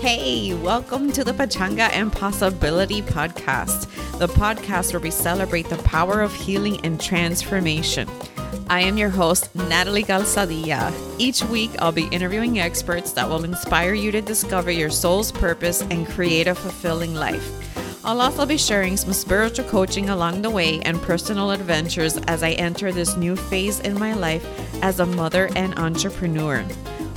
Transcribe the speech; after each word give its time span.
Hey, 0.00 0.54
welcome 0.54 1.12
to 1.12 1.22
the 1.22 1.34
Pachanga 1.34 1.90
and 1.92 2.10
Possibility 2.10 3.02
podcast, 3.02 3.82
the 4.18 4.28
podcast 4.28 4.94
where 4.94 5.00
we 5.00 5.10
celebrate 5.10 5.68
the 5.68 5.76
power 5.82 6.22
of 6.22 6.34
healing 6.34 6.80
and 6.86 6.98
transformation. 6.98 8.08
I 8.70 8.80
am 8.80 8.96
your 8.96 9.10
host, 9.10 9.54
Natalie 9.54 10.04
Calzadilla. 10.04 10.90
Each 11.18 11.44
week, 11.44 11.72
I'll 11.80 11.92
be 11.92 12.06
interviewing 12.06 12.60
experts 12.60 13.12
that 13.12 13.28
will 13.28 13.44
inspire 13.44 13.92
you 13.92 14.10
to 14.12 14.22
discover 14.22 14.70
your 14.70 14.88
soul's 14.88 15.30
purpose 15.30 15.82
and 15.82 16.08
create 16.08 16.46
a 16.46 16.54
fulfilling 16.54 17.14
life. 17.14 18.02
I'll 18.02 18.22
also 18.22 18.46
be 18.46 18.56
sharing 18.56 18.96
some 18.96 19.12
spiritual 19.12 19.66
coaching 19.66 20.08
along 20.08 20.40
the 20.40 20.48
way 20.48 20.80
and 20.80 21.02
personal 21.02 21.50
adventures 21.50 22.16
as 22.26 22.42
I 22.42 22.52
enter 22.52 22.90
this 22.90 23.18
new 23.18 23.36
phase 23.36 23.80
in 23.80 23.98
my 23.98 24.14
life 24.14 24.46
as 24.82 24.98
a 24.98 25.04
mother 25.04 25.50
and 25.56 25.78
entrepreneur. 25.78 26.64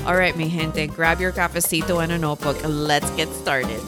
All 0.06 0.18
right, 0.18 0.36
mi 0.36 0.50
gente, 0.50 0.86
grab 0.88 1.22
your 1.22 1.32
cafecito 1.32 2.04
and 2.04 2.12
a 2.12 2.18
notebook. 2.18 2.62
And 2.64 2.84
let's 2.88 3.10
get 3.12 3.30
started. 3.30 3.82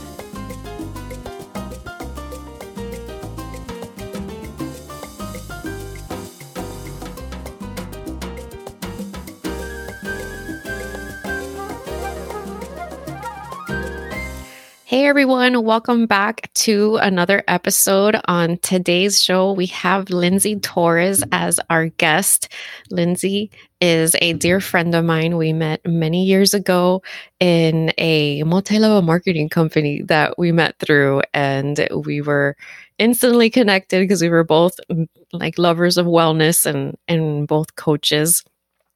Hey 14.88 15.07
everyone, 15.07 15.63
welcome 15.63 16.05
back 16.05 16.53
to 16.53 16.98
another 16.98 17.43
episode. 17.48 18.21
On 18.26 18.59
today's 18.59 19.20
show, 19.20 19.52
we 19.52 19.66
have 19.66 20.12
Lindsey 20.12 20.59
Torres 20.59 21.23
as 21.31 21.59
our 21.71 21.88
guest. 21.88 22.53
Lindsey 22.91 23.49
is 23.81 24.16
a 24.21 24.34
dear 24.34 24.59
friend 24.59 24.93
of 24.93 25.03
mine. 25.03 25.38
We 25.38 25.53
met 25.53 25.81
many 25.88 26.26
years 26.26 26.53
ago 26.53 27.02
in 27.40 27.93
a 27.98 28.43
multi 28.43 28.77
level 28.77 29.02
marketing 29.02 29.49
company 29.49 30.03
that 30.03 30.38
we 30.38 30.52
met 30.52 30.77
through, 30.77 31.23
and 31.34 31.87
we 32.05 32.21
were 32.21 32.55
instantly 32.99 33.49
connected 33.49 34.02
because 34.02 34.21
we 34.21 34.29
were 34.29 34.43
both 34.43 34.79
mm, 34.91 35.07
like 35.34 35.57
lovers 35.57 35.98
of 35.98 36.05
wellness 36.05 36.63
and, 36.63 36.96
and 37.07 37.48
both 37.48 37.76
coaches 37.76 38.43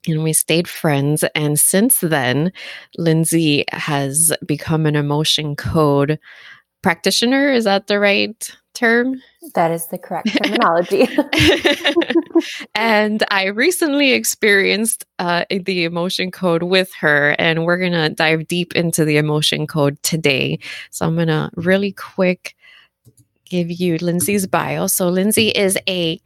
and 0.08 0.24
we 0.24 0.34
stayed 0.34 0.68
friends. 0.68 1.24
And 1.36 1.60
since 1.60 2.00
then, 2.00 2.52
Lindsey 2.98 3.66
has 3.72 4.32
become 4.46 4.86
an 4.86 4.96
emotion 4.96 5.56
code 5.56 6.20
practitioner. 6.82 7.52
Is 7.52 7.66
that 7.66 7.88
the 7.88 8.00
right 8.00 8.50
term? 8.74 9.22
That 9.56 9.72
is 9.72 9.88
the 9.88 9.98
correct 9.98 10.30
terminology. 10.44 11.08
and 12.76 13.24
I 13.30 13.48
recently 13.48 14.12
experienced 14.12 15.06
uh, 15.20 15.46
the 15.50 15.84
emotion 15.84 16.32
code 16.32 16.64
with 16.64 16.92
her, 17.00 17.36
and 17.38 17.66
we're 17.66 17.78
going 17.78 17.94
to 17.94 18.10
dive 18.10 18.48
deep 18.48 18.76
into 18.76 19.04
the 19.04 19.18
emotion 19.18 19.68
code 19.68 20.02
today. 20.04 20.60
So 20.92 21.06
I'm 21.06 21.16
going 21.16 21.28
to 21.28 21.50
really 21.56 21.92
quick 21.92 22.56
give 23.50 23.72
you 23.72 23.98
Lindsey's 23.98 24.48
bio. 24.48 24.88
So, 24.88 25.10
Lindsey 25.10 25.50
is 25.50 25.78
a 25.88 26.22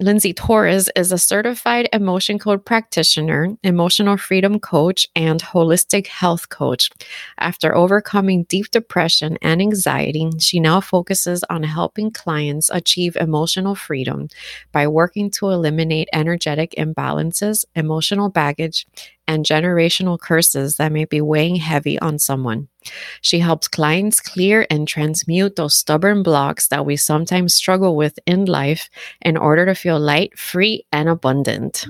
Lindsey 0.00 0.32
Torres 0.32 0.88
is 0.96 1.12
a 1.12 1.18
certified 1.18 1.88
emotion 1.92 2.38
code 2.38 2.64
practitioner, 2.64 3.56
emotional 3.62 4.16
freedom 4.16 4.58
coach, 4.58 5.06
and 5.14 5.40
holistic 5.40 6.06
health 6.06 6.48
coach. 6.48 6.90
After 7.38 7.74
overcoming 7.74 8.44
deep 8.44 8.70
depression 8.70 9.36
and 9.42 9.60
anxiety, 9.60 10.30
she 10.40 10.60
now 10.60 10.80
focuses 10.80 11.44
on 11.50 11.62
helping 11.62 12.10
clients 12.10 12.70
achieve 12.70 13.16
emotional 13.16 13.74
freedom 13.74 14.28
by 14.72 14.88
working 14.88 15.30
to 15.32 15.50
eliminate 15.50 16.08
energetic 16.12 16.74
imbalances, 16.78 17.64
emotional 17.76 18.30
baggage, 18.30 18.86
and 19.26 19.44
generational 19.44 20.18
curses 20.18 20.76
that 20.76 20.92
may 20.92 21.04
be 21.04 21.20
weighing 21.20 21.56
heavy 21.56 21.98
on 21.98 22.18
someone. 22.18 22.68
She 23.20 23.38
helps 23.38 23.68
clients 23.68 24.20
clear 24.20 24.66
and 24.70 24.86
transmute 24.86 25.56
those 25.56 25.76
stubborn 25.76 26.22
blocks 26.22 26.68
that 26.68 26.84
we 26.86 26.96
sometimes 26.96 27.54
struggle 27.54 27.96
with 27.96 28.18
in 28.26 28.44
life 28.44 28.88
in 29.20 29.36
order 29.36 29.66
to 29.66 29.74
feel 29.74 29.98
light, 29.98 30.38
free, 30.38 30.84
and 30.92 31.08
abundant. 31.08 31.86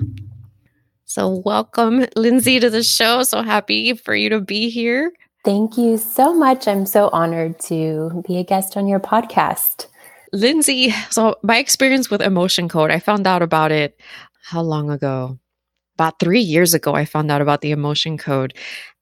So, 1.05 1.41
welcome, 1.45 2.05
Lindsey, 2.15 2.59
to 2.59 2.69
the 2.69 2.83
show. 2.83 3.23
So 3.23 3.43
happy 3.43 3.93
for 3.93 4.15
you 4.15 4.29
to 4.29 4.39
be 4.39 4.69
here. 4.69 5.11
Thank 5.43 5.77
you 5.77 5.97
so 5.97 6.33
much. 6.33 6.67
I'm 6.67 6.85
so 6.85 7.09
honored 7.11 7.59
to 7.67 8.23
be 8.25 8.37
a 8.37 8.43
guest 8.43 8.77
on 8.77 8.87
your 8.87 8.99
podcast. 8.99 9.87
Lindsey, 10.31 10.91
so 11.11 11.35
my 11.43 11.57
experience 11.57 12.09
with 12.09 12.21
Emotion 12.21 12.67
Code, 12.67 12.89
I 12.89 12.99
found 12.99 13.27
out 13.27 13.43
about 13.43 13.71
it 13.71 13.99
how 14.41 14.61
long 14.61 14.89
ago? 14.89 15.37
About 16.03 16.19
three 16.19 16.41
years 16.41 16.73
ago, 16.73 16.93
I 16.93 17.05
found 17.05 17.31
out 17.31 17.41
about 17.41 17.61
the 17.61 17.71
emotion 17.71 18.17
code. 18.17 18.53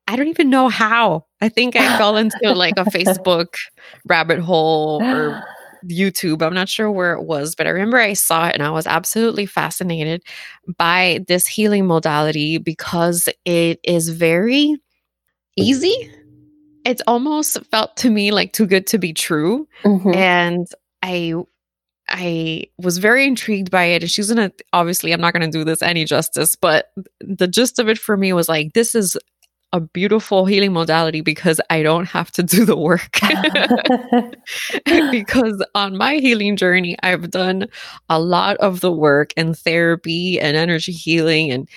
I 0.07 0.15
don't 0.15 0.27
even 0.27 0.51
know 0.51 0.69
how. 0.69 1.25
I 1.41 1.49
think 1.49 1.75
I 1.75 1.97
fell 1.97 2.15
into 2.15 2.53
like 2.53 2.75
a 2.77 2.85
Facebook 2.95 3.55
rabbit 4.05 4.39
hole 4.39 5.01
or 5.01 5.43
YouTube. 5.85 6.43
I'm 6.43 6.53
not 6.53 6.69
sure 6.69 6.91
where 6.91 7.13
it 7.13 7.23
was, 7.23 7.55
but 7.55 7.65
I 7.65 7.71
remember 7.71 7.97
I 7.97 8.13
saw 8.13 8.47
it 8.47 8.53
and 8.53 8.61
I 8.61 8.69
was 8.69 8.85
absolutely 8.85 9.47
fascinated 9.47 10.21
by 10.77 11.25
this 11.27 11.47
healing 11.47 11.87
modality 11.87 12.59
because 12.59 13.27
it 13.45 13.79
is 13.83 14.09
very 14.09 14.75
easy. 15.57 16.11
It's 16.85 17.01
almost 17.07 17.65
felt 17.71 17.97
to 17.97 18.11
me 18.11 18.31
like 18.31 18.53
too 18.53 18.67
good 18.67 18.85
to 18.87 18.99
be 18.99 19.11
true. 19.11 19.67
Mm-hmm. 19.83 20.13
And 20.13 20.67
I 21.01 21.33
I 22.11 22.65
was 22.77 22.97
very 22.97 23.25
intrigued 23.25 23.71
by 23.71 23.85
it. 23.85 24.03
And 24.03 24.11
she's 24.11 24.29
gonna 24.29 24.51
obviously, 24.73 25.11
I'm 25.11 25.21
not 25.21 25.33
gonna 25.33 25.51
do 25.51 25.63
this 25.63 25.81
any 25.81 26.05
justice, 26.05 26.55
but 26.55 26.91
the 27.19 27.47
gist 27.47 27.79
of 27.79 27.89
it 27.89 27.97
for 27.97 28.17
me 28.17 28.33
was 28.33 28.49
like, 28.49 28.73
this 28.73 28.95
is 28.95 29.17
a 29.73 29.79
beautiful 29.79 30.45
healing 30.45 30.73
modality 30.73 31.21
because 31.21 31.61
I 31.69 31.81
don't 31.81 32.05
have 32.05 32.29
to 32.31 32.43
do 32.43 32.65
the 32.65 32.75
work. 32.75 33.19
because 35.11 35.63
on 35.75 35.97
my 35.97 36.15
healing 36.15 36.57
journey, 36.57 36.97
I've 37.03 37.31
done 37.31 37.67
a 38.09 38.19
lot 38.19 38.57
of 38.57 38.81
the 38.81 38.91
work 38.91 39.33
and 39.37 39.57
therapy 39.57 40.39
and 40.39 40.57
energy 40.57 40.91
healing 40.91 41.51
and 41.51 41.69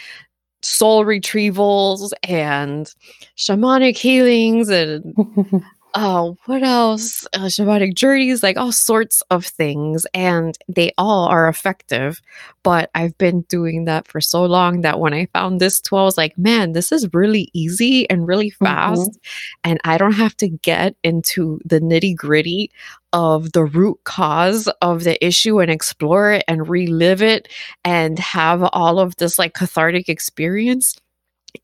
soul 0.62 1.04
retrievals 1.04 2.12
and 2.22 2.92
shamanic 3.36 3.96
healings 3.96 4.70
and 4.70 5.14
oh, 5.94 6.37
what 6.47 6.62
else? 6.62 7.27
Uh, 7.32 7.47
shamanic 7.47 7.94
journeys, 7.94 8.43
like 8.43 8.56
all 8.56 8.72
sorts 8.72 9.22
of 9.31 9.47
things. 9.47 10.06
And 10.12 10.56
they 10.69 10.93
all 10.99 11.27
are 11.27 11.49
effective. 11.49 12.21
But 12.62 12.91
I've 12.94 13.16
been 13.19 13.43
doing 13.43 13.84
that 13.84 14.09
for 14.09 14.21
so 14.21 14.44
long 14.44 14.81
that 14.81 14.99
when 14.99 15.15
I 15.15 15.27
found 15.27 15.60
this 15.60 15.81
tool, 15.81 15.99
I 15.99 16.05
was 16.05 16.16
like, 16.16 16.37
man, 16.37 16.72
this 16.72 16.91
is 16.91 17.12
really 17.12 17.49
easy 17.53 18.09
and 18.10 18.27
really 18.27 18.50
fast. 18.50 19.10
Mm-hmm. 19.10 19.71
And 19.71 19.81
I 19.84 19.99
don't 19.99 20.12
have 20.12 20.37
to 20.38 20.49
get 20.49 20.97
into 21.05 21.60
the 21.65 21.81
nitty 21.81 22.16
gritty 22.16 22.71
of 23.12 23.53
the 23.53 23.65
root 23.65 24.00
cause 24.03 24.69
of 24.82 25.05
the 25.05 25.25
issue 25.25 25.61
and 25.61 25.71
explore 25.71 26.32
it 26.32 26.44
and 26.49 26.69
relive 26.69 27.22
it 27.22 27.49
and 27.84 28.19
have 28.19 28.69
all 28.72 28.99
of 28.99 29.15
this 29.16 29.38
like 29.38 29.55
cathartic 29.55 30.09
experience 30.09 30.97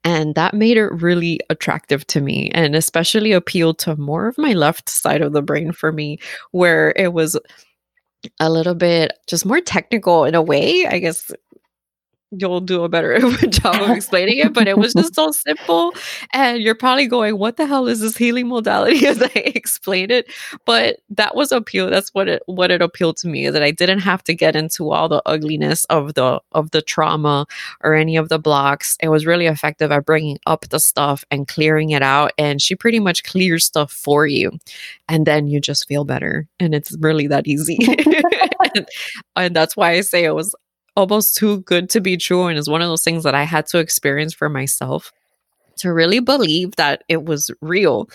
and 0.05 0.35
that 0.35 0.55
made 0.55 0.77
it 0.77 0.91
really 1.03 1.41
attractive 1.51 2.07
to 2.09 2.21
me 2.21 2.51
and 2.53 2.75
especially 2.75 3.33
appealed 3.33 3.79
to 3.81 3.97
more 3.97 4.29
of 4.29 4.39
my 4.39 4.53
left 4.53 4.89
side 4.89 5.23
of 5.23 5.33
the 5.33 5.43
brain 5.43 5.73
for 5.73 5.93
me, 5.93 6.19
where 6.53 6.93
it 6.97 7.13
was 7.13 7.39
a 8.39 8.51
little 8.51 8.75
bit 8.75 9.13
just 9.27 9.47
more 9.47 9.61
technical 9.61 10.25
in 10.25 10.35
a 10.35 10.43
way. 10.43 10.87
I 10.87 10.99
guess 10.99 11.33
you'll 12.31 12.61
do 12.61 12.85
a 12.85 12.89
better 12.89 13.19
job 13.49 13.83
of 13.83 13.91
explaining 13.91 14.39
it, 14.39 14.53
but 14.53 14.69
it 14.69 14.79
was 14.79 14.95
just 14.95 15.15
so 15.15 15.31
simple. 15.33 15.93
And 16.33 16.63
you're 16.63 16.75
probably 16.75 17.07
going, 17.07 17.39
what 17.39 17.57
the 17.57 17.67
hell 17.67 17.89
is 17.89 18.01
this 18.01 18.17
healing 18.17 18.49
modality 18.49 19.07
as 19.07 19.23
I 19.23 19.31
explain 19.35 20.11
it? 20.11 20.31
But 20.65 21.01
that 21.11 21.35
was 21.35 21.53
appeal. 21.53 21.91
That's 21.91 22.11
what 22.15 22.29
it 22.29 22.43
what 22.47 22.71
it 22.71 22.83
appealed 22.83 23.17
to 23.19 23.29
me 23.29 23.47
is 23.47 23.53
that 23.53 23.63
I 23.63 23.71
didn't 23.71 24.01
have 24.01 24.23
to 24.25 24.35
get 24.35 24.57
into 24.57 24.91
all 24.91 25.09
the 25.09 25.23
ugliness 25.27 25.85
of 25.87 26.15
the 26.15 26.41
of 26.53 26.71
the 26.71 26.83
trauma 26.83 27.47
or 27.83 27.95
any 27.95 28.17
of 28.17 28.29
the 28.29 28.39
blocks. 28.39 28.97
It 29.03 29.09
was 29.09 29.27
really 29.27 29.47
effective 29.47 29.91
at 29.91 30.07
bringing 30.07 30.39
up 30.47 30.69
the 30.69 30.81
stuff 30.81 31.25
and 31.31 31.49
clearing 31.49 31.91
it 31.91 32.03
out. 32.03 32.33
And 32.39 32.63
she 32.63 32.77
pretty 32.77 33.01
much 33.01 33.25
clears 33.25 33.65
stuff 33.65 33.93
for 33.93 34.27
you. 34.27 34.53
And 35.09 35.27
then 35.27 35.49
you 35.49 35.61
just 35.61 35.89
feel 35.89 36.05
better. 36.05 36.47
And 36.61 36.75
it's 36.75 36.97
really 37.01 37.27
that 37.27 37.47
easy. 37.47 37.79
and, 38.75 38.89
and 39.37 39.57
that's 39.57 39.77
why 39.77 39.93
I 39.93 40.01
say 40.03 40.25
it 40.25 40.35
was 40.35 40.55
almost 41.01 41.37
too 41.37 41.61
good 41.63 41.91
to 41.91 42.01
be 42.01 42.17
true 42.17 42.47
and 42.47 42.59
is 42.59 42.69
one 42.69 42.83
of 42.83 42.89
those 42.89 43.03
things 43.03 43.25
that 43.25 43.35
I 43.35 43.45
had 43.45 43.67
to 43.69 43.79
experience 43.79 44.35
for 44.35 44.49
myself 44.49 45.13
to 45.79 45.93
really 45.93 46.21
believe 46.21 46.77
that 46.77 47.03
it 47.09 47.25
was 47.25 47.51
real. 47.61 48.09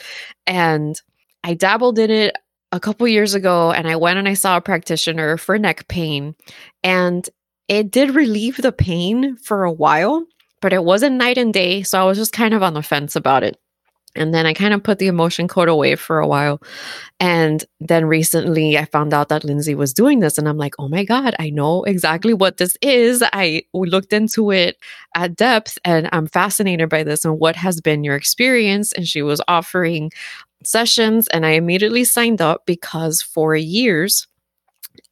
And 0.46 1.00
I 1.44 1.56
dabbled 1.56 2.00
in 2.00 2.12
it 2.12 2.36
a 2.72 2.80
couple 2.80 3.08
years 3.08 3.34
ago 3.34 3.72
and 3.72 3.88
I 3.88 3.96
went 3.96 4.20
and 4.20 4.28
I 4.28 4.36
saw 4.36 4.58
a 4.58 4.62
practitioner 4.62 5.38
for 5.38 5.58
neck 5.58 5.88
pain 5.88 6.36
and 6.84 7.28
it 7.68 7.90
did 7.90 8.14
relieve 8.14 8.58
the 8.58 8.72
pain 8.72 9.36
for 9.38 9.64
a 9.64 9.72
while, 9.72 10.26
but 10.62 10.74
it 10.74 10.84
wasn't 10.84 11.16
night 11.16 11.38
and 11.38 11.54
day, 11.54 11.82
so 11.82 12.00
I 12.00 12.04
was 12.04 12.18
just 12.18 12.32
kind 12.32 12.54
of 12.54 12.62
on 12.62 12.76
the 12.76 12.84
fence 12.84 13.16
about 13.16 13.44
it. 13.44 13.60
And 14.16 14.34
then 14.34 14.46
I 14.46 14.54
kind 14.54 14.74
of 14.74 14.84
put 14.84 15.00
the 15.00 15.08
emotion 15.08 15.48
code 15.48 15.68
away 15.68 15.96
for 15.96 16.20
a 16.20 16.28
while. 16.28 16.62
And 17.20 17.64
then 17.80 18.06
recently 18.06 18.78
I 18.78 18.86
found 18.86 19.14
out 19.14 19.30
that 19.30 19.44
Lindsey 19.44 19.76
was 19.76 19.94
doing 19.94 20.20
this. 20.20 20.38
And 20.38 20.48
I'm 20.48 20.58
like, 20.58 20.76
oh 20.80 20.88
my 20.88 21.04
God, 21.04 21.36
I 21.40 21.50
know 21.50 21.84
exactly 21.84 22.34
what 22.34 22.58
this 22.58 22.78
is. 22.82 23.24
I 23.34 23.64
looked 23.74 24.14
into 24.14 24.52
it 24.52 24.78
at 25.16 25.36
depth 25.36 25.78
and 25.84 26.10
I'm 26.12 26.28
fascinated 26.28 26.90
by 26.90 27.04
this 27.04 27.26
and 27.26 27.40
what 27.40 27.56
has 27.56 27.82
been 27.82 28.04
your 28.04 28.16
experience. 28.16 28.94
And 28.94 29.08
she 29.08 29.22
was 29.22 29.42
offering 29.48 30.12
sessions 30.64 31.28
and 31.30 31.46
I 31.46 31.52
immediately 31.52 32.04
signed 32.04 32.42
up 32.42 32.66
because 32.66 33.22
for 33.22 33.56
years 33.56 34.28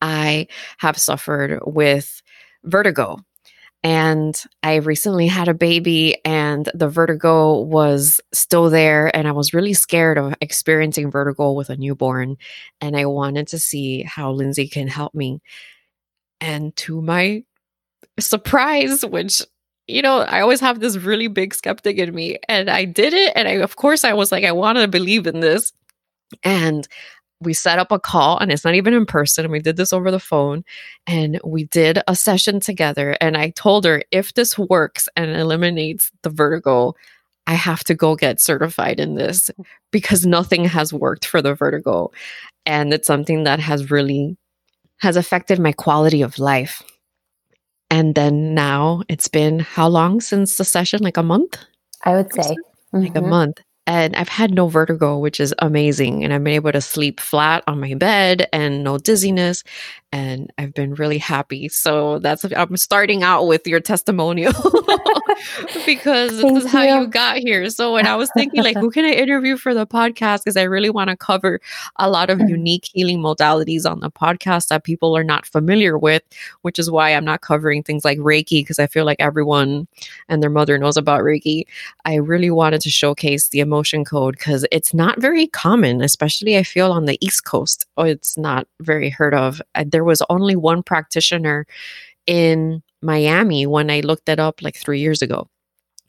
I 0.01 0.47
have 0.79 0.97
suffered 0.97 1.59
with 1.65 2.21
vertigo. 2.63 3.19
And 3.83 4.41
I 4.63 4.75
recently 4.75 5.27
had 5.27 5.49
a 5.49 5.53
baby, 5.53 6.15
and 6.23 6.69
the 6.73 6.87
vertigo 6.87 7.59
was 7.59 8.21
still 8.31 8.69
there. 8.69 9.13
And 9.15 9.27
I 9.27 9.33
was 9.33 9.53
really 9.53 9.73
scared 9.73 10.17
of 10.17 10.33
experiencing 10.39 11.11
vertigo 11.11 11.51
with 11.51 11.69
a 11.69 11.75
newborn. 11.75 12.37
And 12.79 12.95
I 12.95 13.05
wanted 13.05 13.47
to 13.49 13.59
see 13.59 14.03
how 14.03 14.31
Lindsey 14.31 14.67
can 14.69 14.87
help 14.87 15.13
me. 15.13 15.41
And 16.39 16.75
to 16.77 17.01
my 17.01 17.43
surprise, 18.19 19.05
which 19.05 19.41
you 19.87 20.01
know, 20.01 20.19
I 20.19 20.41
always 20.41 20.59
have 20.61 20.79
this 20.79 20.97
really 20.97 21.27
big 21.27 21.53
skeptic 21.53 21.97
in 21.97 22.13
me. 22.15 22.37
And 22.47 22.69
I 22.69 22.85
did 22.85 23.13
it. 23.13 23.33
And 23.35 23.47
I, 23.47 23.53
of 23.53 23.75
course, 23.75 24.03
I 24.03 24.13
was 24.13 24.31
like, 24.31 24.43
I 24.43 24.51
want 24.51 24.77
to 24.77 24.87
believe 24.87 25.27
in 25.27 25.41
this. 25.41 25.73
And 26.43 26.87
we 27.43 27.53
set 27.53 27.79
up 27.79 27.91
a 27.91 27.99
call 27.99 28.37
and 28.37 28.51
it's 28.51 28.65
not 28.65 28.75
even 28.75 28.93
in 28.93 29.05
person. 29.05 29.51
We 29.51 29.59
did 29.59 29.77
this 29.77 29.93
over 29.93 30.11
the 30.11 30.19
phone 30.19 30.63
and 31.07 31.39
we 31.43 31.65
did 31.65 31.99
a 32.07 32.15
session 32.15 32.59
together. 32.59 33.17
And 33.21 33.37
I 33.37 33.51
told 33.51 33.85
her 33.85 34.03
if 34.11 34.33
this 34.33 34.57
works 34.57 35.07
and 35.15 35.31
eliminates 35.35 36.11
the 36.23 36.29
vertigo, 36.29 36.95
I 37.45 37.53
have 37.53 37.83
to 37.85 37.93
go 37.93 38.15
get 38.15 38.39
certified 38.39 38.99
in 38.99 39.15
this 39.15 39.51
because 39.91 40.25
nothing 40.25 40.65
has 40.65 40.93
worked 40.93 41.25
for 41.25 41.41
the 41.41 41.53
vertigo. 41.53 42.11
And 42.65 42.93
it's 42.93 43.07
something 43.07 43.43
that 43.43 43.59
has 43.59 43.91
really 43.91 44.37
has 44.99 45.17
affected 45.17 45.59
my 45.59 45.73
quality 45.73 46.21
of 46.21 46.39
life. 46.39 46.81
And 47.89 48.15
then 48.15 48.53
now 48.53 49.03
it's 49.09 49.27
been 49.27 49.59
how 49.59 49.87
long 49.87 50.21
since 50.21 50.57
the 50.57 50.63
session? 50.63 51.01
Like 51.03 51.17
a 51.17 51.23
month? 51.23 51.57
I 52.03 52.15
would 52.15 52.33
say. 52.33 52.55
Like 52.93 53.13
mm-hmm. 53.13 53.25
a 53.25 53.27
month 53.27 53.59
and 53.85 54.15
I've 54.15 54.29
had 54.29 54.53
no 54.53 54.67
vertigo, 54.67 55.17
which 55.17 55.39
is 55.39 55.53
amazing. 55.59 56.23
And 56.23 56.33
I've 56.33 56.43
been 56.43 56.53
able 56.53 56.71
to 56.71 56.81
sleep 56.81 57.19
flat 57.19 57.63
on 57.67 57.79
my 57.79 57.93
bed 57.95 58.47
and 58.53 58.83
no 58.83 58.97
dizziness. 58.97 59.63
And 60.13 60.53
I've 60.59 60.75
been 60.75 60.93
really 60.93 61.17
happy. 61.17 61.69
So 61.69 62.19
that's, 62.19 62.45
I'm 62.55 62.77
starting 62.77 63.23
out 63.23 63.47
with 63.47 63.65
your 63.65 63.79
testimonial 63.79 64.53
because 65.87 66.39
Thank 66.39 66.53
this 66.53 66.65
is 66.65 66.65
you. 66.65 66.69
how 66.69 66.83
you 66.83 67.07
got 67.07 67.37
here. 67.37 67.67
So 67.71 67.93
when 67.93 68.05
I 68.05 68.15
was 68.15 68.29
thinking, 68.35 68.61
like, 68.61 68.77
who 68.77 68.91
can 68.91 69.05
I 69.05 69.09
interview 69.13 69.57
for 69.57 69.73
the 69.73 69.87
podcast? 69.87 70.43
Because 70.43 70.55
I 70.55 70.63
really 70.63 70.91
want 70.91 71.09
to 71.09 71.17
cover 71.17 71.59
a 71.97 72.11
lot 72.11 72.29
of 72.29 72.37
mm. 72.37 72.47
unique 72.47 72.89
healing 72.93 73.21
modalities 73.21 73.89
on 73.89 74.01
the 74.01 74.11
podcast 74.11 74.67
that 74.67 74.83
people 74.83 75.17
are 75.17 75.23
not 75.23 75.47
familiar 75.47 75.97
with, 75.97 76.21
which 76.61 76.77
is 76.77 76.91
why 76.91 77.09
I'm 77.09 77.25
not 77.25 77.41
covering 77.41 77.81
things 77.81 78.05
like 78.05 78.19
Reiki 78.19 78.61
because 78.61 78.77
I 78.77 78.85
feel 78.85 79.05
like 79.05 79.17
everyone 79.19 79.87
and 80.29 80.43
their 80.43 80.51
mother 80.51 80.77
knows 80.77 80.95
about 80.95 81.21
Reiki. 81.21 81.63
I 82.05 82.15
really 82.15 82.51
wanted 82.51 82.81
to 82.81 82.91
showcase 82.91 83.49
the 83.49 83.61
emotion 83.61 84.05
code 84.05 84.37
because 84.37 84.63
it's 84.71 84.93
not 84.93 85.19
very 85.19 85.47
common, 85.47 86.03
especially 86.03 86.55
I 86.55 86.61
feel 86.63 86.91
on 86.91 87.05
the 87.05 87.17
East 87.19 87.45
Coast. 87.45 87.87
Oh, 87.97 88.03
it's 88.03 88.37
not 88.37 88.67
very 88.79 89.09
heard 89.09 89.33
of. 89.33 89.59
Uh, 89.73 89.85
there 89.87 90.02
was 90.03 90.21
only 90.29 90.55
one 90.55 90.83
practitioner 90.83 91.65
in 92.27 92.81
Miami 93.01 93.65
when 93.65 93.89
I 93.89 93.99
looked 94.01 94.29
it 94.29 94.39
up 94.39 94.61
like 94.61 94.77
three 94.77 94.99
years 94.99 95.21
ago. 95.21 95.49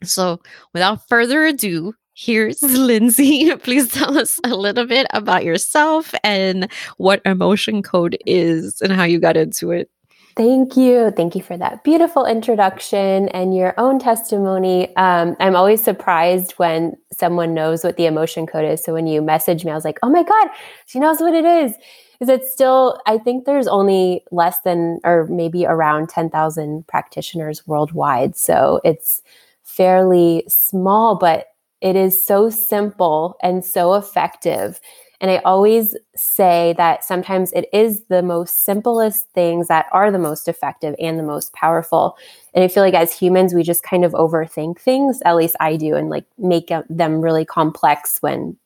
So, 0.03 0.39
without 0.73 1.07
further 1.07 1.45
ado, 1.45 1.93
here's 2.13 2.61
Lindsey. 2.63 3.55
Please 3.57 3.89
tell 3.89 4.17
us 4.17 4.39
a 4.43 4.55
little 4.55 4.85
bit 4.85 5.07
about 5.11 5.43
yourself 5.43 6.13
and 6.23 6.71
what 6.97 7.21
emotion 7.25 7.83
code 7.83 8.17
is 8.25 8.81
and 8.81 8.91
how 8.91 9.03
you 9.03 9.19
got 9.19 9.37
into 9.37 9.71
it. 9.71 9.89
Thank 10.35 10.75
you. 10.75 11.11
Thank 11.15 11.33
you 11.33 11.41
for 11.41 11.55
that 11.57 11.85
beautiful 11.85 12.25
introduction 12.25 13.29
and 13.29 13.55
your 13.55 13.73
own 13.77 13.99
testimony. 13.99 14.93
Um, 14.97 15.37
I'm 15.39 15.55
always 15.55 15.81
surprised 15.81 16.51
when 16.53 16.97
someone 17.13 17.53
knows 17.53 17.85
what 17.85 17.95
the 17.95 18.05
emotion 18.05 18.45
code 18.45 18.65
is. 18.65 18.83
So 18.83 18.91
when 18.91 19.07
you 19.07 19.21
message 19.21 19.63
me, 19.63 19.71
I 19.71 19.75
was 19.75 19.85
like, 19.85 19.97
oh 20.03 20.09
my 20.09 20.23
God, 20.23 20.49
she 20.87 20.99
knows 20.99 21.21
what 21.21 21.33
it 21.33 21.45
is. 21.45 21.75
Is 22.19 22.29
it 22.29 22.45
still, 22.45 22.99
I 23.05 23.17
think 23.17 23.45
there's 23.45 23.67
only 23.67 24.23
less 24.31 24.59
than, 24.61 24.99
or 25.03 25.27
maybe 25.27 25.65
around 25.65 26.09
10,000 26.09 26.87
practitioners 26.87 27.65
worldwide. 27.67 28.35
So 28.35 28.81
it's 28.83 29.21
fairly 29.63 30.43
small, 30.47 31.15
but 31.15 31.47
it 31.81 31.95
is 31.95 32.23
so 32.23 32.49
simple 32.49 33.37
and 33.43 33.63
so 33.63 33.95
effective 33.95 34.79
and 35.21 35.31
I 35.31 35.37
always 35.37 35.95
say 36.15 36.73
that 36.77 37.03
sometimes 37.03 37.51
it 37.53 37.65
is 37.71 38.03
the 38.09 38.21
most 38.21 38.63
simplest 38.65 39.29
things 39.31 39.67
that 39.67 39.87
are 39.91 40.11
the 40.11 40.19
most 40.19 40.47
effective 40.47 40.95
and 40.99 41.17
the 41.17 41.23
most 41.23 41.53
powerful. 41.53 42.17
And 42.53 42.63
I 42.63 42.67
feel 42.67 42.83
like 42.83 42.93
as 42.93 43.17
humans, 43.17 43.53
we 43.53 43.63
just 43.63 43.83
kind 43.83 44.03
of 44.03 44.11
overthink 44.11 44.79
things, 44.79 45.21
at 45.25 45.35
least 45.35 45.55
I 45.59 45.77
do, 45.77 45.95
and 45.95 46.09
like 46.09 46.25
make 46.37 46.71
them 46.89 47.21
really 47.21 47.45
complex 47.45 48.21
when 48.21 48.57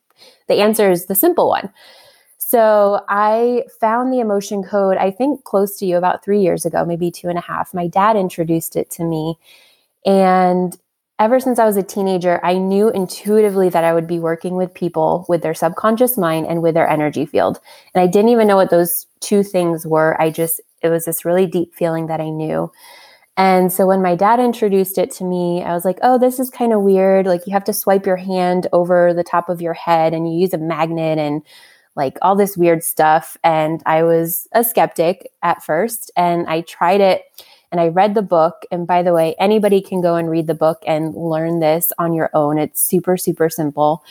the 0.48 0.56
answer 0.56 0.90
is 0.92 1.06
the 1.06 1.16
simple 1.16 1.50
one. 1.50 1.72
So 2.50 3.06
I 3.08 3.66
found 3.80 4.12
the 4.12 4.22
emotion 4.22 4.64
code, 4.64 4.98
I 4.98 5.12
think 5.12 5.44
close 5.44 5.78
to 5.78 5.86
you 5.86 5.98
about 5.98 6.26
three 6.26 6.42
years 6.42 6.66
ago, 6.66 6.84
maybe 6.84 7.12
two 7.12 7.30
and 7.30 7.38
a 7.38 7.42
half. 7.42 7.76
My 7.76 7.88
dad 7.88 8.16
introduced 8.16 8.76
it 8.76 8.90
to 8.90 9.04
me. 9.04 9.38
And 10.04 10.76
ever 11.20 11.40
since 11.40 11.60
I 11.60 11.66
was 11.66 11.78
a 11.78 11.84
teenager, 11.84 12.44
I 12.44 12.58
knew 12.58 12.90
intuitively 12.90 13.70
that 13.70 13.84
I 13.84 13.94
would 13.94 14.08
be 14.08 14.18
working 14.18 14.56
with 14.56 14.74
people 14.74 15.28
with 15.30 15.44
their 15.44 15.54
subconscious 15.54 16.18
mind 16.18 16.48
and 16.48 16.64
with 16.64 16.74
their 16.74 16.90
energy 16.90 17.28
field. 17.28 17.60
And 17.94 18.02
I 18.02 18.08
didn't 18.08 18.30
even 18.30 18.48
know 18.48 18.56
what 18.56 18.72
those 18.72 19.06
two 19.20 19.44
things 19.44 19.86
were. 19.86 20.20
I 20.20 20.32
just, 20.32 20.60
it 20.82 20.90
was 20.90 21.06
this 21.06 21.26
really 21.26 21.46
deep 21.46 21.76
feeling 21.76 22.08
that 22.08 22.20
I 22.20 22.32
knew. 22.32 22.72
And 23.38 23.72
so 23.72 23.86
when 23.86 24.02
my 24.02 24.16
dad 24.16 24.40
introduced 24.40 24.98
it 24.98 25.12
to 25.12 25.24
me, 25.24 25.62
I 25.62 25.74
was 25.76 25.86
like, 25.86 26.00
oh, 26.02 26.18
this 26.18 26.40
is 26.40 26.50
kind 26.50 26.74
of 26.74 26.82
weird. 26.82 27.28
Like 27.28 27.46
you 27.46 27.54
have 27.54 27.66
to 27.66 27.74
swipe 27.74 28.08
your 28.08 28.18
hand 28.18 28.66
over 28.74 29.14
the 29.14 29.24
top 29.24 29.50
of 29.50 29.62
your 29.62 29.76
head 29.76 30.16
and 30.16 30.28
you 30.28 30.40
use 30.40 30.56
a 30.56 30.58
magnet 30.58 31.20
and 31.20 31.44
like 32.00 32.18
all 32.24 32.36
this 32.36 32.58
weird 32.58 32.84
stuff. 32.84 33.38
And 33.44 33.84
I 33.86 34.02
was 34.04 34.48
a 34.54 34.64
skeptic 34.64 35.32
at 35.44 35.64
first 35.64 36.12
and 36.16 36.48
I 36.48 36.62
tried 36.62 37.02
it 37.02 37.24
and 37.72 37.80
I 37.80 37.90
read 37.90 38.16
the 38.16 38.24
book. 38.24 38.64
And 38.72 38.88
by 38.88 39.04
the 39.04 39.14
way, 39.14 39.36
anybody 39.38 39.82
can 39.82 40.02
go 40.02 40.16
and 40.16 40.30
read 40.30 40.48
the 40.48 40.56
book 40.56 40.82
and 40.88 41.14
learn 41.14 41.60
this 41.60 41.92
on 42.00 42.14
your 42.14 42.32
own. 42.34 42.58
It's 42.58 42.82
super, 42.82 43.18
super 43.18 43.50
simple. 43.50 44.04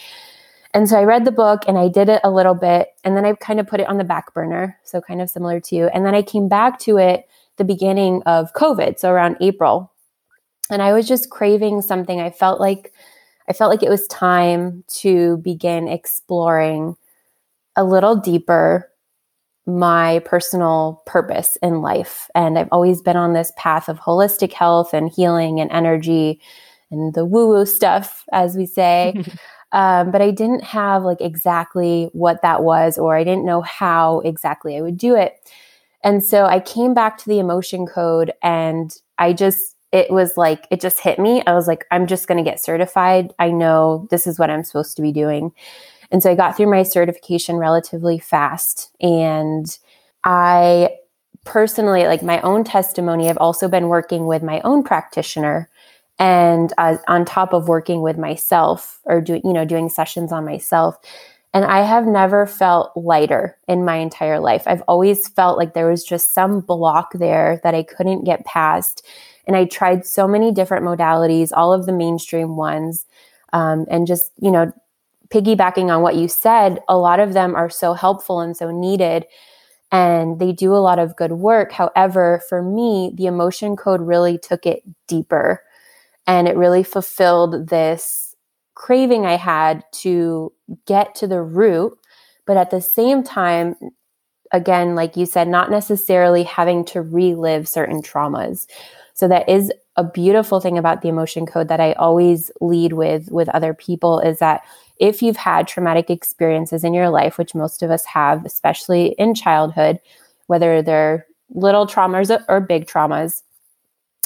And 0.74 0.88
so 0.88 0.98
I 0.98 1.04
read 1.04 1.24
the 1.24 1.32
book 1.32 1.62
and 1.66 1.78
I 1.78 1.88
did 1.88 2.10
it 2.10 2.20
a 2.22 2.30
little 2.30 2.54
bit. 2.54 2.88
And 3.02 3.16
then 3.16 3.24
I 3.24 3.32
kind 3.32 3.58
of 3.58 3.66
put 3.66 3.80
it 3.80 3.88
on 3.88 3.96
the 3.96 4.04
back 4.04 4.34
burner. 4.34 4.78
So 4.84 5.00
kind 5.00 5.22
of 5.22 5.30
similar 5.30 5.58
to 5.60 5.74
you. 5.74 5.86
And 5.86 6.04
then 6.04 6.14
I 6.14 6.22
came 6.22 6.46
back 6.46 6.78
to 6.80 6.98
it 6.98 7.26
the 7.56 7.64
beginning 7.64 8.22
of 8.26 8.52
COVID. 8.52 8.98
So 8.98 9.10
around 9.10 9.38
April. 9.40 9.90
And 10.70 10.82
I 10.82 10.92
was 10.92 11.08
just 11.08 11.30
craving 11.30 11.80
something. 11.80 12.20
I 12.20 12.28
felt 12.30 12.60
like 12.60 12.92
I 13.48 13.54
felt 13.54 13.70
like 13.70 13.82
it 13.82 13.88
was 13.88 14.06
time 14.08 14.84
to 14.88 15.38
begin 15.38 15.88
exploring 15.88 16.97
a 17.78 17.84
little 17.84 18.16
deeper 18.16 18.90
my 19.68 20.20
personal 20.20 21.02
purpose 21.06 21.56
in 21.62 21.82
life. 21.82 22.30
And 22.34 22.58
I've 22.58 22.70
always 22.72 23.02
been 23.02 23.16
on 23.16 23.34
this 23.34 23.52
path 23.56 23.88
of 23.88 24.00
holistic 24.00 24.52
health 24.52 24.94
and 24.94 25.10
healing 25.10 25.60
and 25.60 25.70
energy 25.70 26.40
and 26.90 27.12
the 27.12 27.26
woo 27.26 27.48
woo 27.48 27.66
stuff, 27.66 28.24
as 28.32 28.56
we 28.56 28.64
say. 28.64 29.22
um, 29.72 30.10
but 30.10 30.22
I 30.22 30.30
didn't 30.30 30.64
have 30.64 31.04
like 31.04 31.20
exactly 31.20 32.08
what 32.14 32.40
that 32.40 32.62
was, 32.62 32.96
or 32.96 33.14
I 33.14 33.24
didn't 33.24 33.44
know 33.44 33.60
how 33.60 34.20
exactly 34.20 34.76
I 34.76 34.80
would 34.80 34.96
do 34.96 35.14
it. 35.14 35.34
And 36.02 36.24
so 36.24 36.46
I 36.46 36.60
came 36.60 36.94
back 36.94 37.18
to 37.18 37.28
the 37.28 37.38
emotion 37.38 37.86
code 37.86 38.32
and 38.42 38.96
I 39.18 39.34
just, 39.34 39.76
it 39.92 40.10
was 40.10 40.38
like, 40.38 40.66
it 40.70 40.80
just 40.80 41.00
hit 41.00 41.18
me. 41.18 41.42
I 41.46 41.52
was 41.52 41.68
like, 41.68 41.84
I'm 41.90 42.06
just 42.06 42.26
going 42.26 42.42
to 42.42 42.50
get 42.50 42.60
certified. 42.60 43.34
I 43.38 43.50
know 43.50 44.06
this 44.10 44.26
is 44.26 44.38
what 44.38 44.48
I'm 44.48 44.64
supposed 44.64 44.96
to 44.96 45.02
be 45.02 45.12
doing. 45.12 45.52
And 46.10 46.22
so 46.22 46.30
I 46.30 46.34
got 46.34 46.56
through 46.56 46.70
my 46.70 46.82
certification 46.82 47.56
relatively 47.56 48.18
fast. 48.18 48.90
And 49.00 49.66
I 50.24 50.90
personally, 51.44 52.06
like 52.06 52.22
my 52.22 52.40
own 52.40 52.64
testimony, 52.64 53.28
I've 53.28 53.38
also 53.38 53.68
been 53.68 53.88
working 53.88 54.26
with 54.26 54.42
my 54.42 54.60
own 54.62 54.82
practitioner 54.82 55.68
and 56.18 56.72
uh, 56.78 56.96
on 57.06 57.24
top 57.24 57.52
of 57.52 57.68
working 57.68 58.02
with 58.02 58.18
myself 58.18 59.00
or 59.04 59.20
doing, 59.20 59.42
you 59.44 59.52
know, 59.52 59.64
doing 59.64 59.88
sessions 59.88 60.32
on 60.32 60.44
myself. 60.44 60.96
And 61.54 61.64
I 61.64 61.80
have 61.82 62.06
never 62.06 62.46
felt 62.46 62.92
lighter 62.96 63.56
in 63.68 63.84
my 63.84 63.96
entire 63.96 64.38
life. 64.38 64.64
I've 64.66 64.82
always 64.82 65.28
felt 65.28 65.56
like 65.56 65.74
there 65.74 65.88
was 65.88 66.04
just 66.04 66.34
some 66.34 66.60
block 66.60 67.12
there 67.14 67.60
that 67.62 67.74
I 67.74 67.82
couldn't 67.82 68.24
get 68.24 68.44
past. 68.44 69.06
And 69.46 69.56
I 69.56 69.64
tried 69.64 70.04
so 70.04 70.28
many 70.28 70.52
different 70.52 70.84
modalities, 70.84 71.50
all 71.54 71.72
of 71.72 71.86
the 71.86 71.92
mainstream 71.92 72.56
ones, 72.56 73.06
um, 73.54 73.86
and 73.90 74.06
just, 74.06 74.30
you 74.40 74.50
know, 74.50 74.72
piggybacking 75.30 75.94
on 75.94 76.02
what 76.02 76.16
you 76.16 76.28
said, 76.28 76.80
a 76.88 76.96
lot 76.96 77.20
of 77.20 77.32
them 77.32 77.54
are 77.54 77.70
so 77.70 77.94
helpful 77.94 78.40
and 78.40 78.56
so 78.56 78.70
needed 78.70 79.26
and 79.90 80.38
they 80.38 80.52
do 80.52 80.74
a 80.74 80.76
lot 80.76 80.98
of 80.98 81.16
good 81.16 81.32
work. 81.32 81.72
However, 81.72 82.42
for 82.48 82.62
me, 82.62 83.12
the 83.14 83.26
emotion 83.26 83.76
code 83.76 84.00
really 84.00 84.38
took 84.38 84.66
it 84.66 84.82
deeper 85.06 85.62
and 86.26 86.46
it 86.46 86.56
really 86.56 86.82
fulfilled 86.82 87.68
this 87.68 88.34
craving 88.74 89.26
I 89.26 89.36
had 89.36 89.82
to 89.92 90.52
get 90.86 91.14
to 91.16 91.26
the 91.26 91.42
root, 91.42 91.98
but 92.46 92.56
at 92.56 92.70
the 92.70 92.80
same 92.80 93.22
time, 93.22 93.74
again, 94.52 94.94
like 94.94 95.16
you 95.16 95.26
said, 95.26 95.48
not 95.48 95.70
necessarily 95.70 96.42
having 96.44 96.84
to 96.86 97.02
relive 97.02 97.66
certain 97.66 98.02
traumas. 98.02 98.66
So 99.14 99.26
that 99.28 99.48
is 99.48 99.72
a 99.96 100.04
beautiful 100.04 100.60
thing 100.60 100.78
about 100.78 101.02
the 101.02 101.08
emotion 101.08 101.44
code 101.44 101.68
that 101.68 101.80
I 101.80 101.92
always 101.94 102.52
lead 102.60 102.92
with 102.92 103.30
with 103.32 103.48
other 103.48 103.74
people 103.74 104.20
is 104.20 104.38
that 104.38 104.62
if 104.98 105.22
you've 105.22 105.36
had 105.36 105.68
traumatic 105.68 106.10
experiences 106.10 106.84
in 106.84 106.94
your 106.94 107.10
life, 107.10 107.38
which 107.38 107.54
most 107.54 107.82
of 107.82 107.90
us 107.90 108.04
have, 108.06 108.44
especially 108.44 109.14
in 109.18 109.34
childhood, 109.34 109.98
whether 110.46 110.82
they're 110.82 111.26
little 111.50 111.86
traumas 111.86 112.44
or 112.48 112.60
big 112.60 112.86
traumas, 112.86 113.42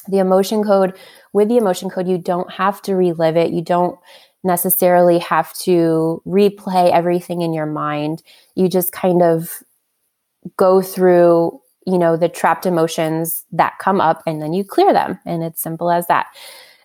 the 0.09 0.19
emotion 0.19 0.65
code, 0.65 0.97
with 1.33 1.49
the 1.49 1.57
emotion 1.57 1.89
code, 1.89 2.09
you 2.09 2.19
don't 2.19 2.51
have 2.53 2.83
to 2.83 2.95
relive 2.95 3.37
it. 3.37 3.53
You 3.53 3.63
don't 3.63 3.99
necessarily 4.45 5.19
have 5.19 5.53
to 5.55 6.23
replay 6.27 6.91
everything 6.91 7.43
in 7.43 7.53
your 7.53 7.67
mind. 7.67 8.23
You 8.55 8.69
just 8.69 8.93
kind 8.93 9.23
of 9.23 9.63
go 10.57 10.83
through, 10.83 11.61
you 11.87 11.99
know, 11.99 12.17
the 12.17 12.29
trapped 12.29 12.67
emotions 12.67 13.45
that 13.53 13.79
come 13.79 14.01
up 14.01 14.23
and 14.27 14.43
then 14.43 14.53
you 14.53 14.65
clear 14.65 14.93
them. 14.93 15.19
And 15.25 15.43
it's 15.43 15.63
simple 15.63 15.91
as 15.91 16.07
that. 16.09 16.27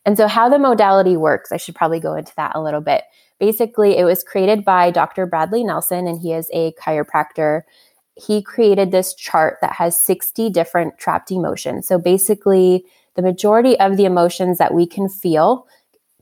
And 0.06 0.16
so, 0.16 0.28
how 0.28 0.48
the 0.48 0.60
modality 0.60 1.18
works, 1.18 1.52
I 1.52 1.58
should 1.58 1.76
probably 1.76 2.00
go 2.00 2.14
into 2.14 2.34
that 2.38 2.56
a 2.56 2.62
little 2.62 2.82
bit. 2.82 3.04
Basically, 3.40 3.98
it 3.98 4.04
was 4.04 4.24
created 4.24 4.66
by 4.66 4.92
Dr. 4.92 5.26
Bradley 5.26 5.64
Nelson, 5.64 6.08
and 6.08 6.20
he 6.20 6.34
is 6.34 6.50
a 6.54 6.72
chiropractor. 6.74 7.62
He 8.16 8.42
created 8.42 8.92
this 8.92 9.14
chart 9.14 9.58
that 9.62 9.74
has 9.74 10.00
60 10.00 10.50
different 10.50 10.98
trapped 10.98 11.32
emotions. 11.32 11.88
So, 11.88 12.00
basically, 12.00 12.86
the 13.16 13.22
majority 13.22 13.80
of 13.80 13.98
the 13.98 14.06
emotions 14.06 14.58
that 14.58 14.74
we 14.74 14.88
can 14.88 15.10
feel 15.10 15.68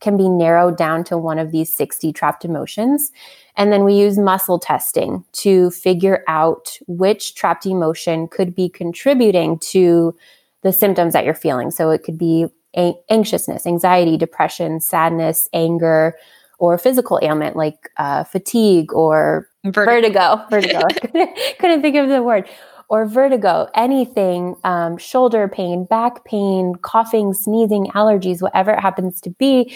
can 0.02 0.18
be 0.18 0.30
narrowed 0.30 0.78
down 0.78 1.04
to 1.06 1.18
one 1.18 1.40
of 1.40 1.52
these 1.52 1.74
60 1.74 2.12
trapped 2.12 2.44
emotions. 2.44 3.12
And 3.56 3.72
then 3.72 3.84
we 3.86 3.94
use 3.94 4.18
muscle 4.18 4.60
testing 4.60 5.24
to 5.34 5.72
figure 5.72 6.24
out 6.28 6.78
which 6.88 7.36
trapped 7.36 7.66
emotion 7.66 8.28
could 8.28 8.54
be 8.54 8.68
contributing 8.68 9.58
to 9.60 10.16
the 10.64 10.74
symptoms 10.74 11.14
that 11.14 11.24
you're 11.24 11.34
feeling. 11.34 11.72
So 11.72 11.92
it 11.92 12.04
could 12.04 12.18
be 12.18 12.48
a- 12.76 12.96
anxiousness, 13.10 13.66
anxiety, 13.66 14.18
depression, 14.18 14.82
sadness, 14.82 15.48
anger, 15.54 16.16
or 16.58 16.78
physical 16.78 17.20
ailment 17.22 17.56
like 17.56 17.90
uh, 17.98 18.24
fatigue 18.24 18.94
or 18.94 19.48
vertigo. 19.66 20.46
Vertigo. 20.50 20.82
vertigo. 21.10 21.34
couldn't 21.60 21.82
think 21.82 21.96
of 21.96 22.10
the 22.10 22.22
word 22.24 22.48
or 22.88 23.06
vertigo, 23.06 23.68
anything, 23.74 24.56
um, 24.64 24.98
shoulder 24.98 25.48
pain, 25.48 25.86
back 25.86 26.24
pain, 26.24 26.76
coughing, 26.76 27.34
sneezing, 27.34 27.88
allergies, 27.88 28.42
whatever 28.42 28.72
it 28.72 28.80
happens 28.80 29.20
to 29.22 29.32
be, 29.32 29.76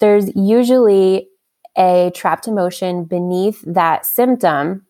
there's 0.00 0.34
usually 0.34 1.28
a 1.76 2.10
trapped 2.14 2.48
emotion 2.48 3.04
beneath 3.04 3.62
that 3.66 4.06
symptom 4.06 4.85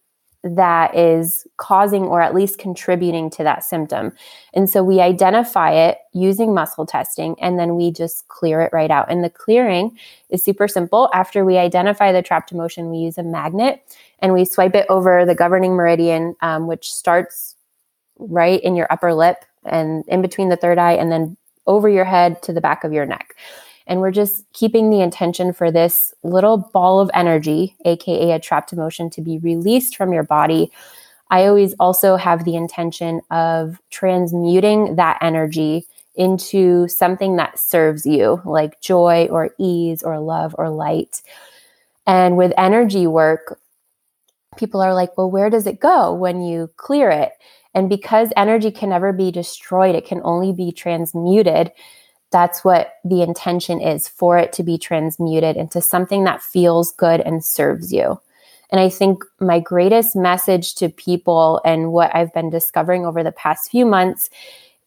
that 0.55 0.97
is 0.97 1.47
causing 1.57 2.05
or 2.05 2.21
at 2.21 2.35
least 2.35 2.59
contributing 2.59 3.31
to 3.31 3.43
that 3.43 3.65
symptom. 3.65 4.13
And 4.55 4.71
so 4.71 4.83
we 4.85 5.01
identify 5.01 5.73
it 5.73 5.99
using 6.13 6.55
muscle 6.55 6.87
testing 6.87 7.37
and 7.41 7.59
then 7.59 7.77
we 7.77 7.91
just 7.91 8.29
clear 8.29 8.61
it 8.61 8.73
right 8.73 8.91
out. 8.91 9.11
And 9.11 9.25
the 9.25 9.31
clearing 9.31 9.97
is 10.31 10.45
super 10.45 10.69
simple. 10.69 11.11
After 11.13 11.45
we 11.45 11.59
identify 11.59 12.13
the 12.13 12.23
trapped 12.23 12.53
emotion, 12.53 12.91
we 12.91 12.99
use 12.99 13.19
a 13.19 13.23
magnet 13.23 13.83
and 14.21 14.33
we 14.33 14.45
swipe 14.45 14.75
it 14.75 14.87
over 14.89 15.25
the 15.25 15.35
governing 15.35 15.75
meridian, 15.75 16.37
um, 16.41 16.67
which 16.67 16.93
starts 16.93 17.57
right 18.19 18.63
in 18.63 18.77
your 18.77 18.87
upper 18.91 19.13
lip 19.13 19.45
and 19.65 20.05
in 20.09 20.23
between 20.23 20.49
the 20.49 20.57
third 20.57 20.79
eye 20.79 20.93
and 20.93 21.11
then 21.11 21.37
over 21.67 21.89
your 21.89 22.05
head 22.05 22.41
to 22.43 22.53
the 22.53 22.61
back 22.61 22.85
of 22.85 22.93
your 22.93 23.05
neck. 23.05 23.35
And 23.87 24.01
we're 24.01 24.11
just 24.11 24.45
keeping 24.53 24.91
the 24.91 25.01
intention 25.01 25.53
for 25.53 25.71
this 25.71 26.13
little 26.23 26.69
ball 26.73 27.01
of 27.01 27.11
energy, 27.15 27.77
AKA 27.85 28.33
a 28.33 28.41
trapped 28.41 28.73
emotion, 28.73 29.11
to 29.11 29.21
be 29.21 29.39
released 29.39 29.97
from 29.97 30.13
your 30.13 30.25
body. 30.25 30.71
I 31.31 31.47
always 31.47 31.75
also 31.79 32.17
have 32.17 32.45
the 32.45 32.57
intention 32.57 33.21
of 33.31 33.81
transmuting 33.91 34.97
that 34.97 35.19
energy 35.21 35.87
into 36.15 36.89
something 36.89 37.37
that 37.37 37.59
serves 37.59 38.07
you, 38.07 38.41
like 38.45 38.81
joy 38.81 39.27
or 39.31 39.51
ease 39.59 40.03
or 40.03 40.19
love 40.19 40.55
or 40.59 40.71
light. 40.71 41.23
And 42.07 42.37
with 42.37 42.53
energy 42.57 43.07
work, 43.07 43.59
people 44.57 44.81
are 44.81 44.95
like, 44.95 45.17
well, 45.19 45.31
where 45.31 45.51
does 45.51 45.67
it 45.67 45.81
go 45.81 46.15
when 46.15 46.41
you 46.43 46.71
clear 46.77 47.11
it? 47.11 47.33
And 47.75 47.91
because 47.91 48.31
energy 48.37 48.71
can 48.71 48.89
never 48.89 49.13
be 49.13 49.31
destroyed, 49.31 49.95
it 49.95 50.07
can 50.07 50.23
only 50.25 50.53
be 50.53 50.73
transmuted. 50.73 51.71
That's 52.31 52.65
what 52.65 52.95
the 53.05 53.23
intention 53.23 53.81
is 53.81 54.09
for 54.09 54.39
it 54.39 54.53
to 54.55 54.63
be 54.63 54.79
transmuted 54.79 55.57
into 55.57 55.81
something 55.81 56.25
that 56.25 56.43
feels 56.43 56.93
good 56.93 57.21
and 57.21 57.45
serves 57.45 57.93
you. 57.93 58.21
And 58.71 58.81
I 58.81 58.89
think 58.89 59.25
my 59.41 59.61
greatest 59.61 60.17
message 60.17 60.75
to 60.77 60.89
people 60.89 61.61
and 61.65 61.93
what 61.93 62.15
I've 62.15 62.35
been 62.35 62.51
discovering 62.51 63.07
over 63.07 63.23
the 63.23 63.33
past 63.33 63.71
few 63.71 63.87
months 63.87 64.29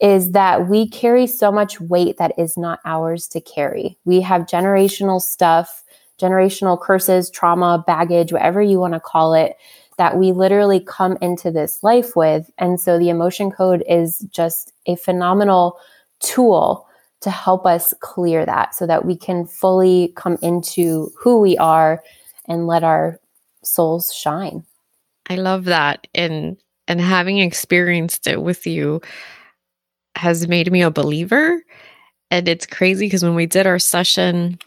is 0.01 0.31
that 0.31 0.67
we 0.67 0.87
carry 0.87 1.27
so 1.27 1.51
much 1.51 1.79
weight 1.81 2.17
that 2.17 2.33
is 2.37 2.57
not 2.57 2.79
ours 2.85 3.27
to 3.29 3.41
carry. 3.41 3.97
We 4.05 4.21
have 4.21 4.43
generational 4.43 5.21
stuff, 5.21 5.83
generational 6.19 6.79
curses, 6.79 7.29
trauma, 7.29 7.83
baggage, 7.85 8.31
whatever 8.31 8.61
you 8.61 8.79
want 8.79 8.93
to 8.93 8.99
call 8.99 9.33
it, 9.33 9.55
that 9.97 10.17
we 10.17 10.31
literally 10.31 10.79
come 10.79 11.17
into 11.21 11.51
this 11.51 11.83
life 11.83 12.15
with. 12.15 12.49
And 12.57 12.79
so 12.79 12.97
the 12.97 13.09
emotion 13.09 13.51
code 13.51 13.83
is 13.87 14.19
just 14.29 14.71
a 14.85 14.95
phenomenal 14.95 15.77
tool 16.19 16.87
to 17.21 17.29
help 17.29 17.65
us 17.65 17.93
clear 17.99 18.45
that 18.45 18.73
so 18.73 18.87
that 18.87 19.05
we 19.05 19.15
can 19.15 19.45
fully 19.45 20.13
come 20.15 20.37
into 20.41 21.11
who 21.17 21.39
we 21.39 21.57
are 21.57 22.01
and 22.47 22.67
let 22.67 22.83
our 22.83 23.19
souls 23.63 24.13
shine. 24.13 24.63
I 25.29 25.35
love 25.35 25.65
that. 25.65 26.07
And 26.15 26.57
and 26.87 26.99
having 26.99 27.37
experienced 27.37 28.25
it 28.25 28.41
with 28.41 28.65
you 28.65 29.01
has 30.15 30.47
made 30.47 30.71
me 30.71 30.81
a 30.81 30.89
believer. 30.89 31.63
And 32.31 32.47
it's 32.47 32.65
crazy 32.65 33.05
because 33.05 33.23
when 33.23 33.35
we 33.35 33.45
did 33.45 33.67
our 33.67 33.79
session 33.79 34.57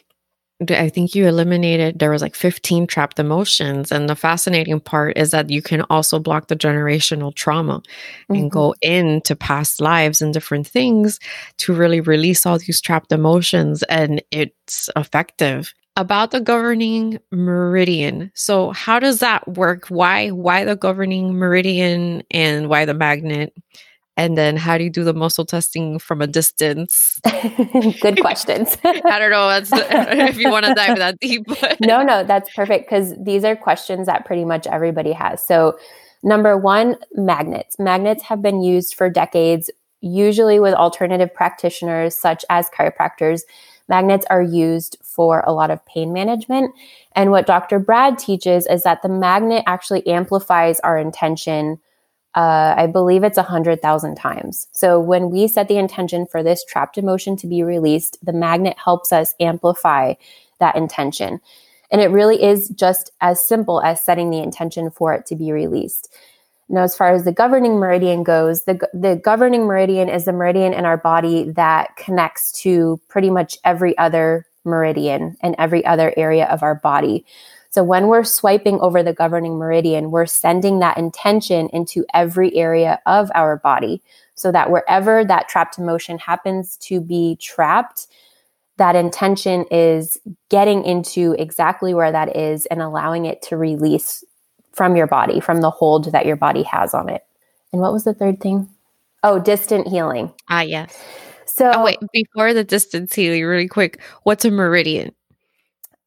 I 0.70 0.88
think 0.88 1.14
you 1.14 1.26
eliminated 1.26 1.98
there 1.98 2.10
was 2.10 2.22
like 2.22 2.36
15 2.36 2.86
trapped 2.86 3.18
emotions 3.18 3.90
and 3.90 4.08
the 4.08 4.14
fascinating 4.14 4.80
part 4.80 5.16
is 5.18 5.32
that 5.32 5.50
you 5.50 5.62
can 5.62 5.82
also 5.90 6.18
block 6.18 6.48
the 6.48 6.56
generational 6.56 7.34
trauma 7.34 7.80
mm-hmm. 7.80 8.34
and 8.34 8.50
go 8.50 8.74
into 8.80 9.34
past 9.34 9.80
lives 9.80 10.22
and 10.22 10.32
different 10.32 10.66
things 10.66 11.18
to 11.58 11.74
really 11.74 12.00
release 12.00 12.46
all 12.46 12.58
these 12.58 12.80
trapped 12.80 13.12
emotions 13.12 13.82
and 13.84 14.22
it's 14.30 14.88
effective. 14.96 15.72
About 15.96 16.30
the 16.30 16.40
governing 16.40 17.18
meridian. 17.30 18.30
So 18.34 18.70
how 18.70 18.98
does 18.98 19.18
that 19.18 19.46
work? 19.46 19.88
Why 19.88 20.28
why 20.30 20.64
the 20.64 20.76
governing 20.76 21.34
meridian 21.34 22.22
and 22.30 22.68
why 22.68 22.86
the 22.86 22.94
magnet 22.94 23.52
and 24.16 24.36
then 24.36 24.56
how 24.56 24.76
do 24.76 24.84
you 24.84 24.90
do 24.90 25.04
the 25.04 25.14
muscle 25.14 25.46
testing 25.46 25.98
from 25.98 26.20
a 26.20 26.26
distance? 26.26 27.18
Good 28.00 28.20
questions. 28.20 28.76
I 28.84 29.18
don't 29.18 29.30
know 29.30 30.26
if 30.26 30.38
you 30.38 30.50
want 30.50 30.66
to 30.66 30.74
dive 30.74 30.98
that 30.98 31.18
deep. 31.18 31.46
But. 31.46 31.80
No, 31.80 32.02
no, 32.02 32.22
that's 32.22 32.54
perfect 32.54 32.88
because 32.88 33.14
these 33.18 33.42
are 33.44 33.56
questions 33.56 34.06
that 34.06 34.26
pretty 34.26 34.44
much 34.44 34.66
everybody 34.66 35.12
has. 35.12 35.44
So, 35.44 35.78
number 36.22 36.58
one, 36.58 36.96
magnets. 37.14 37.78
Magnets 37.78 38.22
have 38.24 38.42
been 38.42 38.62
used 38.62 38.94
for 38.94 39.08
decades, 39.08 39.70
usually 40.02 40.60
with 40.60 40.74
alternative 40.74 41.32
practitioners 41.32 42.14
such 42.14 42.44
as 42.50 42.68
chiropractors. 42.68 43.42
Magnets 43.88 44.26
are 44.28 44.42
used 44.42 44.98
for 45.02 45.42
a 45.46 45.52
lot 45.52 45.70
of 45.70 45.84
pain 45.86 46.12
management. 46.12 46.74
And 47.16 47.30
what 47.30 47.46
Dr. 47.46 47.78
Brad 47.78 48.18
teaches 48.18 48.66
is 48.66 48.82
that 48.82 49.02
the 49.02 49.08
magnet 49.08 49.64
actually 49.66 50.06
amplifies 50.06 50.80
our 50.80 50.98
intention 50.98 51.78
uh, 52.34 52.74
I 52.76 52.86
believe 52.86 53.24
it's 53.24 53.38
a 53.38 53.42
hundred 53.42 53.82
thousand 53.82 54.16
times. 54.16 54.66
So 54.72 54.98
when 54.98 55.30
we 55.30 55.48
set 55.48 55.68
the 55.68 55.76
intention 55.76 56.26
for 56.26 56.42
this 56.42 56.64
trapped 56.64 56.96
emotion 56.96 57.36
to 57.36 57.46
be 57.46 57.62
released, 57.62 58.18
the 58.24 58.32
magnet 58.32 58.76
helps 58.82 59.12
us 59.12 59.34
amplify 59.38 60.14
that 60.58 60.76
intention. 60.76 61.40
And 61.90 62.00
it 62.00 62.08
really 62.08 62.42
is 62.42 62.70
just 62.70 63.12
as 63.20 63.46
simple 63.46 63.82
as 63.82 64.02
setting 64.02 64.30
the 64.30 64.38
intention 64.38 64.90
for 64.90 65.12
it 65.12 65.26
to 65.26 65.36
be 65.36 65.52
released. 65.52 66.08
Now, 66.70 66.84
as 66.84 66.96
far 66.96 67.12
as 67.12 67.24
the 67.24 67.32
governing 67.32 67.78
meridian 67.78 68.22
goes, 68.22 68.64
the, 68.64 68.88
the 68.94 69.20
governing 69.22 69.66
meridian 69.66 70.08
is 70.08 70.24
the 70.24 70.32
meridian 70.32 70.72
in 70.72 70.86
our 70.86 70.96
body 70.96 71.50
that 71.50 71.94
connects 71.96 72.50
to 72.62 72.98
pretty 73.08 73.28
much 73.28 73.58
every 73.62 73.96
other 73.98 74.46
meridian 74.64 75.36
and 75.42 75.54
every 75.58 75.84
other 75.84 76.14
area 76.16 76.46
of 76.46 76.62
our 76.62 76.76
body. 76.76 77.26
So 77.72 77.82
when 77.82 78.08
we're 78.08 78.22
swiping 78.22 78.78
over 78.80 79.02
the 79.02 79.14
governing 79.14 79.56
meridian, 79.56 80.10
we're 80.10 80.26
sending 80.26 80.80
that 80.80 80.98
intention 80.98 81.70
into 81.72 82.04
every 82.12 82.54
area 82.54 83.00
of 83.06 83.30
our 83.34 83.56
body 83.56 84.02
so 84.34 84.52
that 84.52 84.70
wherever 84.70 85.24
that 85.24 85.48
trapped 85.48 85.78
emotion 85.78 86.18
happens 86.18 86.76
to 86.82 87.00
be 87.00 87.38
trapped, 87.40 88.08
that 88.76 88.94
intention 88.94 89.64
is 89.70 90.20
getting 90.50 90.84
into 90.84 91.34
exactly 91.38 91.94
where 91.94 92.12
that 92.12 92.36
is 92.36 92.66
and 92.66 92.82
allowing 92.82 93.24
it 93.24 93.40
to 93.42 93.56
release 93.56 94.22
from 94.72 94.94
your 94.94 95.06
body, 95.06 95.40
from 95.40 95.62
the 95.62 95.70
hold 95.70 96.12
that 96.12 96.26
your 96.26 96.36
body 96.36 96.64
has 96.64 96.92
on 96.92 97.08
it. 97.08 97.24
And 97.72 97.80
what 97.80 97.94
was 97.94 98.04
the 98.04 98.12
third 98.12 98.38
thing? 98.38 98.68
Oh, 99.22 99.38
distant 99.38 99.88
healing. 99.88 100.30
Ah, 100.50 100.60
yes. 100.60 101.02
So, 101.46 101.72
oh, 101.74 101.84
wait, 101.84 101.98
before 102.12 102.52
the 102.52 102.64
distance 102.64 103.14
healing, 103.14 103.44
really 103.44 103.68
quick, 103.68 103.98
what's 104.24 104.44
a 104.44 104.50
meridian? 104.50 105.14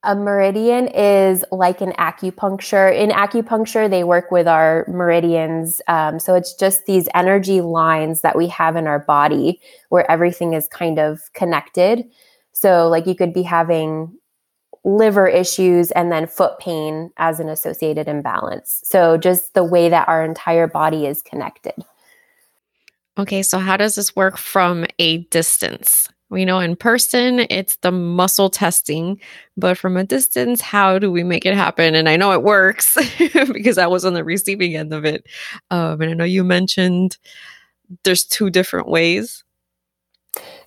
A 0.05 0.15
meridian 0.15 0.87
is 0.87 1.43
like 1.51 1.81
an 1.81 1.91
acupuncture. 1.93 2.95
In 2.95 3.09
acupuncture, 3.09 3.89
they 3.89 4.03
work 4.03 4.29
with 4.29 4.47
our 4.47 4.85
meridians. 4.87 5.81
Um, 5.87 6.19
so 6.19 6.35
it's 6.35 6.53
just 6.53 6.85
these 6.85 7.09
energy 7.15 7.61
lines 7.61 8.21
that 8.21 8.37
we 8.37 8.47
have 8.49 8.75
in 8.75 8.85
our 8.85 8.99
body 8.99 9.59
where 9.89 10.09
everything 10.09 10.53
is 10.53 10.67
kind 10.67 10.99
of 10.99 11.33
connected. 11.33 12.05
So, 12.51 12.87
like, 12.87 13.07
you 13.07 13.15
could 13.15 13.33
be 13.33 13.41
having 13.41 14.15
liver 14.83 15.27
issues 15.27 15.89
and 15.91 16.11
then 16.11 16.27
foot 16.27 16.59
pain 16.59 17.11
as 17.17 17.39
an 17.39 17.49
associated 17.49 18.07
imbalance. 18.07 18.81
So, 18.83 19.17
just 19.17 19.55
the 19.55 19.63
way 19.63 19.89
that 19.89 20.07
our 20.07 20.23
entire 20.23 20.67
body 20.67 21.07
is 21.07 21.23
connected. 21.23 21.73
Okay, 23.17 23.41
so 23.41 23.59
how 23.59 23.75
does 23.75 23.95
this 23.95 24.15
work 24.15 24.37
from 24.37 24.85
a 24.99 25.17
distance? 25.17 26.09
We 26.35 26.43
know 26.43 26.59
in 26.59 26.75
person 26.75 27.47
it's 27.49 27.77
the 27.77 27.93
muscle 27.93 28.49
testing, 28.49 29.21
but 29.55 29.77
from 29.77 29.95
a 29.95 30.03
distance, 30.03 30.59
how 30.59 30.99
do 30.99 31.09
we 31.09 31.23
make 31.23 31.45
it 31.45 31.53
happen? 31.53 31.95
And 31.95 32.09
I 32.09 32.17
know 32.17 32.33
it 32.33 32.43
works 32.43 32.97
because 33.53 33.77
I 33.77 33.87
was 33.87 34.03
on 34.03 34.15
the 34.15 34.23
receiving 34.25 34.75
end 34.75 34.93
of 34.93 35.05
it. 35.05 35.27
Um, 35.71 36.01
and 36.01 36.11
I 36.11 36.13
know 36.13 36.25
you 36.25 36.43
mentioned 36.43 37.17
there's 38.03 38.25
two 38.25 38.49
different 38.49 38.89
ways. 38.89 39.45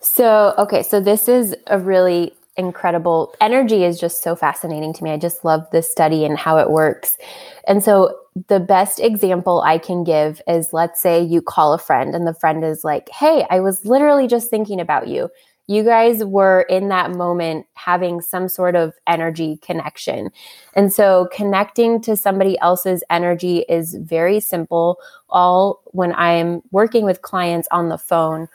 So, 0.00 0.54
okay, 0.56 0.82
so 0.82 1.00
this 1.00 1.28
is 1.28 1.54
a 1.66 1.78
really 1.78 2.32
incredible 2.56 3.34
energy 3.42 3.84
is 3.84 4.00
just 4.00 4.22
so 4.22 4.34
fascinating 4.34 4.94
to 4.94 5.04
me. 5.04 5.10
I 5.10 5.18
just 5.18 5.44
love 5.44 5.66
this 5.70 5.90
study 5.90 6.24
and 6.24 6.38
how 6.38 6.56
it 6.56 6.70
works. 6.70 7.18
And 7.66 7.84
so 7.84 8.18
the 8.48 8.58
best 8.58 9.00
example 9.00 9.60
I 9.60 9.76
can 9.76 10.02
give 10.02 10.40
is 10.48 10.72
let's 10.72 11.02
say 11.02 11.22
you 11.22 11.42
call 11.42 11.74
a 11.74 11.78
friend 11.78 12.14
and 12.14 12.26
the 12.26 12.32
friend 12.32 12.64
is 12.64 12.84
like, 12.84 13.10
"Hey, 13.10 13.46
I 13.50 13.60
was 13.60 13.84
literally 13.84 14.26
just 14.26 14.48
thinking 14.48 14.80
about 14.80 15.08
you." 15.08 15.28
You 15.68 15.84
guys 15.84 16.24
were 16.24 16.62
in 16.62 16.88
that 16.88 17.10
moment 17.10 17.66
having 17.74 18.22
some 18.22 18.48
sort 18.48 18.74
of 18.74 18.94
energy 19.06 19.58
connection. 19.58 20.30
And 20.74 20.92
so 20.92 21.28
connecting 21.30 22.00
to 22.02 22.16
somebody 22.16 22.58
else's 22.60 23.04
energy 23.10 23.66
is 23.68 23.94
very 23.94 24.40
simple. 24.40 24.98
All 25.28 25.82
when 25.88 26.14
I'm 26.14 26.62
working 26.70 27.04
with 27.04 27.20
clients 27.20 27.68
on 27.70 27.90
the 27.90 27.98
phone, 27.98 28.48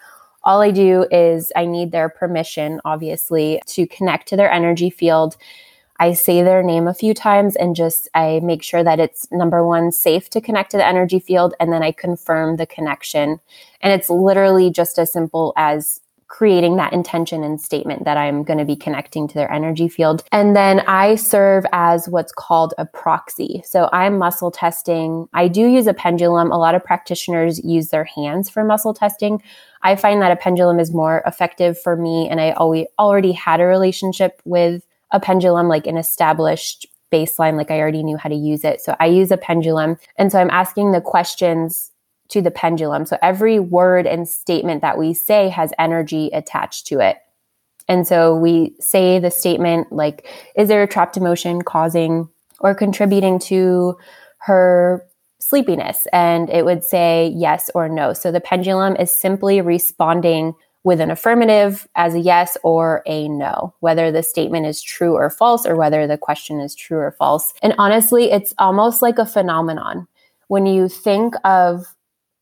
all 0.43 0.61
I 0.61 0.71
do 0.71 1.05
is 1.11 1.51
I 1.55 1.65
need 1.65 1.91
their 1.91 2.09
permission, 2.09 2.81
obviously, 2.83 3.61
to 3.67 3.87
connect 3.87 4.27
to 4.29 4.35
their 4.35 4.51
energy 4.51 4.89
field. 4.89 5.37
I 5.99 6.13
say 6.13 6.41
their 6.41 6.63
name 6.63 6.87
a 6.87 6.93
few 6.93 7.13
times 7.13 7.55
and 7.55 7.75
just 7.75 8.09
I 8.15 8.41
make 8.43 8.63
sure 8.63 8.83
that 8.83 8.99
it's 8.99 9.31
number 9.31 9.65
one, 9.65 9.91
safe 9.91 10.29
to 10.31 10.41
connect 10.41 10.71
to 10.71 10.77
the 10.77 10.85
energy 10.85 11.19
field. 11.19 11.53
And 11.59 11.71
then 11.71 11.83
I 11.83 11.91
confirm 11.91 12.57
the 12.57 12.65
connection. 12.65 13.39
And 13.81 13.93
it's 13.93 14.09
literally 14.09 14.71
just 14.71 14.97
as 14.97 15.13
simple 15.13 15.53
as 15.55 16.01
creating 16.33 16.77
that 16.77 16.91
intention 16.91 17.43
and 17.43 17.61
statement 17.61 18.05
that 18.05 18.17
I'm 18.17 18.41
going 18.41 18.57
to 18.57 18.65
be 18.65 18.75
connecting 18.75 19.27
to 19.27 19.35
their 19.35 19.51
energy 19.51 19.87
field. 19.87 20.23
And 20.31 20.55
then 20.55 20.79
I 20.87 21.13
serve 21.13 21.63
as 21.71 22.09
what's 22.09 22.31
called 22.31 22.73
a 22.79 22.87
proxy. 22.87 23.61
So 23.63 23.87
I'm 23.93 24.17
muscle 24.17 24.49
testing. 24.49 25.29
I 25.35 25.47
do 25.47 25.67
use 25.67 25.85
a 25.85 25.93
pendulum. 25.93 26.51
A 26.51 26.57
lot 26.57 26.73
of 26.73 26.83
practitioners 26.83 27.63
use 27.63 27.89
their 27.89 28.05
hands 28.05 28.49
for 28.49 28.63
muscle 28.63 28.95
testing. 28.95 29.43
I 29.83 29.95
find 29.95 30.23
that 30.23 30.31
a 30.31 30.35
pendulum 30.35 30.79
is 30.79 30.91
more 30.91 31.21
effective 31.27 31.79
for 31.79 31.95
me. 31.95 32.27
And 32.27 32.41
I 32.41 32.53
always 32.53 32.87
already 32.97 33.33
had 33.33 33.61
a 33.61 33.65
relationship 33.65 34.41
with 34.43 34.83
a 35.11 35.19
pendulum, 35.19 35.67
like 35.67 35.85
an 35.85 35.97
established 35.97 36.87
baseline, 37.11 37.57
like 37.57 37.69
I 37.69 37.79
already 37.79 38.01
knew 38.01 38.17
how 38.17 38.29
to 38.29 38.35
use 38.35 38.63
it. 38.63 38.81
So 38.81 38.95
I 38.99 39.05
use 39.05 39.29
a 39.29 39.37
pendulum. 39.37 39.97
And 40.17 40.31
so 40.31 40.39
I'm 40.39 40.49
asking 40.49 40.93
the 40.93 41.01
questions 41.01 41.91
to 42.29 42.41
the 42.41 42.51
pendulum. 42.51 43.05
So 43.05 43.17
every 43.21 43.59
word 43.59 44.07
and 44.07 44.27
statement 44.27 44.81
that 44.81 44.97
we 44.97 45.13
say 45.13 45.49
has 45.49 45.73
energy 45.77 46.29
attached 46.33 46.87
to 46.87 46.99
it. 46.99 47.17
And 47.87 48.07
so 48.07 48.35
we 48.35 48.75
say 48.79 49.19
the 49.19 49.31
statement 49.31 49.91
like, 49.91 50.27
is 50.55 50.69
there 50.69 50.83
a 50.83 50.87
trapped 50.87 51.17
emotion 51.17 51.61
causing 51.61 52.29
or 52.59 52.73
contributing 52.73 53.39
to 53.39 53.97
her 54.37 55.05
sleepiness? 55.39 56.07
And 56.13 56.49
it 56.49 56.63
would 56.65 56.83
say 56.83 57.33
yes 57.35 57.69
or 57.75 57.89
no. 57.89 58.13
So 58.13 58.31
the 58.31 58.39
pendulum 58.39 58.95
is 58.95 59.11
simply 59.11 59.59
responding 59.59 60.55
with 60.85 60.99
an 60.99 61.11
affirmative 61.11 61.87
as 61.95 62.13
a 62.13 62.19
yes 62.19 62.57
or 62.63 63.03
a 63.05 63.27
no, 63.29 63.73
whether 63.79 64.11
the 64.11 64.23
statement 64.23 64.65
is 64.65 64.81
true 64.81 65.15
or 65.15 65.29
false, 65.29 65.65
or 65.65 65.75
whether 65.75 66.07
the 66.07 66.17
question 66.17 66.59
is 66.59 66.75
true 66.75 66.97
or 66.97 67.11
false. 67.11 67.53
And 67.61 67.73
honestly, 67.77 68.31
it's 68.31 68.53
almost 68.57 69.01
like 69.01 69.17
a 69.17 69.25
phenomenon. 69.25 70.07
When 70.47 70.65
you 70.65 70.89
think 70.89 71.35
of 71.45 71.85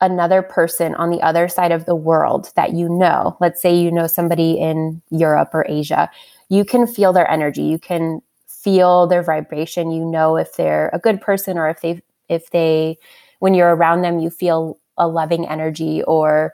another 0.01 0.41
person 0.41 0.95
on 0.95 1.11
the 1.11 1.21
other 1.21 1.47
side 1.47 1.71
of 1.71 1.85
the 1.85 1.95
world 1.95 2.51
that 2.55 2.73
you 2.73 2.89
know, 2.89 3.37
let's 3.39 3.61
say 3.61 3.73
you 3.73 3.91
know 3.91 4.07
somebody 4.07 4.59
in 4.59 5.01
Europe 5.11 5.49
or 5.53 5.65
Asia, 5.69 6.09
you 6.49 6.65
can 6.65 6.85
feel 6.85 7.13
their 7.13 7.29
energy. 7.29 7.61
You 7.61 7.79
can 7.79 8.21
feel 8.47 9.07
their 9.07 9.23
vibration. 9.23 9.91
You 9.91 10.03
know 10.05 10.37
if 10.37 10.55
they're 10.55 10.89
a 10.91 10.99
good 10.99 11.21
person 11.21 11.57
or 11.57 11.69
if 11.69 11.81
they 11.81 12.01
if 12.29 12.49
they 12.51 12.97
when 13.39 13.53
you're 13.53 13.75
around 13.75 14.01
them 14.01 14.19
you 14.19 14.29
feel 14.29 14.77
a 14.97 15.07
loving 15.07 15.47
energy 15.47 16.03
or 16.03 16.53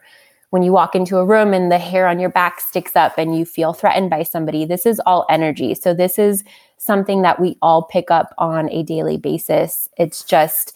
when 0.50 0.64
you 0.64 0.72
walk 0.72 0.96
into 0.96 1.18
a 1.18 1.26
room 1.26 1.54
and 1.54 1.72
the 1.72 1.78
hair 1.78 2.08
on 2.08 2.20
your 2.20 2.30
back 2.30 2.62
sticks 2.62 2.96
up 2.96 3.18
and 3.18 3.38
you 3.38 3.46
feel 3.46 3.74
threatened 3.74 4.10
by 4.10 4.24
somebody. 4.24 4.66
This 4.66 4.86
is 4.86 5.02
all 5.06 5.26
energy. 5.30 5.76
So 5.76 5.94
this 5.94 6.18
is 6.18 6.44
something 6.78 7.22
that 7.24 7.40
we 7.40 7.58
all 7.62 7.84
pick 7.84 8.10
up 8.10 8.34
on 8.38 8.70
a 8.70 8.84
daily 8.84 9.18
basis. 9.18 9.90
It's 9.98 10.24
just 10.24 10.74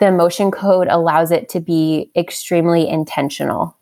the 0.00 0.06
emotion 0.06 0.50
code 0.50 0.88
allows 0.88 1.30
it 1.30 1.48
to 1.50 1.60
be 1.60 2.10
extremely 2.16 2.88
intentional 2.88 3.76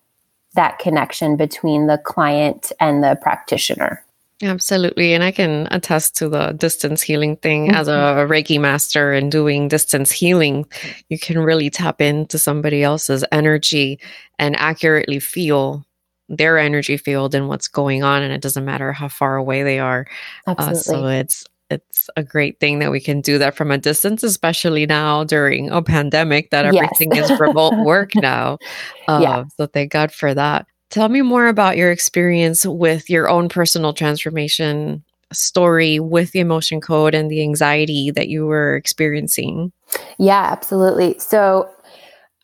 that 0.55 0.79
connection 0.79 1.37
between 1.37 1.87
the 1.87 1.99
client 1.99 2.73
and 2.81 3.03
the 3.03 3.17
practitioner. 3.23 4.05
Absolutely. 4.43 5.15
And 5.15 5.25
I 5.25 5.33
can 5.33 5.67
attest 5.71 6.17
to 6.19 6.29
the 6.29 6.53
distance 6.53 7.03
healing 7.03 7.37
thing 7.37 7.67
mm-hmm. 7.67 7.77
as 7.77 7.89
a 7.89 8.27
Reiki 8.29 8.61
master 8.61 9.13
and 9.13 9.33
doing 9.33 9.69
distance 9.69 10.13
healing. 10.13 10.65
You 11.09 11.19
can 11.19 11.39
really 11.41 11.71
tap 11.71 12.01
into 12.01 12.39
somebody 12.39 12.83
else's 12.83 13.25
energy 13.33 13.99
and 14.39 14.57
accurately 14.57 15.19
feel 15.19 15.85
their 16.29 16.59
energy 16.59 16.97
field 16.97 17.35
and 17.35 17.49
what's 17.49 17.69
going 17.69 18.03
on. 18.03 18.23
And 18.23 18.33
it 18.33 18.41
doesn't 18.41 18.65
matter 18.65 18.93
how 18.93 19.09
far 19.09 19.37
away 19.37 19.63
they 19.65 19.81
are. 19.81 20.07
Absolutely. 20.47 20.79
Uh, 20.79 20.83
so 20.83 21.07
it's 21.07 21.47
it's 21.71 22.09
a 22.17 22.23
great 22.23 22.61
thing 22.61 22.79
that 22.79 22.91
we 22.91 23.01
can 23.01 23.21
do 23.21 23.39
that 23.39 23.57
from 23.57 23.71
a 23.71 23.79
distance, 23.79 24.23
especially 24.23 24.87
now 24.87 25.25
during 25.25 25.71
a 25.71 25.83
pandemic 25.83 26.51
that 26.51 26.65
everything 26.65 27.13
yes. 27.13 27.31
is 27.31 27.41
remote 27.41 27.75
work 27.85 28.15
now. 28.15 28.59
Uh, 29.07 29.21
yeah. 29.23 29.45
So 29.57 29.67
thank 29.67 29.93
God 29.93 30.13
for 30.13 30.33
that. 30.35 30.67
Tell 30.91 31.09
me 31.09 31.21
more 31.21 31.47
about 31.47 31.77
your 31.77 31.93
experience 31.93 32.65
with 32.65 33.11
your 33.11 33.29
own 33.29 33.49
personal 33.51 33.93
transformation 33.93 35.05
story 35.33 36.01
with 36.01 36.33
the 36.33 36.41
emotion 36.41 36.81
code 36.81 37.15
and 37.15 37.31
the 37.31 37.43
anxiety 37.43 38.11
that 38.11 38.29
you 38.29 38.47
were 38.47 38.75
experiencing. 38.75 39.73
Yeah, 40.19 40.49
absolutely. 40.51 41.19
So 41.19 41.69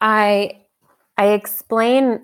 I 0.03 0.61
I 1.17 1.29
explain 1.29 2.21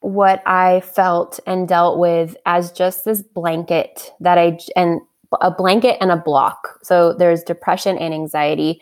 what 0.00 0.46
I 0.46 0.82
felt 0.82 1.40
and 1.46 1.66
dealt 1.66 1.98
with 1.98 2.36
as 2.46 2.70
just 2.70 3.04
this 3.04 3.22
blanket 3.22 4.12
that 4.20 4.38
I 4.38 4.58
and 4.76 5.00
a 5.40 5.50
blanket 5.50 5.98
and 6.00 6.10
a 6.10 6.16
block. 6.16 6.78
So 6.82 7.12
there's 7.12 7.42
depression 7.42 7.98
and 7.98 8.12
anxiety. 8.12 8.80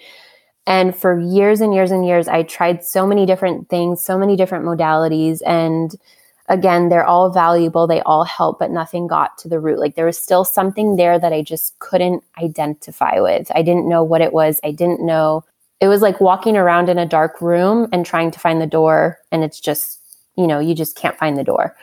And 0.66 0.96
for 0.96 1.18
years 1.18 1.60
and 1.60 1.74
years 1.74 1.90
and 1.90 2.06
years, 2.06 2.26
I 2.28 2.42
tried 2.42 2.84
so 2.84 3.06
many 3.06 3.26
different 3.26 3.68
things, 3.68 4.00
so 4.00 4.18
many 4.18 4.36
different 4.36 4.64
modalities. 4.64 5.40
And 5.46 5.94
again, 6.48 6.88
they're 6.88 7.04
all 7.04 7.30
valuable. 7.30 7.86
They 7.86 8.00
all 8.02 8.24
help, 8.24 8.58
but 8.58 8.70
nothing 8.70 9.06
got 9.06 9.36
to 9.38 9.48
the 9.48 9.60
root. 9.60 9.78
Like 9.78 9.94
there 9.94 10.06
was 10.06 10.18
still 10.18 10.44
something 10.44 10.96
there 10.96 11.18
that 11.18 11.32
I 11.32 11.42
just 11.42 11.78
couldn't 11.78 12.24
identify 12.42 13.20
with. 13.20 13.50
I 13.54 13.62
didn't 13.62 13.88
know 13.88 14.02
what 14.02 14.20
it 14.20 14.32
was. 14.32 14.58
I 14.64 14.72
didn't 14.72 15.04
know. 15.04 15.44
It 15.80 15.88
was 15.88 16.02
like 16.02 16.20
walking 16.20 16.56
around 16.56 16.88
in 16.88 16.98
a 16.98 17.06
dark 17.06 17.40
room 17.40 17.88
and 17.92 18.06
trying 18.06 18.30
to 18.30 18.40
find 18.40 18.60
the 18.60 18.66
door. 18.66 19.18
And 19.32 19.44
it's 19.44 19.60
just, 19.60 20.00
you 20.36 20.46
know, 20.46 20.60
you 20.60 20.74
just 20.74 20.96
can't 20.96 21.18
find 21.18 21.36
the 21.36 21.44
door. 21.44 21.76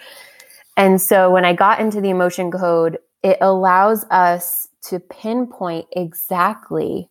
And 0.78 1.00
so 1.02 1.30
when 1.30 1.45
I 1.45 1.54
got 1.54 1.80
into 1.80 2.02
the 2.02 2.10
emotion 2.10 2.50
code, 2.50 2.97
it 3.23 3.38
allows 3.41 4.05
us 4.10 4.67
to 4.84 4.99
pinpoint 4.99 5.88
exactly 5.91 7.10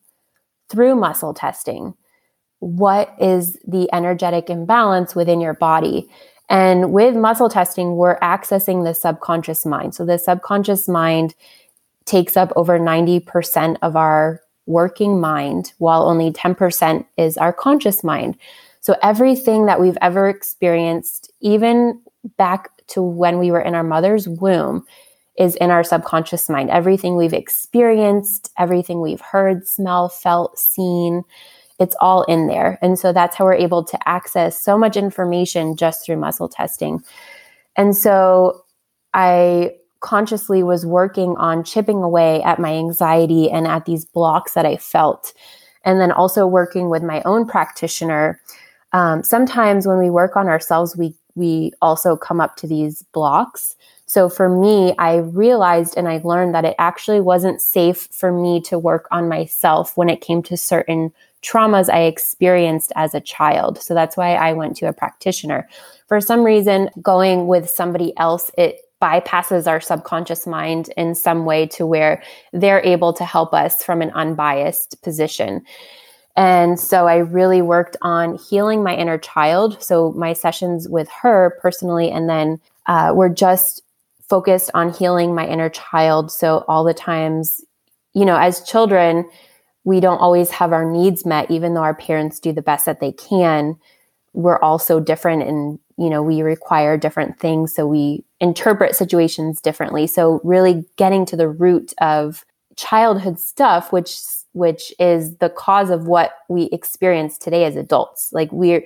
through 0.69 0.95
muscle 0.97 1.35
testing 1.35 1.95
what 2.61 3.15
is 3.19 3.59
the 3.67 3.89
energetic 3.93 4.51
imbalance 4.51 5.15
within 5.15 5.41
your 5.41 5.55
body. 5.55 6.09
And 6.49 6.93
with 6.93 7.17
muscle 7.17 7.49
testing, 7.49 7.97
we're 7.97 8.19
accessing 8.19 8.85
the 8.85 8.95
subconscious 8.95 9.65
mind. 9.65 9.95
So 9.95 10.05
the 10.05 10.19
subconscious 10.19 10.89
mind 10.89 11.35
takes 12.05 12.37
up 12.37 12.53
over 12.57 12.79
90% 12.79 13.77
of 13.83 13.97
our 13.97 14.41
working 14.67 15.21
mind, 15.21 15.73
while 15.79 16.03
only 16.03 16.31
10% 16.33 17.05
is 17.17 17.37
our 17.39 17.53
conscious 17.53 18.05
mind. 18.05 18.37
So 18.81 18.97
everything 19.03 19.67
that 19.67 19.81
we've 19.81 19.99
ever 20.01 20.29
experienced, 20.29 21.31
even 21.41 22.01
back 22.37 22.71
to 22.89 23.03
when 23.03 23.39
we 23.39 23.51
were 23.51 23.61
in 23.61 23.75
our 23.75 23.85
mother's 23.85 24.29
womb, 24.29 24.85
is 25.41 25.57
in 25.57 25.71
our 25.71 25.83
subconscious 25.83 26.51
mind. 26.51 26.69
Everything 26.69 27.17
we've 27.17 27.33
experienced, 27.33 28.53
everything 28.59 29.01
we've 29.01 29.23
heard, 29.23 29.67
smell, 29.67 30.11
felt, 30.11 30.59
seen, 30.59 31.25
it's 31.79 31.97
all 31.99 32.25
in 32.25 32.47
there. 32.47 32.79
And 32.83 32.99
so 32.99 33.11
that's 33.11 33.35
how 33.35 33.47
we're 33.47 33.55
able 33.55 33.83
to 33.83 34.09
access 34.09 34.61
so 34.61 34.77
much 34.77 34.99
information 34.99 35.77
just 35.77 36.05
through 36.05 36.19
muscle 36.19 36.49
testing. 36.49 37.03
And 37.75 37.97
so 37.97 38.63
I 39.15 39.71
consciously 40.01 40.63
was 40.63 40.85
working 40.85 41.37
on 41.39 41.65
chipping 41.65 42.03
away 42.03 42.43
at 42.43 42.59
my 42.59 42.75
anxiety 42.75 43.51
and 43.51 43.67
at 43.67 43.87
these 43.87 44.05
blocks 44.05 44.53
that 44.53 44.67
I 44.67 44.77
felt. 44.77 45.33
And 45.85 45.99
then 45.99 46.13
also 46.13 46.47
working 46.47 46.91
with 46.91 47.03
my 47.03 47.23
own 47.23 47.47
practitioner. 47.47 48.39
Um, 48.93 49.23
sometimes 49.23 49.87
when 49.87 49.99
we 49.99 50.11
work 50.11 50.37
on 50.37 50.49
ourselves, 50.49 50.99
we 50.99 51.15
we 51.35 51.73
also 51.81 52.17
come 52.17 52.41
up 52.41 52.57
to 52.57 52.67
these 52.67 53.03
blocks 53.15 53.77
So 54.11 54.29
for 54.29 54.49
me, 54.49 54.93
I 54.99 55.19
realized 55.19 55.95
and 55.97 56.09
I 56.09 56.21
learned 56.25 56.53
that 56.57 56.65
it 56.65 56.75
actually 56.81 57.21
wasn't 57.21 57.63
safe 57.63 58.09
for 58.11 58.33
me 58.33 58.61
to 58.63 58.77
work 58.77 59.07
on 59.13 59.29
myself 59.29 59.97
when 59.97 60.09
it 60.09 60.21
came 60.21 60.43
to 60.43 60.57
certain 60.57 61.13
traumas 61.45 61.89
I 61.89 62.01
experienced 62.01 62.93
as 62.97 63.15
a 63.15 63.21
child. 63.21 63.81
So 63.81 63.95
that's 63.95 64.17
why 64.17 64.35
I 64.35 64.53
went 64.53 64.77
to 64.79 64.89
a 64.89 64.93
practitioner. 64.93 65.69
For 66.09 66.21
some 66.21 66.43
reason, 66.43 66.91
going 67.01 67.47
with 67.47 67.71
somebody 67.71 68.13
else, 68.17 68.51
it 68.59 68.81
bypasses 69.01 69.69
our 69.69 69.81
subconscious 69.81 70.45
mind 70.45 70.91
in 70.97 71.15
some 71.15 71.45
way 71.45 71.69
to 71.69 71.87
where 71.87 72.21
they're 72.53 72.83
able 72.85 73.13
to 73.13 73.25
help 73.25 73.55
us 73.55 73.81
from 73.81 74.03
an 74.03 74.11
unbiased 74.11 75.01
position. 75.03 75.65
And 76.35 76.81
so 76.81 77.07
I 77.07 77.19
really 77.19 77.63
worked 77.63 77.97
on 78.03 78.39
healing 78.39 78.83
my 78.83 78.97
inner 78.97 79.19
child. 79.19 79.81
So 79.81 80.11
my 80.15 80.33
sessions 80.33 80.89
with 80.89 81.09
her 81.23 81.57
personally, 81.61 82.11
and 82.11 82.29
then 82.29 82.61
uh, 82.87 83.13
were 83.15 83.29
just 83.29 83.85
focused 84.31 84.71
on 84.73 84.95
healing 84.95 85.35
my 85.35 85.47
inner 85.47 85.69
child. 85.69 86.33
So 86.33 86.65
all 86.69 86.85
the 86.85 86.95
times, 86.95 87.61
you 88.15 88.25
know, 88.25 88.37
as 88.37 88.63
children, 88.63 89.29
we 89.85 89.99
don't 89.99 90.19
always 90.19 90.51
have 90.51 90.73
our 90.73 90.91
needs 90.91 91.27
met, 91.27 91.51
even 91.51 91.75
though 91.75 91.83
our 91.83 91.95
parents 91.95 92.39
do 92.39 92.53
the 92.53 92.63
best 92.63 92.87
that 92.87 93.01
they 93.01 93.13
can. 93.13 93.77
We're 94.33 94.61
all 94.61 94.79
so 94.79 95.01
different 95.01 95.43
and, 95.43 95.81
you 95.99 96.09
know, 96.09 96.23
we 96.23 96.43
require 96.43 96.97
different 96.97 97.41
things. 97.41 97.75
So 97.75 97.87
we 97.87 98.25
interpret 98.41 98.95
situations 98.95 99.61
differently. 99.61 100.07
So 100.07 100.41
really 100.45 100.85
getting 100.97 101.27
to 101.27 101.37
the 101.37 101.49
root 101.49 101.93
of 102.01 102.45
childhood 102.77 103.39
stuff, 103.39 103.93
which 103.93 104.17
which 104.53 104.93
is 104.99 105.37
the 105.37 105.49
cause 105.51 105.91
of 105.91 106.09
what 106.09 106.33
we 106.49 106.65
experience 106.73 107.39
today 107.39 107.65
as 107.65 107.77
adults. 107.77 108.31
Like 108.33 108.51
we're 108.51 108.85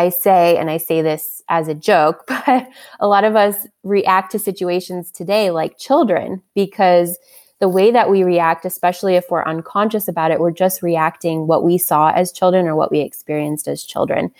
I 0.00 0.08
say, 0.08 0.56
and 0.56 0.70
I 0.70 0.78
say 0.78 1.02
this 1.02 1.42
as 1.50 1.68
a 1.68 1.74
joke, 1.74 2.24
but 2.28 2.68
a 3.00 3.06
lot 3.06 3.24
of 3.24 3.36
us 3.36 3.66
react 3.82 4.32
to 4.32 4.38
situations 4.38 5.10
today 5.10 5.50
like 5.50 5.78
children 5.78 6.42
because 6.54 7.18
the 7.58 7.68
way 7.68 7.90
that 7.90 8.08
we 8.08 8.22
react, 8.22 8.64
especially 8.64 9.16
if 9.16 9.26
we're 9.30 9.44
unconscious 9.44 10.08
about 10.08 10.30
it, 10.30 10.40
we're 10.40 10.50
just 10.50 10.82
reacting 10.82 11.46
what 11.46 11.62
we 11.62 11.76
saw 11.76 12.10
as 12.10 12.32
children 12.32 12.66
or 12.66 12.74
what 12.74 12.90
we 12.90 13.00
experienced 13.00 13.68
as 13.68 13.84
children. 13.84 14.32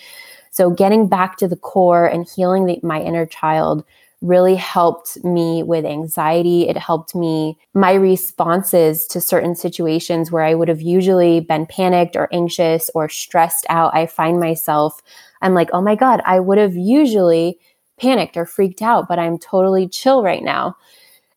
So, 0.51 0.71
getting 0.71 1.07
back 1.07 1.37
to 1.37 1.47
the 1.47 1.57
core 1.57 2.07
and 2.07 2.27
healing 2.27 2.65
the, 2.65 2.81
my 2.83 3.01
inner 3.01 3.27
child 3.27 3.85
really 4.23 4.57
helped 4.57 5.23
me 5.25 5.63
with 5.63 5.85
anxiety. 5.85 6.69
It 6.69 6.77
helped 6.77 7.15
me, 7.15 7.59
my 7.73 7.95
responses 7.95 9.07
to 9.09 9.21
certain 9.21 9.55
situations 9.55 10.31
where 10.31 10.45
I 10.45 10.55
would 10.55 10.69
have 10.69 10.83
usually 10.83 11.41
been 11.41 11.67
panicked 11.67 12.17
or 12.17 12.29
anxious 12.33 12.91
or 12.95 13.09
stressed 13.09 13.67
out. 13.69 13.95
I 13.95 14.07
find 14.07 14.39
myself, 14.39 15.01
I'm 15.43 15.55
like, 15.55 15.71
oh 15.73 15.81
my 15.81 15.95
God, 15.95 16.21
I 16.25 16.41
would 16.41 16.59
have 16.59 16.77
usually 16.77 17.59
panicked 18.01 18.37
or 18.37 18.47
freaked 18.47 18.83
out, 18.83 19.09
but 19.09 19.19
I'm 19.19 19.39
totally 19.39 19.89
chill 19.89 20.23
right 20.23 20.43
now. 20.43 20.77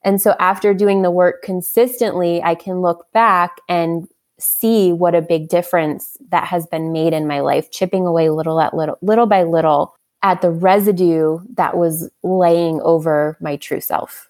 And 0.03 0.21
so 0.21 0.35
after 0.39 0.73
doing 0.73 1.01
the 1.01 1.11
work 1.11 1.41
consistently, 1.43 2.41
I 2.43 2.55
can 2.55 2.81
look 2.81 3.11
back 3.13 3.57
and 3.69 4.07
see 4.39 4.91
what 4.91 5.15
a 5.15 5.21
big 5.21 5.47
difference 5.47 6.17
that 6.29 6.45
has 6.45 6.67
been 6.67 6.91
made 6.91 7.13
in 7.13 7.27
my 7.27 7.39
life, 7.39 7.71
chipping 7.71 8.05
away 8.05 8.29
little 8.29 8.59
at 8.59 8.73
little, 8.73 8.97
little 9.01 9.25
by 9.25 9.43
little 9.43 9.95
at 10.21 10.41
the 10.41 10.51
residue 10.51 11.39
that 11.55 11.77
was 11.77 12.09
laying 12.23 12.81
over 12.81 13.37
my 13.39 13.55
true 13.55 13.81
self. 13.81 14.29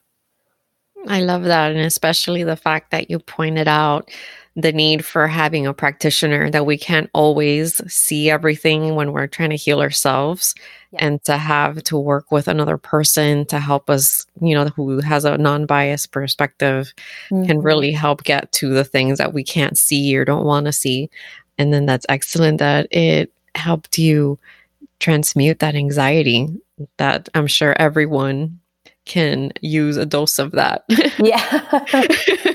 I 1.08 1.22
love 1.22 1.44
that. 1.44 1.72
And 1.72 1.82
especially 1.82 2.44
the 2.44 2.56
fact 2.56 2.92
that 2.92 3.10
you 3.10 3.20
pointed 3.20 3.68
out 3.68 4.10
the 4.56 4.72
need 4.72 5.04
for 5.04 5.28
having 5.28 5.66
a 5.66 5.74
practitioner 5.74 6.50
that 6.52 6.66
we 6.66 6.78
can't 6.78 7.10
always 7.14 7.82
see 7.92 8.30
everything 8.30 8.96
when 8.96 9.12
we're 9.12 9.28
trying 9.28 9.50
to 9.50 9.56
heal 9.56 9.82
ourselves 9.82 10.54
yeah. 10.92 11.06
and 11.06 11.24
to 11.24 11.38
have 11.38 11.82
to 11.84 11.98
work 11.98 12.32
with 12.32 12.48
another 12.48 12.78
person 12.78 13.46
to 13.48 13.60
help 13.60 13.90
us 13.90 14.28
you 14.42 14.54
know 14.54 14.66
who 14.76 15.00
has 15.00 15.26
a 15.26 15.38
non-biased 15.38 16.12
perspective 16.12 16.94
mm-hmm. 17.32 17.46
can 17.46 17.62
really 17.62 17.92
help 17.92 18.24
get 18.24 18.52
to 18.52 18.70
the 18.70 18.84
things 18.84 19.18
that 19.18 19.34
we 19.34 19.44
can't 19.44 19.78
see 19.78 20.16
or 20.16 20.24
don't 20.24 20.46
want 20.46 20.68
to 20.68 20.72
see 20.72 21.10
and 21.58 21.74
then 21.74 21.86
that's 21.86 22.06
excellent 22.10 22.60
that 22.60 22.88
it 22.92 23.32
helped 23.56 23.98
you 23.98 24.38
transmute 25.00 25.60
that 25.60 25.76
anxiety 25.76 26.48
that 26.98 27.30
I'm 27.34 27.48
sure 27.48 27.76
everyone 27.80 28.60
can 29.06 29.52
use 29.62 29.98
a 29.98 30.06
dose 30.06 30.40
of 30.40 30.52
that. 30.52 30.86
yeah. 31.20 31.84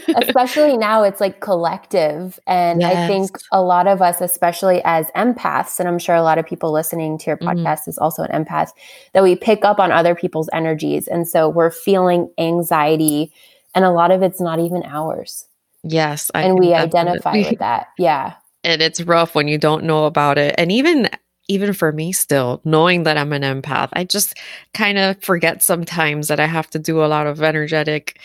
especially 0.23 0.77
now 0.77 1.03
it's 1.03 1.21
like 1.21 1.41
collective. 1.41 2.39
And 2.47 2.81
yes. 2.81 2.97
I 2.97 3.07
think 3.07 3.31
a 3.53 3.63
lot 3.63 3.87
of 3.87 4.01
us, 4.01 4.21
especially 4.21 4.81
as 4.85 5.07
empaths, 5.17 5.79
and 5.79 5.89
I'm 5.89 5.99
sure 5.99 6.15
a 6.15 6.23
lot 6.23 6.39
of 6.39 6.47
people 6.47 6.73
listening 6.73 7.19
to 7.19 7.27
your 7.27 7.37
mm-hmm. 7.37 7.59
podcast 7.59 7.81
mm-hmm. 7.81 7.91
is 7.91 7.99
also 7.99 8.23
an 8.23 8.45
empath, 8.45 8.71
that 9.13 9.23
we 9.23 9.37
pick 9.37 9.65
up 9.65 9.79
on 9.79 9.93
other 9.93 10.15
people's 10.15 10.49
energies. 10.53 11.07
And 11.07 11.29
so 11.29 11.49
we're 11.49 11.71
feeling 11.71 12.31
anxiety, 12.39 13.33
and 13.75 13.85
a 13.85 13.91
lot 13.91 14.11
of 14.11 14.23
it's 14.23 14.41
not 14.41 14.59
even 14.59 14.83
ours. 14.85 15.47
Yes. 15.85 16.31
I 16.35 16.43
and 16.43 16.59
we 16.59 16.75
identify 16.75 17.33
with 17.33 17.59
that. 17.59 17.89
Yeah. 17.99 18.35
And 18.65 18.83
it's 18.83 19.01
rough 19.01 19.35
when 19.35 19.49
you 19.49 19.59
don't 19.59 19.85
know 19.85 20.07
about 20.07 20.39
it. 20.39 20.55
And 20.59 20.73
even 20.73 21.09
even 21.49 21.73
for 21.73 21.93
me 21.93 22.13
still 22.13 22.61
knowing 22.65 23.03
that 23.03 23.17
i'm 23.17 23.33
an 23.33 23.43
empath 23.43 23.89
i 23.95 24.05
just 24.05 24.35
kind 24.75 24.99
of 24.99 25.21
forget 25.23 25.63
sometimes 25.63 26.29
that 26.29 26.41
i 26.41 26.47
have 26.47 26.69
to 26.69 26.79
do 26.79 27.05
a 27.05 27.07
lot 27.07 27.27
of 27.27 27.43
energetic 27.43 28.21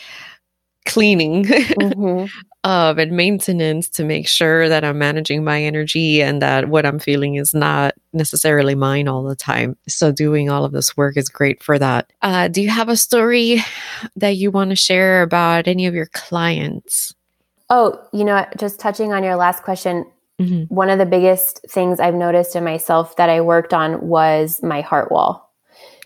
cleaning 0.85 1.45
mm-hmm. 1.45 2.25
of 2.65 2.97
and 2.97 3.11
maintenance 3.11 3.89
to 3.89 4.03
make 4.03 4.27
sure 4.27 4.69
that 4.69 4.83
i'm 4.83 4.97
managing 4.97 5.43
my 5.43 5.61
energy 5.63 6.21
and 6.21 6.41
that 6.41 6.69
what 6.69 6.85
i'm 6.85 6.99
feeling 6.99 7.35
is 7.35 7.53
not 7.53 7.93
necessarily 8.13 8.75
mine 8.75 9.07
all 9.07 9.23
the 9.23 9.35
time. 9.35 9.75
So 9.87 10.11
doing 10.11 10.49
all 10.49 10.63
of 10.63 10.71
this 10.71 10.95
work 10.95 11.17
is 11.17 11.29
great 11.29 11.61
for 11.61 11.77
that. 11.79 12.11
Uh, 12.21 12.47
do 12.47 12.61
you 12.61 12.69
have 12.69 12.89
a 12.89 12.95
story 12.95 13.63
that 14.15 14.37
you 14.37 14.51
want 14.51 14.69
to 14.69 14.75
share 14.75 15.23
about 15.23 15.67
any 15.67 15.87
of 15.87 15.95
your 15.95 16.07
clients? 16.07 17.13
Oh 17.69 17.99
you 18.13 18.23
know 18.23 18.45
just 18.57 18.79
touching 18.79 19.13
on 19.13 19.23
your 19.23 19.35
last 19.35 19.63
question 19.63 20.05
Mm-hmm. 20.43 20.73
One 20.73 20.89
of 20.89 20.99
the 20.99 21.05
biggest 21.05 21.65
things 21.69 21.99
I've 21.99 22.15
noticed 22.15 22.55
in 22.55 22.63
myself 22.63 23.15
that 23.15 23.29
I 23.29 23.41
worked 23.41 23.73
on 23.73 24.07
was 24.07 24.61
my 24.63 24.81
heart 24.81 25.11
wall. 25.11 25.53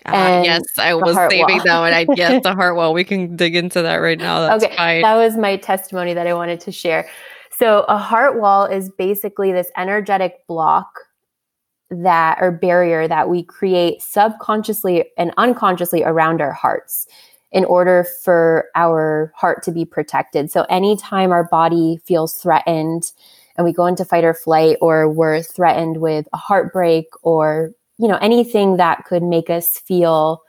Uh, 0.06 0.42
yes, 0.44 0.62
I 0.78 0.94
was 0.94 1.16
saving 1.30 1.60
that 1.64 1.80
one. 1.80 1.92
I 1.92 2.04
guess 2.04 2.42
the 2.42 2.54
heart 2.54 2.76
wall. 2.76 2.94
We 2.94 3.04
can 3.04 3.36
dig 3.36 3.54
into 3.54 3.82
that 3.82 3.96
right 3.96 4.18
now. 4.18 4.40
That's 4.40 4.64
okay, 4.64 4.76
fine. 4.76 5.02
That 5.02 5.16
was 5.16 5.36
my 5.36 5.56
testimony 5.56 6.14
that 6.14 6.26
I 6.26 6.34
wanted 6.34 6.60
to 6.60 6.72
share. 6.72 7.08
So, 7.58 7.84
a 7.88 7.98
heart 7.98 8.40
wall 8.40 8.64
is 8.64 8.88
basically 8.88 9.52
this 9.52 9.70
energetic 9.76 10.46
block 10.46 10.88
that 11.90 12.38
or 12.40 12.52
barrier 12.52 13.08
that 13.08 13.28
we 13.28 13.42
create 13.42 14.02
subconsciously 14.02 15.06
and 15.16 15.32
unconsciously 15.36 16.04
around 16.04 16.40
our 16.40 16.52
hearts 16.52 17.06
in 17.50 17.64
order 17.64 18.06
for 18.22 18.66
our 18.74 19.32
heart 19.34 19.62
to 19.64 19.72
be 19.72 19.84
protected. 19.84 20.50
So, 20.50 20.62
anytime 20.70 21.32
our 21.32 21.44
body 21.44 22.00
feels 22.04 22.40
threatened, 22.40 23.12
and 23.58 23.64
we 23.64 23.72
go 23.72 23.86
into 23.86 24.04
fight 24.04 24.24
or 24.24 24.32
flight 24.32 24.78
or 24.80 25.10
we're 25.10 25.42
threatened 25.42 26.00
with 26.00 26.26
a 26.32 26.36
heartbreak 26.38 27.08
or 27.22 27.72
you 27.98 28.08
know 28.08 28.18
anything 28.22 28.78
that 28.78 29.04
could 29.04 29.22
make 29.22 29.50
us 29.50 29.78
feel 29.78 30.42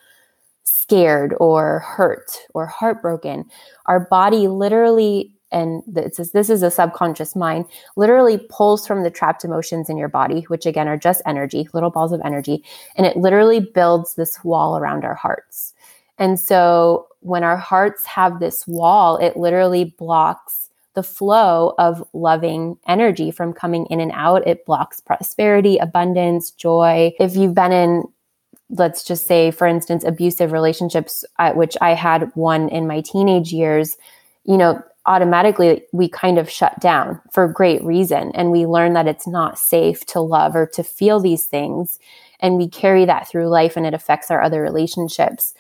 scared 0.64 1.36
or 1.40 1.80
hurt 1.80 2.32
or 2.54 2.68
heartbroken 2.68 3.44
our 3.88 4.00
body 4.00 4.48
literally 4.48 5.34
and 5.52 5.82
this 5.88 6.20
is, 6.20 6.32
this 6.32 6.48
is 6.48 6.62
a 6.62 6.70
subconscious 6.70 7.36
mind 7.36 7.66
literally 7.98 8.38
pulls 8.50 8.86
from 8.86 9.02
the 9.02 9.10
trapped 9.10 9.44
emotions 9.44 9.90
in 9.90 9.98
your 9.98 10.08
body 10.08 10.42
which 10.44 10.66
again 10.66 10.88
are 10.88 10.98
just 10.98 11.24
energy 11.26 11.68
little 11.74 11.90
balls 11.90 12.12
of 12.12 12.22
energy 12.24 12.64
and 12.96 13.08
it 13.08 13.18
literally 13.18 13.60
builds 13.60 14.14
this 14.14 14.44
wall 14.44 14.78
around 14.78 15.04
our 15.04 15.16
hearts. 15.16 15.74
And 16.20 16.40
so 16.40 17.08
when 17.22 17.44
our 17.44 17.58
hearts 17.58 18.06
have 18.06 18.40
this 18.40 18.68
wall 18.68 19.18
it 19.18 19.36
literally 19.38 19.96
blocks 19.98 20.69
the 20.96 21.04
flow 21.04 21.74
of 21.78 22.04
loving 22.14 22.78
energy 22.88 23.32
from 23.32 23.54
coming 23.54 23.86
in 23.88 24.00
and 24.00 24.12
out. 24.14 24.48
It 24.48 24.66
blocks 24.66 25.00
prosperity, 25.00 25.78
abundance, 25.78 26.52
joy. 26.52 27.14
If 27.20 27.36
you've 27.36 27.54
been 27.54 27.72
in, 27.72 28.04
let's 28.70 29.04
just 29.04 29.28
say, 29.28 29.52
for 29.52 29.68
instance, 29.68 30.04
abusive 30.04 30.52
relationships, 30.52 31.24
which 31.54 31.78
I 31.80 31.94
had 31.94 32.32
one 32.36 32.70
in 32.70 32.88
my 32.88 33.02
teenage 33.02 33.54
years, 33.54 33.98
you 34.46 34.58
know, 34.58 34.82
automatically 35.06 35.84
we 35.92 36.08
kind 36.10 36.38
of 36.38 36.50
shut 36.50 36.80
down 36.80 37.20
for 37.32 37.48
great 37.48 37.84
reason. 37.84 38.32
And 38.34 38.52
we 38.52 38.66
learn 38.66 38.94
that 38.94 39.08
it's 39.08 39.28
not 39.28 39.58
safe 39.58 40.06
to 40.08 40.20
love 40.20 40.56
or 40.56 40.68
to 40.74 40.84
feel 40.84 41.20
these 41.20 41.46
things. 41.46 42.00
And 42.42 42.58
we 42.58 42.68
carry 42.70 43.06
that 43.06 43.28
through 43.28 43.48
life 43.48 43.76
and 43.76 43.86
it 43.86 43.94
affects 43.94 44.30
our 44.30 44.42
other 44.42 44.62
relationships. 44.62 45.54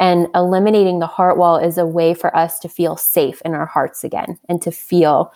And 0.00 0.28
eliminating 0.34 0.98
the 0.98 1.06
heart 1.06 1.36
wall 1.36 1.56
is 1.58 1.78
a 1.78 1.86
way 1.86 2.14
for 2.14 2.34
us 2.34 2.58
to 2.60 2.68
feel 2.68 2.96
safe 2.96 3.40
in 3.44 3.54
our 3.54 3.66
hearts 3.66 4.02
again 4.02 4.38
and 4.48 4.60
to 4.62 4.72
feel 4.72 5.32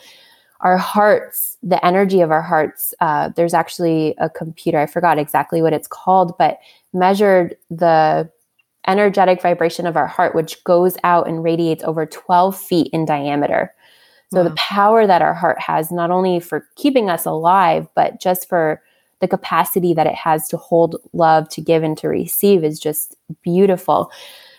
our 0.61 0.79
hearts, 0.79 1.59
the 1.62 1.85
energy 1.85 2.22
of 2.22 2.31
our 2.31 2.42
hearts. 2.42 2.94
Uh, 2.98 3.29
there's 3.37 3.53
actually 3.53 4.14
a 4.18 4.31
computer, 4.31 4.81
I 4.81 4.87
forgot 4.87 5.18
exactly 5.18 5.61
what 5.61 5.74
it's 5.74 5.87
called, 5.87 6.37
but 6.38 6.59
measured 6.94 7.57
the 7.70 8.31
energetic 8.88 9.42
vibration 9.42 9.87
of 9.87 9.96
our 9.96 10.07
heart, 10.07 10.35
which 10.35 10.64
goes 10.64 10.96
out 11.05 11.29
and 11.29 11.44
radiates 11.44 11.85
over 11.85 12.07
12 12.07 12.59
feet 12.59 12.88
in 12.92 13.05
diameter. 13.05 13.74
So 14.33 14.42
wow. 14.42 14.48
the 14.48 14.55
power 14.55 15.07
that 15.07 15.22
our 15.22 15.35
heart 15.35 15.61
has, 15.61 15.92
not 15.92 16.11
only 16.11 16.40
for 16.40 16.66
keeping 16.77 17.11
us 17.11 17.27
alive, 17.27 17.87
but 17.94 18.20
just 18.20 18.48
for 18.48 18.83
the 19.20 19.29
capacity 19.29 19.94
that 19.94 20.07
it 20.07 20.14
has 20.14 20.48
to 20.48 20.57
hold 20.57 20.96
love, 21.12 21.48
to 21.50 21.61
give, 21.61 21.83
and 21.83 21.96
to 21.98 22.09
receive 22.09 22.64
is 22.64 22.81
just 22.81 23.16
beautiful. 23.42 24.11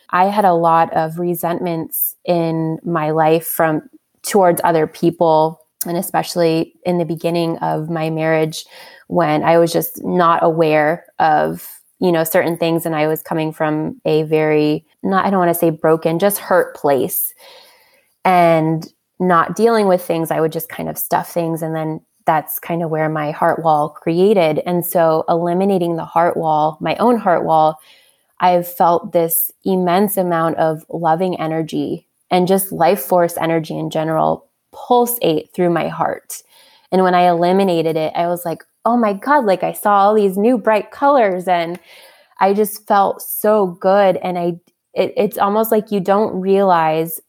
I 0.09 0.25
had 0.25 0.45
a 0.45 0.53
lot 0.53 0.93
of 0.93 1.19
resentments 1.19 2.15
in 2.25 2.79
my 2.83 3.11
life 3.11 3.47
from 3.47 3.89
towards 4.23 4.61
other 4.63 4.87
people 4.87 5.61
and 5.85 5.97
especially 5.97 6.73
in 6.85 6.97
the 6.97 7.05
beginning 7.05 7.57
of 7.59 7.89
my 7.89 8.09
marriage 8.09 8.65
when 9.07 9.43
I 9.43 9.57
was 9.57 9.71
just 9.71 10.03
not 10.03 10.43
aware 10.43 11.05
of 11.19 11.67
you 11.99 12.11
know 12.11 12.23
certain 12.23 12.57
things 12.57 12.85
and 12.85 12.95
I 12.95 13.07
was 13.07 13.21
coming 13.21 13.53
from 13.53 14.01
a 14.05 14.23
very 14.23 14.85
not 15.03 15.25
I 15.25 15.29
don't 15.29 15.39
want 15.39 15.53
to 15.53 15.59
say 15.59 15.69
broken 15.69 16.19
just 16.19 16.37
hurt 16.37 16.75
place. 16.75 17.33
And 18.23 18.85
not 19.19 19.55
dealing 19.55 19.87
with 19.87 20.01
things 20.03 20.31
I 20.31 20.41
would 20.41 20.51
just 20.51 20.67
kind 20.67 20.89
of 20.89 20.97
stuff 20.97 21.31
things 21.31 21.61
and 21.61 21.75
then 21.75 22.01
that's 22.25 22.59
kind 22.59 22.81
of 22.81 22.89
where 22.89 23.07
my 23.07 23.29
heart 23.29 23.63
wall 23.63 23.89
created. 23.89 24.59
And 24.65 24.83
so 24.83 25.23
eliminating 25.29 25.95
the 25.95 26.05
heart 26.05 26.35
wall 26.35 26.77
my 26.81 26.95
own 26.95 27.17
heart 27.17 27.45
wall 27.45 27.79
I've 28.39 28.67
felt 28.67 29.11
this 29.11 29.51
immense 29.63 30.17
amount 30.17 30.57
of 30.57 30.85
loving 30.89 31.39
energy 31.39 32.07
and 32.29 32.47
just 32.47 32.71
life 32.71 33.01
force 33.01 33.37
energy 33.37 33.77
in 33.77 33.89
general 33.89 34.49
pulsate 34.71 35.53
through 35.53 35.69
my 35.69 35.87
heart. 35.87 36.43
And 36.91 37.03
when 37.03 37.15
I 37.15 37.29
eliminated 37.29 37.95
it, 37.95 38.13
I 38.15 38.27
was 38.27 38.45
like, 38.45 38.63
oh 38.83 38.97
my 38.97 39.13
God, 39.13 39.45
like 39.45 39.63
I 39.63 39.73
saw 39.73 39.97
all 39.97 40.13
these 40.13 40.37
new 40.37 40.57
bright 40.57 40.91
colors 40.91 41.47
and 41.47 41.79
I 42.39 42.53
just 42.53 42.85
felt 42.87 43.21
so 43.21 43.67
good. 43.67 44.17
And 44.17 44.37
I, 44.37 44.59
it, 44.93 45.13
it's 45.17 45.37
almost 45.37 45.71
like 45.71 45.91
you 45.91 45.99
don't 45.99 46.39
realize 46.39 47.19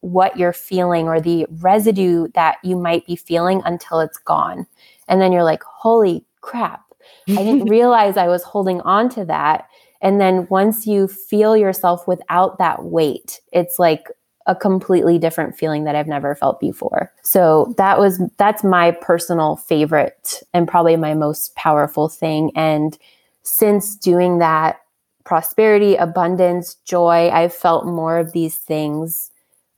what 0.00 0.36
you're 0.36 0.52
feeling 0.52 1.06
or 1.06 1.20
the 1.20 1.46
residue 1.60 2.28
that 2.34 2.56
you 2.62 2.76
might 2.76 3.06
be 3.06 3.16
feeling 3.16 3.62
until 3.64 4.00
it's 4.00 4.18
gone. 4.18 4.66
And 5.08 5.20
then 5.20 5.32
you're 5.32 5.44
like, 5.44 5.62
holy 5.62 6.24
crap, 6.40 6.82
I 7.28 7.36
didn't 7.36 7.64
realize 7.70 8.16
I 8.16 8.28
was 8.28 8.42
holding 8.42 8.80
on 8.82 9.08
to 9.10 9.24
that. 9.26 9.68
And 10.02 10.20
then 10.20 10.46
once 10.50 10.86
you 10.86 11.08
feel 11.08 11.56
yourself 11.56 12.06
without 12.06 12.58
that 12.58 12.84
weight, 12.84 13.40
it's 13.52 13.78
like 13.78 14.08
a 14.46 14.54
completely 14.56 15.18
different 15.18 15.56
feeling 15.56 15.84
that 15.84 15.94
I've 15.94 16.08
never 16.08 16.34
felt 16.34 16.58
before. 16.58 17.12
So 17.22 17.74
that 17.78 17.98
was 17.98 18.20
that's 18.36 18.64
my 18.64 18.90
personal 18.90 19.56
favorite 19.56 20.42
and 20.52 20.66
probably 20.66 20.96
my 20.96 21.14
most 21.14 21.54
powerful 21.54 22.08
thing 22.08 22.50
and 22.56 22.98
since 23.44 23.96
doing 23.96 24.38
that 24.38 24.80
prosperity, 25.24 25.96
abundance, 25.96 26.76
joy, 26.84 27.28
I've 27.30 27.54
felt 27.54 27.86
more 27.86 28.18
of 28.18 28.32
these 28.32 28.56
things 28.56 29.30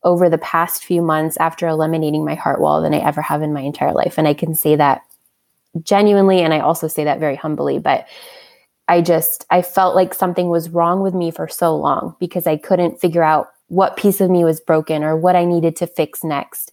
over 0.03 0.29
the 0.29 0.39
past 0.39 0.85
few 0.85 1.03
months 1.03 1.37
after 1.39 1.67
eliminating 1.67 2.25
my 2.25 2.35
heart 2.35 2.61
wall 2.61 2.83
than 2.83 2.95
I 2.95 2.99
ever 2.99 3.23
have 3.23 3.43
in 3.43 3.53
my 3.53 3.61
entire 3.61 3.93
life 3.93 4.19
and 4.19 4.29
I 4.29 4.35
can 4.35 4.55
say 4.55 4.77
that 4.77 5.03
genuinely 5.83 6.41
and 6.41 6.53
I 6.55 6.61
also 6.61 6.89
say 6.89 7.05
that 7.05 7.21
very 7.21 7.37
humbly 7.37 7.79
but 7.79 8.07
I 8.89 9.01
just 9.01 9.47
I 9.51 9.63
felt 9.63 9.95
like 9.95 10.15
something 10.15 10.49
was 10.49 10.71
wrong 10.71 11.01
with 11.01 11.15
me 11.15 11.31
for 11.31 11.49
so 11.49 11.75
long 11.77 12.17
because 12.21 12.47
I 12.47 12.57
couldn't 12.57 13.01
figure 13.01 13.23
out 13.23 13.49
what 13.69 13.97
piece 13.97 14.21
of 14.21 14.31
me 14.31 14.45
was 14.45 14.61
broken 14.61 15.03
or 15.03 15.17
what 15.17 15.37
I 15.37 15.45
needed 15.45 15.77
to 15.77 15.87
fix 15.87 16.23
next. 16.23 16.71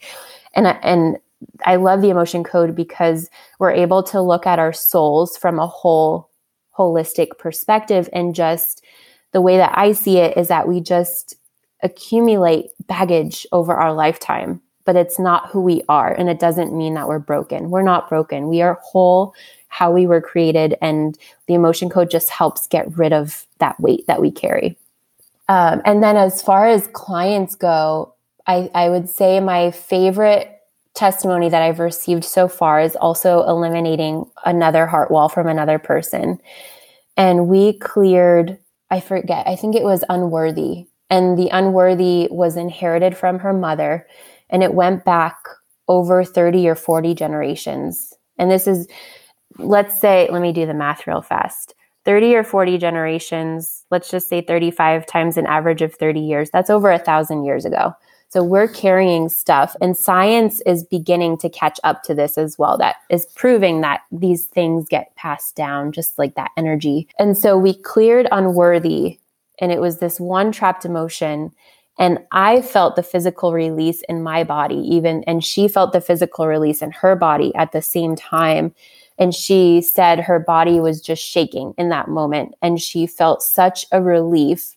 And 0.54 0.67
I, 0.67 0.71
and 0.84 1.17
I 1.65 1.78
love 1.78 2.02
the 2.02 2.10
emotion 2.10 2.43
code 2.43 2.76
because 2.76 3.30
we're 3.60 3.71
able 3.71 4.04
to 4.04 4.21
look 4.21 4.45
at 4.45 4.60
our 4.60 4.74
souls 4.74 5.38
from 5.38 5.58
a 5.58 5.67
whole 5.67 6.30
holistic 6.78 7.38
perspective 7.38 8.10
and 8.13 8.36
just 8.36 8.84
the 9.32 9.41
way 9.41 9.58
that 9.58 9.78
I 9.78 9.93
see 9.93 10.17
it 10.17 10.38
is 10.38 10.50
that 10.50 10.67
we 10.67 10.82
just 10.82 11.36
accumulate 11.84 12.69
baggage 12.88 13.47
over 13.52 13.74
our 13.74 13.93
lifetime, 13.93 14.62
but 14.86 14.95
it's 14.95 15.17
not 15.17 15.50
who 15.50 15.62
we 15.62 15.82
are 15.89 16.13
and 16.13 16.30
it 16.30 16.39
doesn't 16.39 16.78
mean 16.78 16.93
that 16.95 17.08
we're 17.08 17.19
broken. 17.19 17.69
We're 17.69 17.82
not 17.82 18.10
broken. 18.10 18.50
We 18.50 18.62
are 18.62 18.80
whole 18.84 19.34
how 19.72 19.90
we 19.90 20.06
were 20.06 20.20
created 20.20 20.78
and 20.82 21.18
the 21.48 21.54
emotion 21.54 21.90
code 21.90 22.12
just 22.12 22.30
helps 22.30 22.68
get 22.68 22.98
rid 22.98 23.14
of 23.14 23.48
that 23.60 23.80
weight 23.80 24.06
that 24.06 24.22
we 24.22 24.30
carry. 24.30 24.78
Um, 25.48 25.82
and 25.86 26.04
then 26.04 26.18
as 26.18 26.42
far 26.42 26.68
as 26.68 26.88
clients 26.88 27.56
go, 27.56 28.14
I, 28.46 28.70
I 28.76 28.90
would 28.90 29.10
say 29.10 29.40
my 29.40 29.72
favorite 29.72 30.60
testimony 30.94 31.48
that 31.48 31.62
I've 31.62 31.80
received 31.80 32.26
so 32.26 32.50
far 32.50 32.82
is 32.82 32.98
also 32.98 33.44
eliminating 33.44 34.26
another 34.46 34.86
heart 34.86 35.10
wall 35.10 35.30
from 35.30 35.48
another 35.48 35.80
person. 35.80 36.42
And 37.16 37.48
we 37.48 37.80
cleared, 37.80 38.58
I 38.90 39.00
forget, 39.00 39.48
I 39.48 39.56
think 39.56 39.78
it 39.78 39.84
was 39.84 40.04
unworthy. 40.10 40.88
And 41.10 41.38
the 41.38 41.48
unworthy 41.48 42.28
was 42.30 42.58
inherited 42.58 43.16
from 43.16 43.40
her 43.40 43.54
mother. 43.54 44.06
And 44.50 44.64
it 44.64 44.74
went 44.74 45.06
back 45.06 45.38
over 45.88 46.26
30 46.26 46.68
or 46.68 46.76
40 46.76 47.16
generations. 47.16 48.14
And 48.38 48.52
this 48.52 48.68
is, 48.68 48.88
let's 49.58 50.00
say, 50.00 50.28
let 50.32 50.42
me 50.42 50.52
do 50.52 50.66
the 50.66 50.74
math 50.74 51.08
real 51.08 51.22
fast. 51.22 51.74
30 52.06 52.36
or 52.36 52.44
40 52.44 52.78
generations, 52.78 53.86
let's 53.92 54.10
just 54.10 54.28
say 54.28 54.42
35 54.42 55.06
times 55.06 55.38
an 55.38 55.46
average 55.46 55.82
of 55.82 55.94
30 55.94 56.20
years, 56.20 56.50
that's 56.50 56.70
over 56.70 56.90
a 56.90 56.98
thousand 56.98 57.46
years 57.46 57.64
ago. 57.64 57.94
So 58.30 58.42
we're 58.42 58.70
carrying 58.70 59.28
stuff, 59.28 59.76
and 59.82 59.98
science 59.98 60.62
is 60.62 60.86
beginning 60.86 61.38
to 61.40 61.50
catch 61.50 61.82
up 61.84 62.02
to 62.04 62.16
this 62.16 62.38
as 62.38 62.58
well. 62.58 62.78
That 62.78 62.96
is 63.10 63.26
proving 63.36 63.82
that 63.82 64.02
these 64.10 64.46
things 64.46 64.88
get 64.88 65.14
passed 65.18 65.58
down, 65.58 65.92
just 65.92 66.18
like 66.18 66.36
that 66.36 66.52
energy. 66.56 67.10
And 67.20 67.38
so 67.38 67.58
we 67.58 67.74
cleared 67.74 68.30
unworthy, 68.32 69.20
and 69.60 69.70
it 69.70 69.82
was 69.82 70.00
this 70.00 70.18
one 70.18 70.54
trapped 70.54 70.86
emotion. 70.86 71.52
And 72.00 72.20
I 72.32 72.62
felt 72.62 72.96
the 72.96 73.04
physical 73.04 73.52
release 73.52 74.02
in 74.08 74.24
my 74.24 74.46
body, 74.46 74.78
even, 74.78 75.26
and 75.26 75.44
she 75.44 75.68
felt 75.68 75.92
the 75.92 76.00
physical 76.00 76.48
release 76.48 76.82
in 76.82 76.92
her 76.92 77.18
body 77.18 77.54
at 77.56 77.74
the 77.74 77.82
same 77.82 78.16
time. 78.16 78.74
And 79.17 79.34
she 79.36 79.82
said 79.82 80.19
her 80.19 80.39
body 80.39 80.80
was 80.80 81.02
just 81.02 81.24
shaking 81.24 81.74
in 81.78 81.89
that 81.89 82.08
moment. 82.08 82.56
And 82.62 82.82
she 82.82 83.06
felt 83.06 83.43
such 83.43 83.86
a 83.91 84.02
relief 84.02 84.76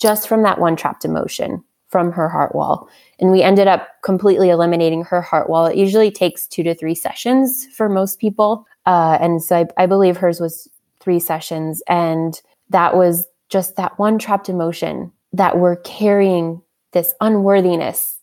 just 0.00 0.28
from 0.28 0.42
that 0.42 0.60
one 0.60 0.76
trapped 0.76 1.04
emotion 1.04 1.64
from 1.88 2.12
her 2.12 2.28
heart 2.28 2.54
wall. 2.54 2.88
And 3.18 3.30
we 3.30 3.42
ended 3.42 3.66
up 3.66 3.88
completely 4.02 4.50
eliminating 4.50 5.04
her 5.04 5.22
heart 5.22 5.48
wall. 5.48 5.66
It 5.66 5.78
usually 5.78 6.10
takes 6.10 6.46
two 6.46 6.62
to 6.64 6.74
three 6.74 6.94
sessions 6.94 7.66
for 7.74 7.88
most 7.88 8.18
people. 8.18 8.66
Uh, 8.86 9.16
and 9.20 9.42
so 9.42 9.56
I, 9.56 9.82
I 9.82 9.86
believe 9.86 10.16
hers 10.16 10.38
was 10.38 10.68
three 11.00 11.18
sessions. 11.18 11.82
And 11.88 12.40
that 12.70 12.94
was 12.94 13.26
just 13.48 13.76
that 13.76 13.98
one 13.98 14.18
trapped 14.18 14.48
emotion 14.48 15.12
that 15.32 15.58
we're 15.58 15.76
carrying 15.76 16.60
this 16.92 17.14
unworthiness 17.20 18.17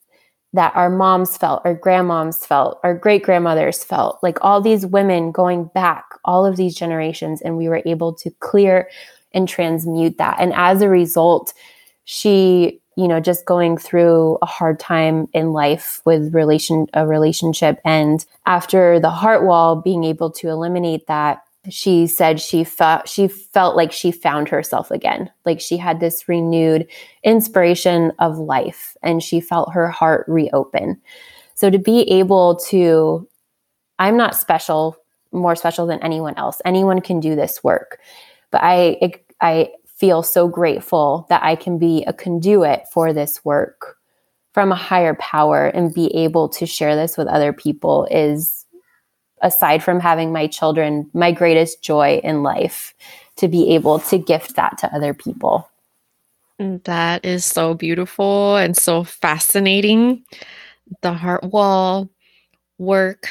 that 0.55 0.75
our 0.75 0.89
moms 0.89 1.37
felt, 1.37 1.61
our 1.63 1.77
grandmoms 1.77 2.45
felt, 2.45 2.79
our 2.83 2.93
great 2.93 3.23
grandmothers 3.23 3.83
felt, 3.83 4.19
like 4.23 4.37
all 4.41 4.59
these 4.61 4.85
women 4.85 5.31
going 5.31 5.65
back 5.73 6.05
all 6.25 6.45
of 6.45 6.57
these 6.57 6.75
generations. 6.75 7.41
And 7.41 7.55
we 7.55 7.69
were 7.69 7.81
able 7.85 8.13
to 8.15 8.31
clear 8.39 8.89
and 9.33 9.47
transmute 9.47 10.17
that. 10.17 10.37
And 10.39 10.53
as 10.53 10.81
a 10.81 10.89
result, 10.89 11.53
she, 12.03 12.81
you 12.97 13.07
know, 13.07 13.19
just 13.19 13.45
going 13.45 13.77
through 13.77 14.37
a 14.41 14.45
hard 14.45 14.79
time 14.79 15.27
in 15.33 15.53
life 15.53 16.01
with 16.05 16.33
relation 16.33 16.87
a 16.93 17.07
relationship. 17.07 17.79
And 17.85 18.25
after 18.45 18.99
the 18.99 19.09
heart 19.09 19.43
wall, 19.43 19.75
being 19.77 20.03
able 20.03 20.31
to 20.31 20.49
eliminate 20.49 21.07
that, 21.07 21.41
she 21.69 22.07
said 22.07 22.39
she 22.39 22.63
felt 22.63 23.07
she 23.07 23.27
felt 23.27 23.75
like 23.75 23.91
she 23.91 24.11
found 24.11 24.47
herself 24.49 24.91
again 24.91 25.29
like 25.45 25.59
she 25.59 25.77
had 25.77 25.99
this 25.99 26.27
renewed 26.27 26.87
inspiration 27.23 28.11
of 28.19 28.37
life 28.37 28.95
and 29.01 29.21
she 29.23 29.39
felt 29.39 29.73
her 29.73 29.89
heart 29.89 30.25
reopen. 30.27 30.99
So 31.55 31.69
to 31.69 31.79
be 31.79 32.01
able 32.11 32.57
to 32.67 33.27
i'm 33.99 34.17
not 34.17 34.35
special 34.35 34.97
more 35.31 35.55
special 35.55 35.85
than 35.85 36.01
anyone 36.01 36.33
else. 36.37 36.61
Anyone 36.63 37.01
can 37.01 37.19
do 37.19 37.35
this 37.35 37.63
work 37.63 37.99
but 38.51 38.61
i 38.63 38.97
i 39.41 39.69
feel 39.85 40.23
so 40.23 40.47
grateful 40.47 41.25
that 41.29 41.41
i 41.43 41.55
can 41.55 41.77
be 41.77 42.03
a 42.05 42.13
conduit 42.13 42.83
for 42.91 43.13
this 43.13 43.43
work 43.45 43.97
from 44.53 44.71
a 44.71 44.75
higher 44.75 45.15
power 45.15 45.67
and 45.67 45.93
be 45.93 46.07
able 46.15 46.47
to 46.47 46.65
share 46.65 46.95
this 46.95 47.17
with 47.17 47.27
other 47.27 47.51
people 47.51 48.07
is 48.09 48.64
aside 49.41 49.83
from 49.83 49.99
having 49.99 50.31
my 50.31 50.47
children, 50.47 51.09
my 51.13 51.31
greatest 51.31 51.81
joy 51.81 52.19
in 52.23 52.43
life 52.43 52.93
to 53.37 53.47
be 53.47 53.75
able 53.75 53.99
to 53.99 54.17
gift 54.17 54.55
that 54.55 54.77
to 54.79 54.93
other 54.93 55.13
people. 55.13 55.69
That 56.57 57.25
is 57.25 57.43
so 57.43 57.73
beautiful 57.73 58.55
and 58.55 58.77
so 58.77 59.03
fascinating. 59.03 60.23
The 61.01 61.13
heart 61.13 61.43
wall 61.43 62.09
work 62.77 63.27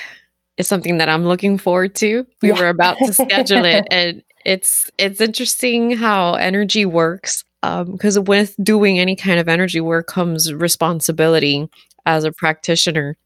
is 0.56 0.68
something 0.68 0.98
that 0.98 1.08
I'm 1.08 1.24
looking 1.24 1.56
forward 1.56 1.94
to. 1.96 2.26
We 2.42 2.50
yeah. 2.50 2.58
were 2.58 2.68
about 2.68 2.98
to 2.98 3.12
schedule 3.14 3.64
it 3.64 3.86
and 3.90 4.22
it's 4.44 4.90
it's 4.98 5.20
interesting 5.20 5.92
how 5.96 6.34
energy 6.34 6.84
works 6.84 7.44
because 7.62 8.18
um, 8.18 8.24
with 8.24 8.54
doing 8.62 8.98
any 8.98 9.16
kind 9.16 9.40
of 9.40 9.48
energy 9.48 9.80
work 9.80 10.06
comes 10.06 10.52
responsibility 10.52 11.68
as 12.04 12.24
a 12.24 12.32
practitioner 12.32 13.16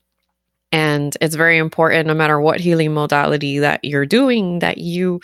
and 0.73 1.17
it's 1.21 1.35
very 1.35 1.59
important, 1.59 2.07
no 2.07 2.15
matter 2.15 2.41
what 2.41 2.61
healing 2.61 2.93
modality 2.93 3.59
that 3.59 3.85
you're 3.85 4.07
doing, 4.07 4.59
that 4.59 4.79
you 4.79 5.21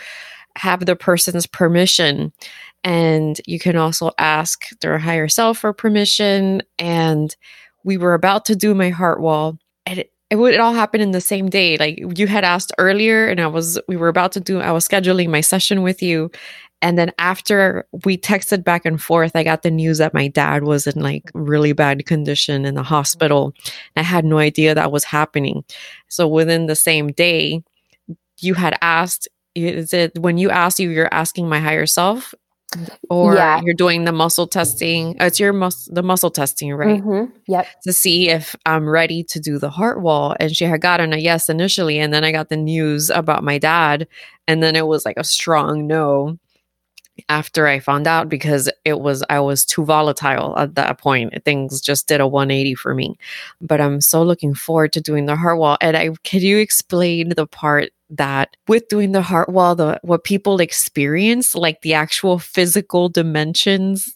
have 0.57 0.87
the 0.87 0.96
person's 0.96 1.46
permission. 1.46 2.33
And 2.83 3.40
you 3.46 3.59
can 3.59 3.76
also 3.76 4.11
ask 4.18 4.68
their 4.80 4.98
higher 4.98 5.28
self 5.28 5.59
for 5.59 5.72
permission. 5.72 6.62
And 6.78 7.35
we 7.83 7.96
were 7.96 8.14
about 8.14 8.44
to 8.46 8.57
do 8.57 8.74
my 8.74 8.90
heart 8.90 9.20
wall. 9.20 9.59
And 9.87 10.00
it, 10.00 10.12
it 10.30 10.37
would 10.37 10.54
it 10.54 10.61
all 10.61 10.72
happen 10.72 11.00
in 11.00 11.11
the 11.11 11.20
same 11.20 11.48
day. 11.48 11.76
Like 11.76 12.02
you 12.18 12.26
had 12.26 12.44
asked 12.44 12.72
earlier, 12.78 13.26
and 13.26 13.40
I 13.40 13.46
was 13.46 13.78
we 13.88 13.96
were 13.96 14.09
about 14.09 14.33
to 14.33 14.40
do, 14.40 14.61
I 14.61 14.72
was 14.72 14.88
scheduling 14.88 15.28
my 15.28 15.42
session 15.42 15.83
with 15.83 16.02
you. 16.02 16.30
And 16.85 16.99
then 16.99 17.12
after 17.18 17.87
we 18.05 18.18
texted 18.18 18.62
back 18.62 18.85
and 18.85 19.01
forth, 19.01 19.35
I 19.35 19.42
got 19.42 19.62
the 19.62 19.70
news 19.70 19.97
that 19.99 20.12
my 20.12 20.29
dad 20.29 20.64
was 20.64 20.87
in 20.87 21.01
like 21.03 21.31
really 21.33 21.73
bad 21.73 22.05
condition 22.05 22.66
in 22.66 22.75
the 22.75 22.83
hospital. 22.83 23.55
I 23.97 24.03
had 24.03 24.27
no 24.27 24.37
idea 24.37 24.75
that 24.75 24.92
was 24.92 25.03
happening. 25.05 25.64
So 26.09 26.29
within 26.29 26.66
the 26.66 26.77
same 26.77 27.09
day, 27.09 27.62
you 28.40 28.53
had 28.53 28.77
asked, 28.83 29.29
is 29.55 29.94
it 29.94 30.18
when 30.18 30.37
you 30.37 30.51
asked 30.51 30.79
you, 30.79 30.90
you're 30.90 31.09
asking 31.11 31.49
my 31.49 31.59
higher 31.59 31.87
self? 31.87 32.35
Or 33.09 33.35
Yeah. 33.35 33.62
you're 33.64 33.73
doing 33.75 34.05
the 34.05 34.12
muscle 34.12 34.47
testing. 34.47 35.16
It's 35.20 35.40
your 35.40 35.53
mus- 35.55 35.88
the 35.90 36.03
muscle 36.03 36.31
testing, 36.31 36.75
right? 36.75 37.01
Mhm. 37.03 37.31
Yep. 37.49 37.66
to 37.85 37.92
see 37.94 38.29
if 38.29 38.55
I'm 38.66 38.87
ready 38.88 39.23
to 39.25 39.40
do 39.40 39.59
the 39.59 39.70
heart 39.70 40.03
wall. 40.03 40.35
And 40.40 40.55
she 40.55 40.64
had 40.66 40.81
gotten 40.83 41.12
a 41.14 41.16
yes 41.16 41.49
initially. 41.49 41.99
And 41.99 42.12
then 42.12 42.25
I 42.25 42.33
got 42.33 42.49
the 42.51 42.57
news 42.59 43.09
about 43.11 43.42
my 43.44 43.57
dad. 43.59 44.07
And 44.49 44.62
then 44.62 44.77
it 44.77 44.87
was 44.87 45.05
like 45.07 45.16
a 45.16 45.25
strong 45.25 45.87
no 45.87 46.38
after 47.29 47.66
I 47.66 47.79
found 47.79 48.07
out 48.07 48.29
because 48.29 48.70
it 48.85 49.00
was, 49.00 49.22
I 49.31 49.40
was 49.40 49.64
too 49.64 49.85
volatile 49.85 50.57
at 50.59 50.74
that 50.74 50.98
point. 50.98 51.33
Things 51.44 51.81
just 51.81 52.09
did 52.09 52.20
a 52.20 52.27
180 52.27 52.74
for 52.74 52.94
me. 52.94 53.16
But 53.61 53.81
I'm 53.81 54.00
so 54.00 54.22
looking 54.22 54.55
forward 54.55 54.92
to 54.94 55.00
doing 55.00 55.27
the 55.27 55.37
heart 55.37 55.59
wall. 55.59 55.77
And 55.81 55.96
I, 55.96 56.11
can 56.24 56.40
you 56.40 56.59
explain 56.59 57.31
the 57.31 57.46
part 57.46 57.90
that 58.11 58.57
with 58.68 58.88
doing 58.88 59.12
the 59.12 59.22
heart 59.22 59.48
wall, 59.48 59.74
the 59.74 59.98
what 60.03 60.24
people 60.24 60.61
experience, 60.61 61.55
like 61.55 61.81
the 61.83 61.94
actual 61.94 62.38
physical 62.38 63.09
dimensions 63.09 64.14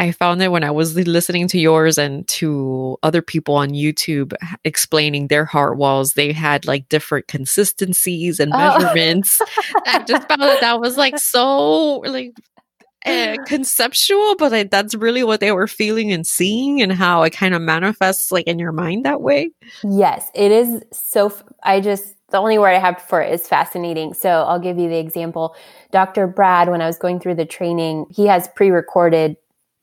I 0.00 0.12
found 0.12 0.40
that 0.40 0.52
when 0.52 0.62
I 0.62 0.70
was 0.70 0.94
listening 0.94 1.48
to 1.48 1.58
yours 1.58 1.98
and 1.98 2.26
to 2.28 2.96
other 3.02 3.20
people 3.20 3.56
on 3.56 3.70
YouTube 3.70 4.32
explaining 4.64 5.26
their 5.26 5.44
heart 5.44 5.76
walls, 5.76 6.12
they 6.12 6.32
had 6.32 6.66
like 6.66 6.88
different 6.88 7.26
consistencies 7.26 8.38
and 8.38 8.52
Oh. 8.54 8.58
measurements. 8.58 9.40
I 9.86 10.04
just 10.06 10.28
found 10.28 10.42
that 10.42 10.60
that 10.60 10.80
was 10.80 10.96
like 10.96 11.18
so 11.18 11.96
like 12.00 12.32
uh, 13.06 13.36
conceptual, 13.46 14.36
but 14.36 14.52
like, 14.52 14.70
that's 14.70 14.94
really 14.94 15.24
what 15.24 15.40
they 15.40 15.52
were 15.52 15.66
feeling 15.66 16.12
and 16.12 16.26
seeing, 16.26 16.80
and 16.82 16.92
how 16.92 17.22
it 17.22 17.30
kind 17.32 17.54
of 17.54 17.62
manifests 17.62 18.30
like 18.30 18.46
in 18.46 18.58
your 18.58 18.72
mind 18.72 19.04
that 19.04 19.20
way. 19.20 19.50
Yes, 19.82 20.30
it 20.34 20.52
is 20.52 20.82
so. 20.92 21.26
f- 21.26 21.42
I 21.64 21.80
just, 21.80 22.14
the 22.30 22.38
only 22.38 22.58
word 22.58 22.74
I 22.74 22.78
have 22.78 23.00
for 23.00 23.20
it 23.22 23.32
is 23.32 23.48
fascinating. 23.48 24.14
So 24.14 24.28
I'll 24.28 24.58
give 24.60 24.78
you 24.78 24.88
the 24.88 24.98
example. 24.98 25.56
Dr. 25.92 26.26
Brad, 26.26 26.68
when 26.68 26.82
I 26.82 26.86
was 26.86 26.98
going 26.98 27.18
through 27.20 27.34
the 27.36 27.46
training, 27.46 28.06
he 28.10 28.26
has 28.26 28.48
pre 28.54 28.70
recorded 28.70 29.36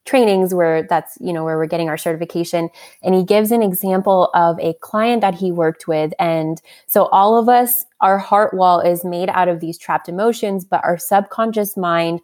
trainings 0.06 0.54
where 0.54 0.84
that's, 0.84 1.18
you 1.20 1.34
know, 1.34 1.44
where 1.44 1.58
we're 1.58 1.66
getting 1.66 1.90
our 1.90 1.98
certification. 1.98 2.70
And 3.04 3.16
he 3.16 3.24
gives 3.24 3.52
an 3.52 3.62
example 3.62 4.30
of 4.34 4.60
a 4.60 4.74
client 4.82 5.22
that 5.22 5.34
he 5.34 5.52
worked 5.52 5.88
with. 5.88 6.14
And 6.20 6.62
so 6.88 7.06
all 7.08 7.38
of 7.38 7.50
us, 7.50 7.86
our 8.02 8.18
heart 8.18 8.54
wall 8.54 8.80
is 8.80 9.04
made 9.04 9.30
out 9.30 9.48
of 9.48 9.60
these 9.60 9.78
trapped 9.78 10.08
emotions, 10.08 10.64
but 10.64 10.84
our 10.84 10.98
subconscious 10.98 11.76
mind, 11.76 12.22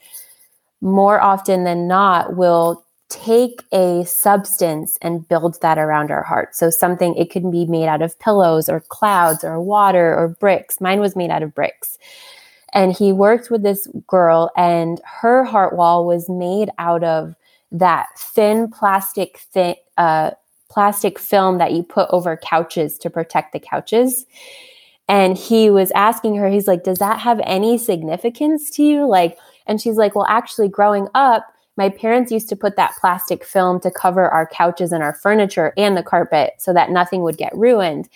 more 0.79 1.19
often 1.19 1.63
than 1.63 1.87
not, 1.87 2.35
will 2.37 2.85
take 3.09 3.63
a 3.73 4.05
substance 4.05 4.97
and 5.01 5.27
build 5.27 5.59
that 5.61 5.77
around 5.77 6.11
our 6.11 6.23
heart. 6.23 6.55
So 6.55 6.69
something 6.69 7.13
it 7.15 7.29
could 7.29 7.51
be 7.51 7.65
made 7.65 7.87
out 7.87 8.01
of 8.01 8.17
pillows 8.19 8.69
or 8.69 8.79
clouds 8.79 9.43
or 9.43 9.61
water 9.61 10.15
or 10.15 10.29
bricks. 10.39 10.79
Mine 10.79 11.01
was 11.01 11.15
made 11.15 11.29
out 11.29 11.43
of 11.43 11.53
bricks. 11.53 11.97
And 12.73 12.93
he 12.93 13.11
worked 13.11 13.51
with 13.51 13.63
this 13.63 13.85
girl 14.07 14.49
and 14.55 15.01
her 15.03 15.43
heart 15.43 15.75
wall 15.75 16.07
was 16.07 16.29
made 16.29 16.69
out 16.77 17.03
of 17.03 17.35
that 17.71 18.07
thin 18.17 18.69
plastic 18.69 19.37
thin 19.37 19.75
uh 19.97 20.31
plastic 20.71 21.19
film 21.19 21.57
that 21.57 21.73
you 21.73 21.83
put 21.83 22.07
over 22.11 22.37
couches 22.37 22.97
to 22.97 23.09
protect 23.09 23.51
the 23.51 23.59
couches. 23.59 24.25
And 25.09 25.37
he 25.37 25.69
was 25.69 25.91
asking 25.91 26.35
her, 26.37 26.47
he's 26.47 26.67
like, 26.67 26.83
Does 26.83 26.99
that 26.99 27.19
have 27.19 27.41
any 27.43 27.77
significance 27.77 28.69
to 28.71 28.83
you? 28.83 29.07
Like, 29.07 29.37
and 29.67 29.81
she's 29.81 29.97
like, 29.97 30.15
Well, 30.15 30.27
actually, 30.29 30.69
growing 30.69 31.07
up, 31.13 31.53
my 31.77 31.89
parents 31.89 32.31
used 32.31 32.49
to 32.49 32.55
put 32.55 32.75
that 32.77 32.95
plastic 32.99 33.43
film 33.43 33.79
to 33.81 33.91
cover 33.91 34.29
our 34.29 34.47
couches 34.47 34.91
and 34.91 35.03
our 35.03 35.13
furniture 35.13 35.73
and 35.77 35.97
the 35.97 36.03
carpet 36.03 36.53
so 36.57 36.73
that 36.73 36.91
nothing 36.91 37.21
would 37.23 37.37
get 37.37 37.55
ruined. 37.55 38.07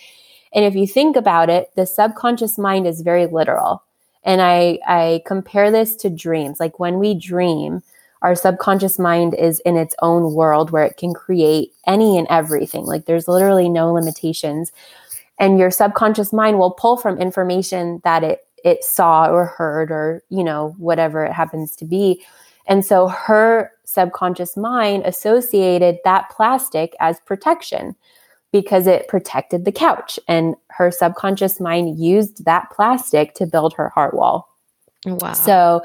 And 0.54 0.64
if 0.64 0.74
you 0.74 0.86
think 0.86 1.16
about 1.16 1.50
it, 1.50 1.70
the 1.76 1.86
subconscious 1.86 2.56
mind 2.56 2.86
is 2.86 3.02
very 3.02 3.26
literal. 3.26 3.82
And 4.24 4.40
I, 4.40 4.78
I 4.86 5.22
compare 5.26 5.70
this 5.70 5.94
to 5.96 6.10
dreams. 6.10 6.60
Like 6.60 6.78
when 6.78 6.98
we 6.98 7.14
dream, 7.14 7.82
our 8.22 8.34
subconscious 8.34 8.98
mind 8.98 9.34
is 9.34 9.60
in 9.60 9.76
its 9.76 9.94
own 10.00 10.34
world 10.34 10.70
where 10.70 10.84
it 10.84 10.96
can 10.96 11.14
create 11.14 11.72
any 11.86 12.18
and 12.18 12.26
everything. 12.30 12.84
Like 12.84 13.06
there's 13.06 13.28
literally 13.28 13.68
no 13.68 13.92
limitations. 13.92 14.72
And 15.38 15.58
your 15.58 15.70
subconscious 15.70 16.32
mind 16.32 16.58
will 16.58 16.70
pull 16.70 16.96
from 16.96 17.18
information 17.18 18.00
that 18.04 18.24
it 18.24 18.40
it 18.64 18.82
saw 18.82 19.26
or 19.28 19.46
heard 19.46 19.92
or, 19.92 20.24
you 20.28 20.42
know, 20.42 20.74
whatever 20.76 21.24
it 21.24 21.32
happens 21.32 21.76
to 21.76 21.84
be. 21.84 22.24
And 22.66 22.84
so 22.84 23.06
her 23.06 23.70
subconscious 23.84 24.56
mind 24.56 25.04
associated 25.06 25.98
that 26.04 26.30
plastic 26.30 26.96
as 26.98 27.20
protection 27.20 27.94
because 28.50 28.88
it 28.88 29.06
protected 29.06 29.64
the 29.64 29.72
couch. 29.72 30.18
And 30.26 30.56
her 30.70 30.90
subconscious 30.90 31.60
mind 31.60 31.98
used 31.98 32.44
that 32.44 32.70
plastic 32.70 33.34
to 33.34 33.46
build 33.46 33.74
her 33.74 33.90
heart 33.90 34.14
wall. 34.14 34.48
Wow. 35.04 35.32
So, 35.34 35.84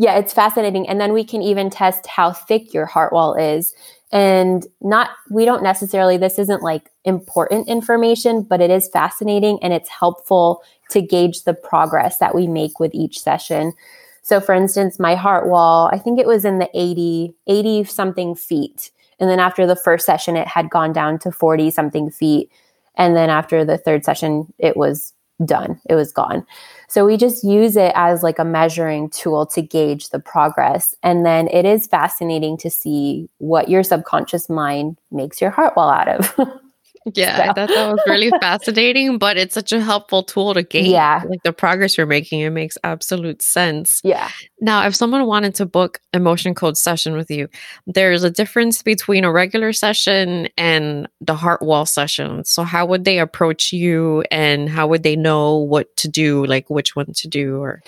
yeah, 0.00 0.16
it's 0.16 0.32
fascinating. 0.32 0.88
And 0.88 0.98
then 0.98 1.12
we 1.12 1.24
can 1.24 1.42
even 1.42 1.68
test 1.68 2.06
how 2.06 2.32
thick 2.32 2.72
your 2.72 2.86
heart 2.86 3.12
wall 3.12 3.34
is. 3.34 3.74
And 4.10 4.66
not, 4.80 5.10
we 5.28 5.44
don't 5.44 5.62
necessarily, 5.62 6.16
this 6.16 6.38
isn't 6.38 6.62
like 6.62 6.88
important 7.04 7.68
information, 7.68 8.42
but 8.42 8.62
it 8.62 8.70
is 8.70 8.88
fascinating 8.88 9.58
and 9.62 9.74
it's 9.74 9.90
helpful 9.90 10.62
to 10.88 11.02
gauge 11.02 11.44
the 11.44 11.52
progress 11.52 12.16
that 12.16 12.34
we 12.34 12.46
make 12.46 12.80
with 12.80 12.94
each 12.94 13.20
session. 13.20 13.74
So, 14.22 14.40
for 14.40 14.54
instance, 14.54 14.98
my 14.98 15.16
heart 15.16 15.46
wall, 15.46 15.90
I 15.92 15.98
think 15.98 16.18
it 16.18 16.26
was 16.26 16.46
in 16.46 16.60
the 16.60 16.70
80, 16.72 17.34
80 17.46 17.84
something 17.84 18.34
feet. 18.34 18.92
And 19.18 19.28
then 19.28 19.38
after 19.38 19.66
the 19.66 19.76
first 19.76 20.06
session, 20.06 20.34
it 20.34 20.48
had 20.48 20.70
gone 20.70 20.94
down 20.94 21.18
to 21.18 21.30
40 21.30 21.70
something 21.70 22.10
feet. 22.10 22.50
And 22.94 23.14
then 23.14 23.28
after 23.28 23.66
the 23.66 23.76
third 23.76 24.06
session, 24.06 24.50
it 24.58 24.78
was 24.78 25.12
done, 25.44 25.80
it 25.88 25.94
was 25.94 26.12
gone. 26.12 26.46
So 26.88 27.06
we 27.06 27.16
just 27.16 27.44
use 27.44 27.76
it 27.76 27.92
as 27.94 28.22
like 28.22 28.38
a 28.38 28.44
measuring 28.44 29.10
tool 29.10 29.46
to 29.46 29.62
gauge 29.62 30.10
the 30.10 30.18
progress. 30.18 30.94
And 31.02 31.24
then 31.24 31.48
it 31.48 31.64
is 31.64 31.86
fascinating 31.86 32.56
to 32.58 32.70
see 32.70 33.28
what 33.38 33.68
your 33.68 33.82
subconscious 33.82 34.48
mind 34.48 34.98
makes 35.10 35.40
your 35.40 35.50
heart 35.50 35.76
wall 35.76 35.90
out 35.90 36.08
of. 36.08 36.34
Yeah, 37.14 37.36
So- 37.36 37.42
I 37.42 37.46
thought 37.54 37.68
that 37.68 37.90
was 37.92 38.00
really 38.06 38.30
fascinating, 38.40 39.16
but 39.18 39.36
it's 39.38 39.54
such 39.54 39.72
a 39.72 39.80
helpful 39.80 40.22
tool 40.22 40.52
to 40.54 40.62
gauge 40.62 40.86
Yeah. 40.88 41.22
like 41.28 41.42
the 41.44 41.52
progress 41.52 41.96
you're 41.96 42.06
making. 42.06 42.40
It 42.40 42.50
makes 42.50 42.76
absolute 42.84 43.40
sense. 43.42 44.00
yeah. 44.04 44.28
Now, 44.60 44.86
if 44.86 44.94
someone 44.94 45.24
wanted 45.26 45.54
to 45.56 45.66
book 45.66 46.00
emotion 46.12 46.54
code 46.54 46.76
session 46.76 47.14
with 47.14 47.30
you, 47.30 47.48
there's 47.86 48.22
a 48.22 48.30
difference 48.30 48.82
between 48.82 49.24
a 49.24 49.32
regular 49.32 49.72
session 49.72 50.48
and 50.58 51.08
the 51.22 51.34
heart 51.34 51.62
wall 51.62 51.86
session. 51.86 52.44
So 52.44 52.62
how 52.64 52.84
would 52.86 53.04
they 53.04 53.18
approach 53.18 53.72
you 53.72 54.22
and 54.30 54.68
how 54.68 54.86
would 54.88 55.02
they 55.02 55.16
know 55.16 55.56
what 55.56 55.96
to 55.98 56.08
do, 56.08 56.44
like 56.44 56.68
which 56.68 56.94
one 56.94 57.12
to 57.14 57.28
do 57.28 57.56
or 57.62 57.82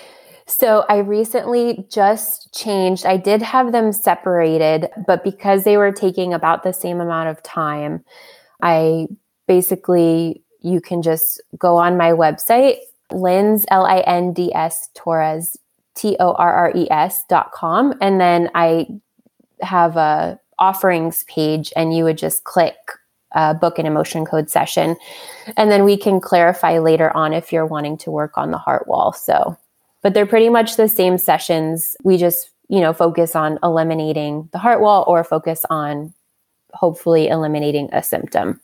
So 0.47 0.83
I 0.89 0.97
recently 0.97 1.85
just 1.89 2.53
changed. 2.53 3.05
I 3.05 3.15
did 3.17 3.41
have 3.43 3.71
them 3.71 3.91
separated, 3.93 4.89
but 5.07 5.23
because 5.23 5.63
they 5.63 5.77
were 5.77 5.91
taking 5.91 6.33
about 6.33 6.63
the 6.63 6.73
same 6.73 6.99
amount 6.99 7.29
of 7.29 7.41
time, 7.43 8.03
I 8.63 9.07
basically 9.47 10.41
you 10.61 10.81
can 10.81 11.01
just 11.01 11.41
go 11.57 11.75
on 11.75 11.97
my 11.97 12.11
website, 12.11 12.77
Linds 13.11 13.65
L 13.69 13.85
I 13.85 13.99
N 13.99 14.33
D 14.33 14.51
S 14.55 14.89
Torres 14.95 15.57
T 15.93 16.15
O 16.19 16.31
R 16.31 16.53
R 16.53 16.71
E 16.75 16.89
S 16.89 17.23
dot 17.29 17.51
com, 17.51 17.93
and 18.01 18.19
then 18.19 18.49
I 18.55 18.87
have 19.61 19.97
a 19.97 20.39
offerings 20.57 21.23
page, 21.25 21.71
and 21.75 21.95
you 21.95 22.03
would 22.05 22.17
just 22.17 22.43
click 22.45 22.75
uh, 23.33 23.53
book 23.53 23.77
an 23.77 23.85
emotion 23.85 24.25
code 24.25 24.49
session, 24.49 24.95
and 25.57 25.69
then 25.69 25.83
we 25.83 25.97
can 25.97 26.19
clarify 26.19 26.79
later 26.79 27.15
on 27.15 27.33
if 27.33 27.51
you're 27.51 27.65
wanting 27.65 27.97
to 27.97 28.11
work 28.11 28.37
on 28.37 28.51
the 28.51 28.57
heart 28.57 28.87
wall. 28.87 29.13
So 29.13 29.57
but 30.03 30.13
they're 30.13 30.27
pretty 30.27 30.49
much 30.49 30.75
the 30.75 30.87
same 30.87 31.17
sessions. 31.17 31.95
We 32.03 32.17
just, 32.17 32.51
you 32.67 32.81
know, 32.81 32.93
focus 32.93 33.35
on 33.35 33.57
eliminating 33.63 34.49
the 34.51 34.59
heart 34.59 34.81
wall 34.81 35.05
or 35.07 35.23
focus 35.23 35.65
on 35.69 36.13
hopefully 36.73 37.27
eliminating 37.27 37.89
a 37.93 38.03
symptom. 38.03 38.59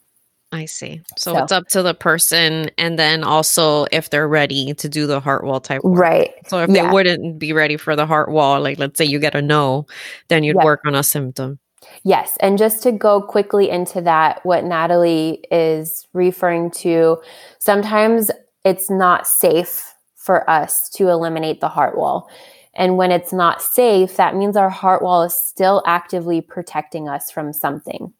I 0.51 0.65
see. 0.65 1.01
So, 1.15 1.33
So- 1.33 1.43
it's 1.43 1.51
up 1.51 1.67
to 1.69 1.83
the 1.83 1.93
person 1.93 2.71
and 2.79 2.97
then 2.97 3.23
also 3.23 3.85
if 3.91 4.09
they're 4.09 4.27
ready 4.27 4.73
to 4.73 4.89
do 4.89 5.05
the 5.05 5.19
heart 5.19 5.43
wall 5.43 5.59
type 5.59 5.83
work. 5.83 5.99
Right. 5.99 6.33
So 6.47 6.59
if 6.63 6.69
Yeah. 6.71 6.87
they 6.87 6.89
wouldn't 6.93 7.37
be 7.37 7.53
ready 7.53 7.77
for 7.77 7.95
the 7.95 8.07
heart 8.07 8.31
wall, 8.31 8.59
like 8.59 8.79
let's 8.79 8.97
say 8.97 9.05
you 9.05 9.19
get 9.19 9.35
a 9.35 9.41
no, 9.43 9.85
then 10.27 10.43
you'd 10.43 10.55
Yeah. 10.57 10.65
work 10.65 10.81
on 10.85 10.95
a 10.95 11.03
symptom. 11.03 11.59
Yes. 12.03 12.35
And 12.39 12.57
just 12.57 12.81
to 12.83 12.91
go 12.91 13.21
quickly 13.21 13.69
into 13.69 14.01
that, 14.01 14.43
what 14.43 14.63
Natalie 14.63 15.43
is 15.51 16.07
referring 16.13 16.71
to, 16.71 17.17
sometimes 17.59 18.31
it's 18.65 18.89
not 18.89 19.27
safe 19.27 19.93
for 20.15 20.49
us 20.49 20.89
to 20.89 21.09
eliminate 21.09 21.61
the 21.61 21.69
heart 21.69 21.95
wall. 21.97 22.27
And 22.79 22.95
when 22.95 23.11
it's 23.11 23.33
not 23.33 23.61
safe, 23.61 24.15
that 24.15 24.37
means 24.37 24.55
our 24.55 24.69
heart 24.69 25.03
wall 25.03 25.23
is 25.23 25.35
still 25.35 25.83
actively 25.85 26.39
protecting 26.39 27.09
us 27.09 27.29
from 27.29 27.51
something. 27.51 28.13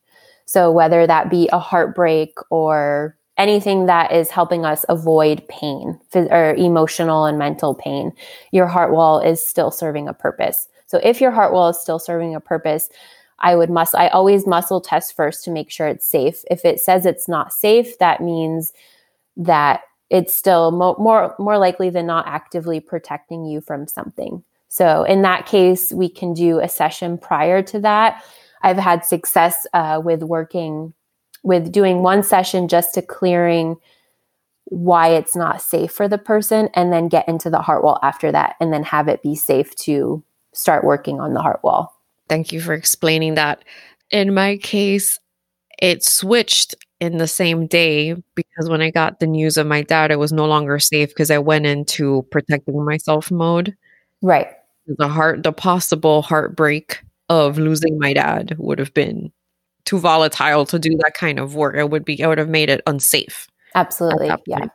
So 0.45 0.69
whether 0.69 1.07
that 1.07 1.29
be 1.29 1.47
a 1.53 1.59
heartbreak 1.59 2.37
or 2.49 3.17
anything 3.37 3.85
that 3.85 4.11
is 4.11 4.29
helping 4.29 4.65
us 4.65 4.83
avoid 4.89 5.47
pain 5.47 5.97
or 6.13 6.55
emotional 6.55 7.23
and 7.23 7.39
mental 7.39 7.73
pain, 7.73 8.11
your 8.51 8.67
heart 8.67 8.91
wall 8.91 9.21
is 9.21 9.45
still 9.45 9.71
serving 9.71 10.09
a 10.09 10.13
purpose. 10.13 10.67
So 10.87 10.99
if 11.03 11.21
your 11.21 11.31
heart 11.31 11.53
wall 11.53 11.69
is 11.69 11.79
still 11.79 11.99
serving 11.99 12.35
a 12.35 12.41
purpose, 12.41 12.89
I 13.39 13.55
would 13.55 13.69
muscle, 13.69 13.97
I 13.97 14.09
always 14.09 14.45
muscle 14.45 14.81
test 14.81 15.15
first 15.15 15.45
to 15.45 15.51
make 15.51 15.71
sure 15.71 15.87
it's 15.87 16.05
safe. 16.05 16.43
If 16.51 16.65
it 16.65 16.81
says 16.81 17.05
it's 17.05 17.29
not 17.29 17.53
safe, 17.53 17.97
that 17.99 18.19
means 18.19 18.73
that 19.37 19.83
it's 20.09 20.33
still 20.33 20.71
mo- 20.71 20.97
more, 20.99 21.33
more 21.39 21.57
likely 21.57 21.89
than 21.89 22.07
not 22.07 22.27
actively 22.27 22.81
protecting 22.81 23.45
you 23.45 23.61
from 23.61 23.87
something. 23.87 24.43
So 24.69 25.03
in 25.03 25.23
that 25.23 25.45
case, 25.45 25.91
we 25.91 26.07
can 26.09 26.33
do 26.33 26.59
a 26.59 26.69
session 26.69 27.17
prior 27.17 27.61
to 27.63 27.79
that. 27.79 28.23
I've 28.61 28.77
had 28.77 29.03
success 29.03 29.67
uh, 29.73 30.01
with 30.03 30.23
working 30.23 30.93
with 31.43 31.71
doing 31.71 32.03
one 32.03 32.21
session 32.23 32.67
just 32.67 32.93
to 32.93 33.01
clearing 33.01 33.77
why 34.65 35.09
it's 35.09 35.35
not 35.35 35.61
safe 35.61 35.91
for 35.91 36.07
the 36.07 36.17
person 36.17 36.69
and 36.73 36.93
then 36.93 37.07
get 37.07 37.27
into 37.27 37.49
the 37.49 37.61
heart 37.61 37.83
wall 37.83 37.97
after 38.03 38.31
that 38.31 38.55
and 38.59 38.71
then 38.71 38.83
have 38.83 39.07
it 39.07 39.23
be 39.23 39.35
safe 39.35 39.73
to 39.75 40.23
start 40.53 40.83
working 40.83 41.19
on 41.19 41.33
the 41.33 41.41
heart 41.41 41.63
wall. 41.63 41.95
Thank 42.27 42.51
you 42.51 42.61
for 42.61 42.73
explaining 42.73 43.35
that. 43.35 43.63
In 44.11 44.33
my 44.33 44.57
case, 44.57 45.19
it 45.81 46.03
switched 46.03 46.75
in 46.99 47.17
the 47.17 47.27
same 47.27 47.65
day 47.65 48.13
because 48.35 48.69
when 48.69 48.81
I 48.81 48.91
got 48.91 49.19
the 49.19 49.27
news 49.27 49.57
of 49.57 49.65
my 49.65 49.81
dad, 49.81 50.11
it 50.11 50.19
was 50.19 50.33
no 50.33 50.45
longer 50.45 50.77
safe 50.77 51.09
because 51.09 51.31
I 51.31 51.39
went 51.39 51.65
into 51.65 52.27
protecting 52.29 52.83
myself 52.83 53.31
mode. 53.31 53.75
Right. 54.21 54.49
The 54.97 55.07
heart, 55.07 55.43
the 55.43 55.53
possible 55.53 56.21
heartbreak 56.21 57.03
of 57.29 57.57
losing 57.57 57.99
my 57.99 58.13
dad 58.13 58.55
would 58.57 58.79
have 58.79 58.93
been 58.93 59.31
too 59.85 59.99
volatile 59.99 60.65
to 60.65 60.79
do 60.79 60.97
that 60.97 61.13
kind 61.13 61.39
of 61.39 61.55
work. 61.55 61.75
It 61.75 61.89
would 61.89 62.03
be, 62.03 62.23
I 62.23 62.27
would 62.27 62.37
have 62.37 62.49
made 62.49 62.69
it 62.69 62.81
unsafe. 62.87 63.47
Absolutely. 63.75 64.31
Yeah. 64.47 64.65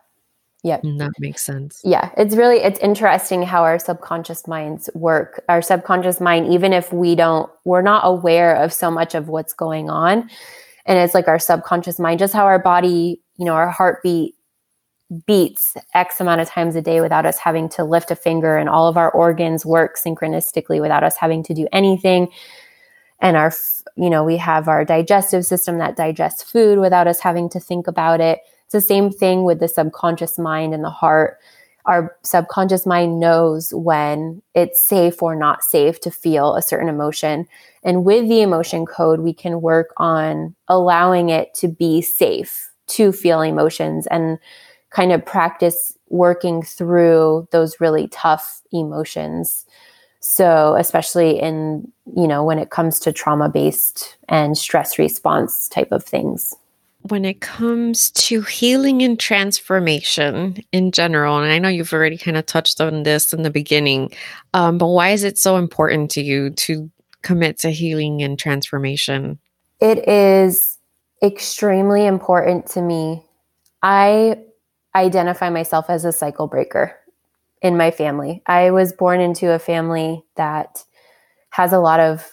Yeah. 0.62 0.80
Mm, 0.80 0.98
that 0.98 1.10
makes 1.18 1.42
sense. 1.42 1.82
Yeah. 1.84 2.10
It's 2.16 2.34
really, 2.34 2.56
it's 2.56 2.78
interesting 2.80 3.42
how 3.42 3.64
our 3.64 3.78
subconscious 3.78 4.48
minds 4.48 4.88
work. 4.94 5.44
Our 5.48 5.60
subconscious 5.60 6.20
mind, 6.20 6.52
even 6.52 6.72
if 6.72 6.92
we 6.92 7.14
don't, 7.14 7.50
we're 7.64 7.82
not 7.82 8.00
aware 8.06 8.56
of 8.56 8.72
so 8.72 8.90
much 8.90 9.14
of 9.14 9.28
what's 9.28 9.52
going 9.52 9.90
on. 9.90 10.30
And 10.86 10.98
it's 10.98 11.12
like 11.12 11.28
our 11.28 11.38
subconscious 11.38 11.98
mind, 11.98 12.18
just 12.18 12.32
how 12.32 12.46
our 12.46 12.58
body, 12.58 13.20
you 13.36 13.44
know, 13.44 13.54
our 13.54 13.70
heartbeat 13.70 14.34
beats 15.26 15.76
X 15.94 16.20
amount 16.20 16.40
of 16.40 16.48
times 16.48 16.76
a 16.76 16.82
day 16.82 17.00
without 17.00 17.26
us 17.26 17.38
having 17.38 17.68
to 17.70 17.84
lift 17.84 18.10
a 18.10 18.16
finger, 18.16 18.56
and 18.56 18.68
all 18.68 18.88
of 18.88 18.96
our 18.96 19.10
organs 19.10 19.66
work 19.66 19.98
synchronistically 19.98 20.80
without 20.80 21.04
us 21.04 21.16
having 21.16 21.42
to 21.44 21.54
do 21.54 21.68
anything. 21.72 22.28
And 23.20 23.36
our, 23.36 23.52
you 23.96 24.10
know, 24.10 24.24
we 24.24 24.36
have 24.38 24.68
our 24.68 24.84
digestive 24.84 25.46
system 25.46 25.78
that 25.78 25.96
digests 25.96 26.42
food 26.42 26.78
without 26.78 27.06
us 27.06 27.20
having 27.20 27.48
to 27.50 27.60
think 27.60 27.86
about 27.86 28.20
it 28.20 28.40
it's 28.64 28.72
the 28.72 28.80
same 28.80 29.10
thing 29.10 29.44
with 29.44 29.60
the 29.60 29.68
subconscious 29.68 30.38
mind 30.38 30.74
and 30.74 30.82
the 30.82 30.90
heart. 30.90 31.38
Our 31.86 32.16
subconscious 32.22 32.86
mind 32.86 33.20
knows 33.20 33.72
when 33.74 34.40
it's 34.54 34.82
safe 34.82 35.22
or 35.22 35.36
not 35.36 35.62
safe 35.62 36.00
to 36.00 36.10
feel 36.10 36.54
a 36.54 36.62
certain 36.62 36.88
emotion. 36.88 37.46
And 37.82 38.04
with 38.04 38.28
the 38.28 38.40
emotion 38.40 38.86
code, 38.86 39.20
we 39.20 39.34
can 39.34 39.60
work 39.60 39.92
on 39.98 40.54
allowing 40.68 41.28
it 41.28 41.52
to 41.56 41.68
be 41.68 42.00
safe 42.00 42.70
to 42.86 43.12
feel 43.12 43.42
emotions 43.42 44.06
and 44.06 44.38
kind 44.94 45.12
of 45.12 45.24
practice 45.24 45.96
working 46.08 46.62
through 46.62 47.48
those 47.50 47.80
really 47.80 48.08
tough 48.08 48.62
emotions. 48.72 49.66
So, 50.20 50.74
especially 50.78 51.38
in, 51.38 51.90
you 52.16 52.26
know, 52.26 52.44
when 52.44 52.58
it 52.58 52.70
comes 52.70 52.98
to 53.00 53.12
trauma 53.12 53.48
based 53.48 54.16
and 54.28 54.56
stress 54.56 54.98
response 54.98 55.68
type 55.68 55.92
of 55.92 56.02
things 56.02 56.54
when 57.08 57.26
it 57.26 57.42
comes 57.42 58.10
to 58.12 58.40
healing 58.40 59.02
and 59.02 59.20
transformation 59.20 60.56
in 60.72 60.90
general, 60.90 61.38
and 61.38 61.52
I 61.52 61.58
know 61.58 61.68
you've 61.68 61.92
already 61.92 62.16
kind 62.16 62.38
of 62.38 62.46
touched 62.46 62.80
on 62.80 63.02
this 63.02 63.34
in 63.34 63.42
the 63.42 63.50
beginning, 63.50 64.10
um, 64.54 64.78
but 64.78 64.88
why 64.88 65.10
is 65.10 65.22
it 65.22 65.36
so 65.36 65.56
important 65.56 66.10
to 66.12 66.22
you 66.22 66.48
to 66.50 66.90
commit 67.20 67.58
to 67.58 67.70
healing 67.70 68.22
and 68.22 68.38
transformation? 68.38 69.38
It 69.80 70.08
is 70.08 70.78
extremely 71.22 72.06
important 72.06 72.68
to 72.68 72.80
me. 72.80 73.22
I 73.82 74.38
identify 74.94 75.50
myself 75.50 75.86
as 75.88 76.04
a 76.04 76.12
cycle 76.12 76.46
breaker 76.46 76.96
in 77.62 77.76
my 77.76 77.90
family. 77.90 78.42
I 78.46 78.70
was 78.70 78.92
born 78.92 79.20
into 79.20 79.52
a 79.52 79.58
family 79.58 80.24
that 80.36 80.84
has 81.50 81.72
a 81.72 81.78
lot 81.78 82.00
of 82.00 82.30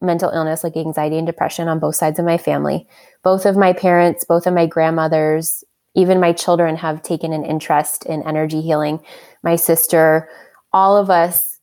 mental 0.00 0.30
illness 0.30 0.64
like 0.64 0.76
anxiety 0.76 1.18
and 1.18 1.26
depression 1.26 1.68
on 1.68 1.78
both 1.78 1.94
sides 1.94 2.18
of 2.18 2.24
my 2.24 2.38
family. 2.38 2.88
Both 3.22 3.44
of 3.44 3.56
my 3.56 3.72
parents, 3.72 4.24
both 4.24 4.46
of 4.46 4.54
my 4.54 4.66
grandmothers, 4.66 5.62
even 5.94 6.20
my 6.20 6.32
children 6.32 6.76
have 6.76 7.02
taken 7.02 7.32
an 7.32 7.44
interest 7.44 8.06
in 8.06 8.22
energy 8.22 8.62
healing. 8.62 9.00
My 9.42 9.56
sister, 9.56 10.28
all 10.72 10.96
of 10.96 11.10
us 11.10 11.58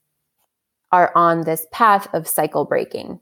are 0.92 1.12
on 1.16 1.42
this 1.42 1.66
path 1.72 2.08
of 2.14 2.28
cycle 2.28 2.66
breaking. 2.66 3.20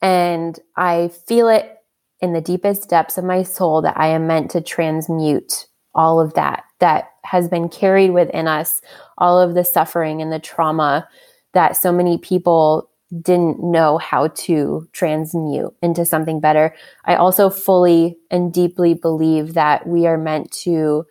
And 0.00 0.58
I 0.76 1.10
feel 1.26 1.48
it 1.48 1.78
in 2.20 2.32
the 2.32 2.40
deepest 2.40 2.88
depths 2.88 3.18
of 3.18 3.24
my 3.24 3.42
soul 3.42 3.82
that 3.82 3.98
I 3.98 4.08
am 4.08 4.26
meant 4.26 4.50
to 4.52 4.60
transmute 4.60 5.66
all 5.94 6.20
of 6.20 6.34
that 6.34 6.64
that 6.80 7.10
has 7.24 7.48
been 7.48 7.68
carried 7.68 8.10
within 8.10 8.46
us, 8.48 8.80
all 9.18 9.40
of 9.40 9.54
the 9.54 9.64
suffering 9.64 10.20
and 10.20 10.32
the 10.32 10.38
trauma 10.38 11.08
that 11.52 11.76
so 11.76 11.92
many 11.92 12.18
people 12.18 12.90
didn't 13.22 13.62
know 13.62 13.98
how 13.98 14.28
to 14.28 14.88
transmute 14.92 15.74
into 15.82 16.04
something 16.04 16.40
better. 16.40 16.74
I 17.04 17.14
also 17.14 17.48
fully 17.48 18.16
and 18.30 18.52
deeply 18.52 18.94
believe 18.94 19.54
that 19.54 19.86
we 19.86 20.06
are 20.06 20.18
meant 20.18 20.50
to 20.62 21.06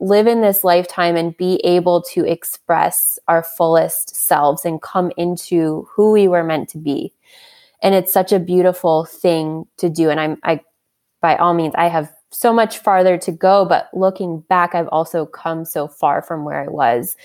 live 0.00 0.26
in 0.26 0.40
this 0.40 0.64
lifetime 0.64 1.16
and 1.16 1.36
be 1.36 1.56
able 1.64 2.02
to 2.02 2.24
express 2.24 3.18
our 3.28 3.42
fullest 3.42 4.14
selves 4.14 4.64
and 4.64 4.82
come 4.82 5.10
into 5.16 5.88
who 5.94 6.12
we 6.12 6.28
were 6.28 6.44
meant 6.44 6.68
to 6.70 6.78
be. 6.78 7.12
And 7.82 7.94
it's 7.94 8.12
such 8.12 8.32
a 8.32 8.38
beautiful 8.38 9.04
thing 9.04 9.66
to 9.78 9.88
do. 9.88 10.10
And 10.10 10.20
I'm, 10.20 10.38
I, 10.42 10.60
by 11.20 11.36
all 11.36 11.54
means, 11.54 11.74
I 11.76 11.88
have 11.88 12.12
so 12.38 12.52
much 12.52 12.78
farther 12.78 13.16
to 13.18 13.32
go, 13.32 13.64
but 13.64 13.88
looking 13.94 14.40
back, 14.40 14.74
I've 14.74 14.88
also 14.88 15.24
come 15.24 15.64
so 15.64 15.88
far 15.88 16.20
from 16.20 16.44
where 16.44 16.62
I 16.62 16.68
was 16.68 17.16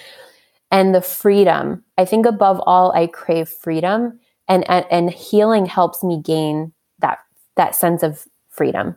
and 0.72 0.96
the 0.96 1.02
freedom. 1.02 1.84
I 1.98 2.06
think 2.06 2.26
above 2.26 2.62
all, 2.66 2.94
I 2.94 3.08
crave 3.08 3.50
freedom, 3.50 4.20
and, 4.48 4.68
and 4.70 4.86
and 4.90 5.10
healing 5.12 5.66
helps 5.66 6.04
me 6.04 6.22
gain 6.22 6.72
that 7.00 7.20
that 7.58 7.76
sense 7.76 8.04
of 8.04 8.26
freedom 8.50 8.96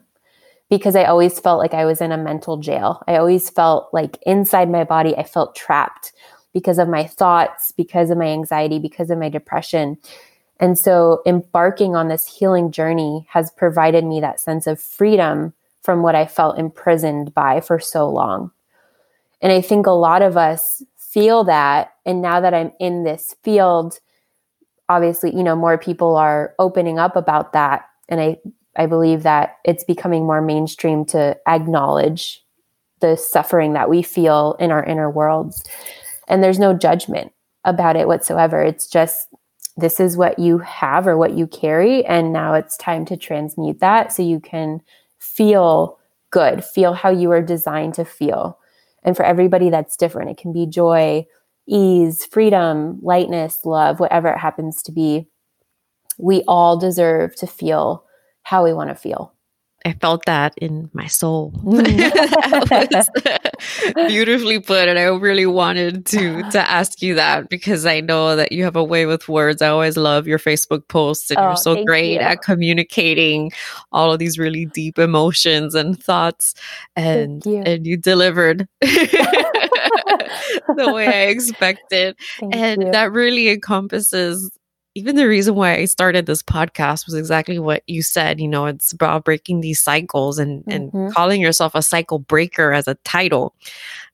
because 0.71 0.97
I 0.97 1.05
always 1.05 1.39
felt 1.39 1.59
like 1.59 1.75
I 1.75 1.85
was 1.85 2.01
in 2.01 2.13
a 2.13 2.17
mental 2.17 2.57
jail. 2.57 3.03
I 3.07 3.17
always 3.17 3.51
felt 3.51 3.93
like 3.93 4.19
inside 4.25 4.71
my 4.71 4.85
body, 4.85 5.17
I 5.17 5.25
felt 5.25 5.55
trapped 5.55 6.13
because 6.53 6.79
of 6.79 6.89
my 6.89 7.05
thoughts, 7.05 7.73
because 7.73 8.11
of 8.11 8.19
my 8.19 8.27
anxiety, 8.29 8.79
because 8.79 9.11
of 9.11 9.19
my 9.19 9.29
depression. 9.29 9.99
And 10.61 10.79
so 10.79 11.23
embarking 11.27 11.97
on 11.97 12.09
this 12.09 12.27
healing 12.27 12.71
journey 12.71 13.27
has 13.31 13.51
provided 13.51 14.05
me 14.05 14.21
that 14.21 14.41
sense 14.41 14.67
of 14.69 14.81
freedom 14.81 15.53
from 15.85 16.03
what 16.03 16.15
I 16.15 16.27
felt 16.27 16.59
imprisoned 16.59 17.35
by 17.35 17.61
for 17.61 17.79
so 17.79 18.09
long. 18.09 18.51
And 19.43 19.53
I 19.53 19.61
think 19.61 19.87
a 19.87 19.91
lot 19.91 20.23
of 20.23 20.39
us 20.39 20.83
feel 20.97 21.45
that. 21.45 21.93
And 22.07 22.23
now 22.23 22.41
that 22.41 22.55
I'm 22.55 22.73
in 22.81 23.05
this 23.05 23.37
field, 23.45 24.01
obviously, 24.89 25.37
you 25.37 25.45
know, 25.45 25.55
more 25.55 25.77
people 25.77 26.17
are 26.17 26.55
opening 26.59 26.99
up 26.99 27.17
about 27.17 27.53
that. 27.53 27.85
And 28.09 28.19
I, 28.19 28.39
I 28.77 28.87
believe 28.87 29.25
that 29.25 29.59
it's 29.63 29.85
becoming 29.85 30.27
more 30.27 30.41
mainstream 30.41 31.05
to 31.07 31.37
acknowledge 31.47 32.43
the 33.01 33.17
suffering 33.17 33.75
that 33.75 33.91
we 33.91 34.03
feel 34.03 34.57
in 34.59 34.71
our 34.71 34.83
inner 34.83 35.11
worlds. 35.11 35.63
And 36.29 36.43
there's 36.43 36.59
no 36.59 36.73
judgment 36.73 37.33
about 37.67 37.97
it 37.97 38.09
whatsoever. 38.09 38.63
It's 38.63 38.87
just 38.87 39.29
this 39.77 40.01
is 40.01 40.17
what 40.17 40.39
you 40.39 40.59
have 40.59 41.07
or 41.07 41.19
what 41.19 41.33
you 41.35 41.47
carry. 41.47 42.07
And 42.07 42.33
now 42.33 42.55
it's 42.55 42.79
time 42.79 43.05
to 43.07 43.19
transmute 43.19 43.81
that 43.81 44.13
so 44.13 44.23
you 44.23 44.41
can 44.41 44.81
feel 45.25 45.99
good, 46.31 46.65
feel 46.65 46.95
how 46.95 47.11
you 47.11 47.31
are 47.31 47.43
designed 47.43 47.95
to 47.95 48.05
feel. 48.05 48.59
And 49.03 49.17
for 49.17 49.25
everybody, 49.25 49.71
that's 49.71 49.97
different. 49.97 50.31
It 50.31 50.37
can 50.37 50.53
be 50.53 50.67
joy, 50.67 51.27
ease, 51.67 52.25
freedom, 52.25 52.99
lightness, 53.03 53.61
love, 53.65 54.01
whatever 54.01 54.29
it 54.29 54.39
happens 54.39 54.83
to 54.85 54.93
be. 54.93 55.29
We 56.19 56.43
all 56.47 56.79
deserve 56.79 57.37
to 57.37 57.47
feel 57.47 58.05
how 58.43 58.65
we 58.65 58.73
want 58.73 58.91
to 58.91 58.95
feel. 58.95 59.34
I 59.87 59.93
felt 59.93 60.25
that 60.25 60.55
in 60.57 60.89
my 60.95 61.07
soul. 61.07 61.53
beautifully 64.09 64.59
put, 64.59 64.89
and 64.89 64.99
I 64.99 65.05
really 65.05 65.45
wanted 65.45 66.07
to 66.07 66.43
to 66.51 66.71
ask 66.71 67.03
you 67.03 67.15
that 67.17 67.51
because 67.51 67.85
I 67.85 68.01
know 68.01 68.35
that 68.35 68.53
you 68.53 68.65
have 68.65 68.77
a 68.77 68.85
way 68.85 69.05
with 69.05 69.29
words. 69.29 69.61
I 69.61 69.69
always 69.69 69.99
love 69.99 70.27
your 70.27 70.39
Facebook 70.39 70.89
posts, 70.89 71.31
and 71.31 71.39
oh, 71.39 71.49
you're 71.49 71.57
so 71.57 71.85
great 71.85 72.15
you. 72.15 72.21
at 72.21 72.41
communicating 72.41 73.53
all 73.93 74.11
of 74.11 74.19
these 74.19 74.39
really 74.39 74.65
deep 74.65 74.99
emotions 74.99 75.75
and 75.75 76.03
thoughts. 76.03 76.55
And 76.97 77.45
you. 77.45 77.59
and 77.59 77.87
you 77.87 77.99
delivered 77.99 78.67
the 78.81 79.99
way 80.95 81.09
I 81.09 81.27
expected, 81.29 82.17
Thank 82.41 82.57
and 82.57 82.85
you. 82.85 82.93
that 82.93 83.13
really 83.13 83.51
encompasses 83.51 84.51
even 84.95 85.17
the 85.17 85.27
reason 85.27 85.55
why 85.55 85.75
I 85.75 85.85
started 85.87 86.27
this 86.27 86.43
podcast 86.43 87.07
was 87.07 87.15
exactly 87.15 87.59
what 87.59 87.83
you 87.87 88.03
said. 88.03 88.41
You 88.41 88.49
know, 88.49 88.67
it's 88.67 88.93
about 88.93 89.25
breaking 89.25 89.61
these 89.61 89.81
cycles 89.81 90.39
and, 90.39 90.65
mm-hmm. 90.65 90.97
and 90.97 91.15
calling 91.15 91.41
yourself 91.41 91.75
a 91.75 91.83
cycle 91.83 92.21
breaker 92.21 92.73
as 92.73 92.87
a 92.87 92.95
title 93.05 93.55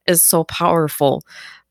is 0.06 0.22
so 0.22 0.44
powerful 0.44 1.22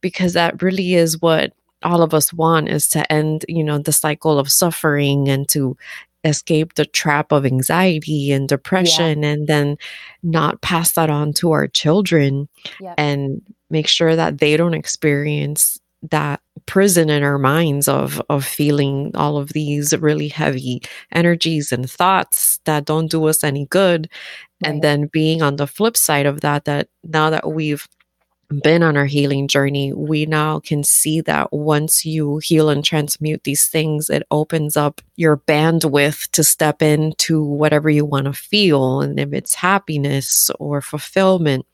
because 0.01 0.33
that 0.33 0.61
really 0.61 0.93
is 0.93 1.19
what 1.21 1.53
all 1.81 2.01
of 2.01 2.13
us 2.13 2.31
want 2.33 2.69
is 2.69 2.87
to 2.89 3.11
end, 3.11 3.45
you 3.47 3.63
know, 3.63 3.79
the 3.79 3.91
cycle 3.91 4.37
of 4.37 4.51
suffering 4.51 5.27
and 5.27 5.47
to 5.49 5.75
escape 6.23 6.75
the 6.75 6.85
trap 6.85 7.31
of 7.31 7.45
anxiety 7.45 8.31
and 8.31 8.49
depression 8.49 9.23
yeah. 9.23 9.29
and 9.29 9.47
then 9.47 9.77
not 10.21 10.61
pass 10.61 10.91
that 10.93 11.09
on 11.09 11.31
to 11.31 11.51
our 11.51 11.67
children 11.67 12.49
yep. 12.81 12.95
and 12.97 13.41
make 13.69 13.87
sure 13.87 14.15
that 14.15 14.39
they 14.39 14.57
don't 14.57 14.73
experience 14.73 15.78
that 16.11 16.41
prison 16.65 17.09
in 17.09 17.23
our 17.23 17.37
minds 17.37 17.87
of 17.87 18.21
of 18.29 18.45
feeling 18.45 19.11
all 19.15 19.37
of 19.37 19.49
these 19.49 19.97
really 19.97 20.27
heavy 20.27 20.81
energies 21.11 21.71
and 21.71 21.89
thoughts 21.89 22.59
that 22.65 22.85
don't 22.85 23.09
do 23.09 23.25
us 23.25 23.43
any 23.43 23.65
good 23.65 24.09
right. 24.63 24.69
and 24.69 24.81
then 24.81 25.07
being 25.07 25.41
on 25.41 25.55
the 25.55 25.67
flip 25.67 25.97
side 25.97 26.25
of 26.25 26.41
that 26.41 26.65
that 26.65 26.87
now 27.03 27.29
that 27.29 27.51
we've 27.51 27.87
been 28.63 28.81
on 28.81 28.97
our 28.97 29.05
healing 29.05 29.47
journey, 29.47 29.93
we 29.93 30.25
now 30.25 30.59
can 30.59 30.83
see 30.83 31.21
that 31.21 31.53
once 31.53 32.03
you 32.03 32.39
heal 32.39 32.69
and 32.69 32.83
transmute 32.83 33.43
these 33.43 33.67
things, 33.67 34.09
it 34.09 34.23
opens 34.31 34.75
up 34.75 35.01
your 35.15 35.37
bandwidth 35.37 36.29
to 36.31 36.43
step 36.43 36.81
into 36.81 37.43
whatever 37.43 37.89
you 37.89 38.05
want 38.05 38.25
to 38.25 38.33
feel. 38.33 39.01
And 39.01 39.19
if 39.19 39.33
it's 39.33 39.53
happiness 39.53 40.49
or 40.59 40.81
fulfillment, 40.81 41.65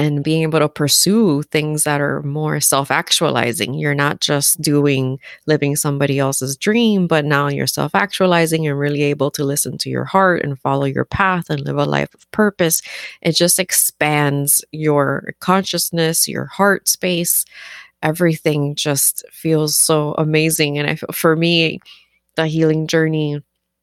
and 0.00 0.24
being 0.24 0.42
able 0.42 0.58
to 0.60 0.68
pursue 0.68 1.42
things 1.42 1.84
that 1.84 2.00
are 2.00 2.22
more 2.22 2.58
self 2.58 2.90
actualizing. 2.90 3.74
You're 3.74 3.94
not 3.94 4.20
just 4.20 4.58
doing 4.62 5.18
living 5.46 5.76
somebody 5.76 6.18
else's 6.18 6.56
dream, 6.56 7.06
but 7.06 7.26
now 7.26 7.48
you're 7.48 7.66
self 7.66 7.94
actualizing 7.94 8.66
and 8.66 8.78
really 8.78 9.02
able 9.02 9.30
to 9.32 9.44
listen 9.44 9.76
to 9.76 9.90
your 9.90 10.06
heart 10.06 10.42
and 10.42 10.58
follow 10.58 10.86
your 10.86 11.04
path 11.04 11.50
and 11.50 11.60
live 11.60 11.76
a 11.76 11.84
life 11.84 12.14
of 12.14 12.30
purpose. 12.30 12.80
It 13.20 13.36
just 13.36 13.58
expands 13.58 14.64
your 14.72 15.34
consciousness, 15.40 16.26
your 16.26 16.46
heart 16.46 16.88
space. 16.88 17.44
Everything 18.02 18.74
just 18.76 19.22
feels 19.30 19.76
so 19.76 20.14
amazing. 20.16 20.78
And 20.78 20.88
I, 20.88 20.94
for 21.12 21.36
me, 21.36 21.78
the 22.36 22.46
healing 22.46 22.86
journey, 22.86 23.42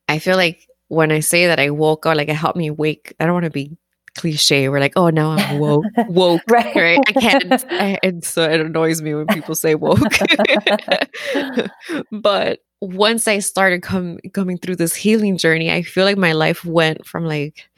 I 0.09 0.17
feel 0.17 0.35
like 0.35 0.67
when 0.87 1.11
I 1.11 1.19
say 1.19 1.45
that 1.45 1.59
I 1.59 1.69
woke 1.69 2.07
up, 2.07 2.17
like 2.17 2.29
it 2.29 2.35
helped 2.35 2.57
me 2.57 2.71
wake. 2.71 3.13
I 3.19 3.25
don't 3.25 3.35
want 3.35 3.43
to 3.43 3.51
be 3.51 3.77
cliche. 4.17 4.69
We're 4.69 4.79
like, 4.79 4.93
oh, 4.95 5.09
now 5.09 5.31
I'm 5.31 5.59
woke. 5.59 5.85
Woke, 6.09 6.41
right? 6.49 6.75
right? 6.75 6.99
I 7.07 7.11
can't. 7.13 7.65
I, 7.69 7.99
and 8.03 8.23
so 8.23 8.43
it 8.43 8.59
annoys 8.59 9.01
me 9.01 9.13
when 9.13 9.27
people 9.27 9.55
say 9.55 9.75
woke. 9.75 9.99
but 12.11 12.59
once 12.81 13.27
I 13.27 13.39
started 13.39 13.81
com- 13.81 14.19
coming 14.33 14.57
through 14.57 14.75
this 14.75 14.95
healing 14.95 15.37
journey, 15.37 15.71
I 15.71 15.81
feel 15.81 16.05
like 16.05 16.17
my 16.17 16.33
life 16.33 16.65
went 16.65 17.05
from 17.05 17.25
like 17.25 17.69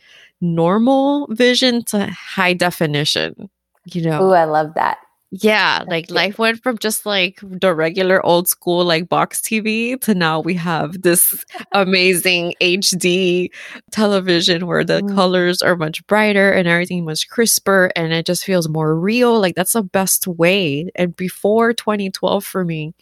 normal 0.41 1.27
vision 1.31 1.83
to 1.85 2.07
high 2.07 2.53
definition. 2.53 3.49
You 3.85 4.03
know, 4.03 4.29
oh, 4.29 4.33
I 4.33 4.45
love 4.45 4.73
that. 4.75 4.99
Yeah, 5.32 5.84
like 5.86 6.09
life 6.09 6.39
went 6.39 6.63
from 6.63 6.80
just 6.80 7.05
like 7.05 7.39
the 7.43 7.75
regular 7.75 8.25
old 8.25 8.47
school 8.47 8.84
like 8.84 9.07
box 9.07 9.41
TV 9.41 9.99
to 10.01 10.15
now 10.15 10.39
we 10.39 10.55
have 10.55 11.03
this 11.03 11.45
amazing 11.71 12.55
HD 12.59 13.51
television 13.91 14.65
where 14.65 14.84
the 14.84 15.01
mm. 15.01 15.13
colors 15.13 15.61
are 15.61 15.75
much 15.75 16.05
brighter 16.07 16.51
and 16.51 16.67
everything 16.67 17.05
much 17.05 17.30
crisper 17.30 17.91
and 17.95 18.11
it 18.11 18.25
just 18.25 18.43
feels 18.43 18.67
more 18.67 18.95
real. 18.95 19.39
Like 19.39 19.53
that's 19.53 19.73
the 19.73 19.84
best 19.84 20.25
way. 20.25 20.89
And 20.95 21.15
before 21.15 21.73
2012 21.73 22.43
for 22.43 22.65
me, 22.65 22.95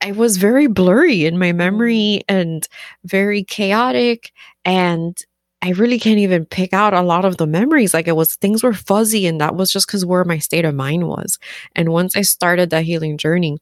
I 0.00 0.12
was 0.12 0.36
very 0.36 0.68
blurry 0.68 1.26
in 1.26 1.36
my 1.36 1.52
memory 1.52 2.20
mm. 2.20 2.22
and 2.28 2.68
very 3.04 3.42
chaotic 3.42 4.32
and 4.64 5.18
I 5.62 5.70
really 5.70 5.98
can't 5.98 6.18
even 6.18 6.46
pick 6.46 6.72
out 6.72 6.94
a 6.94 7.02
lot 7.02 7.24
of 7.24 7.36
the 7.36 7.46
memories. 7.46 7.92
Like 7.92 8.08
it 8.08 8.16
was 8.16 8.36
things 8.36 8.62
were 8.62 8.72
fuzzy, 8.72 9.26
and 9.26 9.40
that 9.40 9.56
was 9.56 9.70
just 9.70 9.86
because 9.86 10.06
where 10.06 10.24
my 10.24 10.38
state 10.38 10.64
of 10.64 10.74
mind 10.74 11.06
was. 11.06 11.38
And 11.76 11.90
once 11.90 12.16
I 12.16 12.22
started 12.22 12.70
that 12.70 12.84
healing 12.84 13.18
journey 13.18 13.58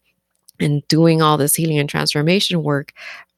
and 0.60 0.86
doing 0.88 1.22
all 1.22 1.36
this 1.36 1.54
healing 1.54 1.78
and 1.78 1.88
transformation 1.88 2.62
work, 2.62 2.92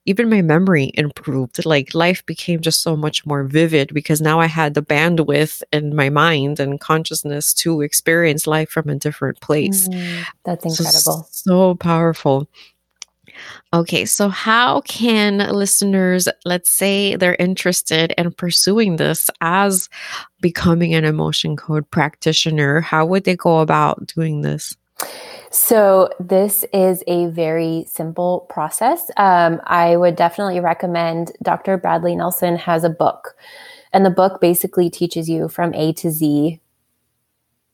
even 0.06 0.30
my 0.30 0.42
memory 0.42 0.90
improved. 0.94 1.64
Like 1.64 1.94
life 1.94 2.24
became 2.26 2.60
just 2.60 2.82
so 2.82 2.96
much 2.96 3.24
more 3.26 3.44
vivid 3.44 3.92
because 3.94 4.20
now 4.20 4.40
I 4.40 4.46
had 4.46 4.74
the 4.74 4.82
bandwidth 4.82 5.62
in 5.72 5.94
my 5.94 6.08
mind 6.10 6.58
and 6.58 6.80
consciousness 6.80 7.54
to 7.54 7.82
experience 7.82 8.46
life 8.46 8.70
from 8.70 8.88
a 8.88 8.94
different 8.96 9.40
place. 9.40 9.88
Mm, 9.88 10.24
that's 10.44 10.64
incredible. 10.64 11.00
So, 11.00 11.26
so 11.30 11.74
powerful. 11.76 12.48
Okay, 13.72 14.04
so 14.04 14.28
how 14.28 14.80
can 14.82 15.38
listeners, 15.52 16.28
let's 16.44 16.70
say 16.70 17.16
they're 17.16 17.36
interested 17.36 18.12
in 18.18 18.32
pursuing 18.32 18.96
this 18.96 19.30
as 19.40 19.88
becoming 20.40 20.94
an 20.94 21.04
emotion 21.04 21.56
code 21.56 21.88
practitioner, 21.90 22.80
how 22.80 23.06
would 23.06 23.24
they 23.24 23.36
go 23.36 23.60
about 23.60 24.06
doing 24.14 24.40
this? 24.40 24.76
So, 25.52 26.10
this 26.20 26.64
is 26.72 27.02
a 27.08 27.26
very 27.26 27.84
simple 27.88 28.46
process. 28.50 29.10
Um, 29.16 29.60
I 29.64 29.96
would 29.96 30.14
definitely 30.14 30.60
recommend 30.60 31.32
Dr. 31.42 31.76
Bradley 31.76 32.14
Nelson 32.14 32.56
has 32.56 32.84
a 32.84 32.90
book, 32.90 33.34
and 33.92 34.06
the 34.06 34.10
book 34.10 34.40
basically 34.40 34.90
teaches 34.90 35.28
you 35.28 35.48
from 35.48 35.74
A 35.74 35.92
to 35.94 36.10
Z 36.10 36.60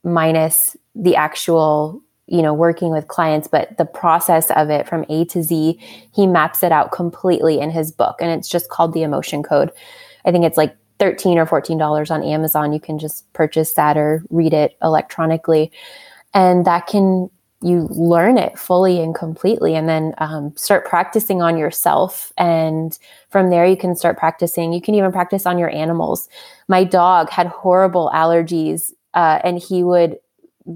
minus 0.04 0.76
the 0.94 1.16
actual 1.16 2.00
you 2.26 2.42
know 2.42 2.52
working 2.52 2.90
with 2.90 3.08
clients 3.08 3.48
but 3.48 3.76
the 3.78 3.84
process 3.84 4.50
of 4.52 4.68
it 4.68 4.88
from 4.88 5.04
a 5.08 5.24
to 5.26 5.42
z 5.42 5.78
he 6.12 6.26
maps 6.26 6.62
it 6.62 6.72
out 6.72 6.92
completely 6.92 7.60
in 7.60 7.70
his 7.70 7.92
book 7.92 8.16
and 8.20 8.30
it's 8.30 8.48
just 8.48 8.68
called 8.68 8.92
the 8.92 9.02
emotion 9.02 9.42
code. 9.42 9.70
I 10.24 10.32
think 10.32 10.44
it's 10.44 10.56
like 10.56 10.76
13 10.98 11.38
or 11.38 11.46
14 11.46 11.78
dollars 11.78 12.10
on 12.10 12.22
amazon. 12.22 12.72
You 12.72 12.80
can 12.80 12.98
just 12.98 13.30
purchase 13.32 13.74
that 13.74 13.96
or 13.96 14.24
read 14.30 14.52
it 14.52 14.76
electronically. 14.82 15.70
And 16.34 16.64
that 16.64 16.86
can 16.86 17.30
you 17.62 17.88
learn 17.90 18.36
it 18.36 18.58
fully 18.58 19.00
and 19.00 19.14
completely 19.14 19.74
and 19.74 19.88
then 19.88 20.14
um, 20.18 20.52
start 20.56 20.84
practicing 20.84 21.40
on 21.40 21.56
yourself. 21.56 22.32
And 22.36 22.98
from 23.30 23.50
there 23.50 23.66
you 23.66 23.76
can 23.76 23.96
start 23.96 24.18
practicing. 24.18 24.72
You 24.72 24.82
can 24.82 24.94
even 24.94 25.10
practice 25.10 25.46
on 25.46 25.58
your 25.58 25.70
animals. 25.70 26.28
My 26.68 26.84
dog 26.84 27.30
had 27.30 27.46
horrible 27.46 28.10
allergies 28.14 28.92
uh, 29.14 29.40
and 29.42 29.58
he 29.58 29.82
would 29.82 30.18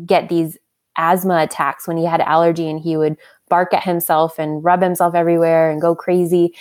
get 0.06 0.28
these 0.28 0.56
asthma 1.00 1.42
attacks 1.42 1.88
when 1.88 1.96
he 1.96 2.04
had 2.04 2.20
allergy 2.20 2.68
and 2.68 2.80
he 2.80 2.96
would 2.96 3.16
bark 3.48 3.72
at 3.72 3.84
himself 3.84 4.38
and 4.38 4.62
rub 4.62 4.82
himself 4.82 5.14
everywhere 5.14 5.70
and 5.70 5.80
go 5.80 5.94
crazy. 5.94 6.54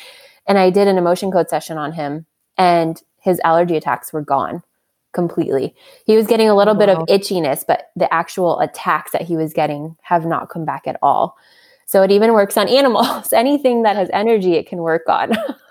And 0.48 0.58
I 0.58 0.70
did 0.70 0.88
an 0.88 0.98
emotion 0.98 1.32
code 1.32 1.50
session 1.50 1.78
on 1.78 1.92
him 1.92 2.26
and 2.58 3.02
his 3.20 3.42
allergy 3.44 3.76
attacks 3.76 4.14
were 4.14 4.22
gone 4.22 4.64
completely. 5.12 5.76
He 6.06 6.16
was 6.16 6.28
getting 6.28 6.50
a 6.50 6.56
little 6.56 6.74
wow. 6.74 6.80
bit 6.80 6.90
of 6.90 6.98
itchiness, 7.08 7.66
but 7.68 7.90
the 7.96 8.12
actual 8.14 8.60
attacks 8.60 9.12
that 9.12 9.24
he 9.24 9.36
was 9.36 9.54
getting 9.54 9.96
have 10.02 10.26
not 10.26 10.50
come 10.50 10.66
back 10.66 10.88
at 10.88 10.98
all. 11.02 11.38
So 11.86 12.02
it 12.04 12.12
even 12.12 12.34
works 12.34 12.58
on 12.58 12.68
animals. 12.80 13.34
Anything 13.34 13.84
that 13.84 13.96
has 13.96 14.10
energy, 14.14 14.54
it 14.54 14.68
can 14.68 14.80
work 14.80 15.04
on. 15.08 15.34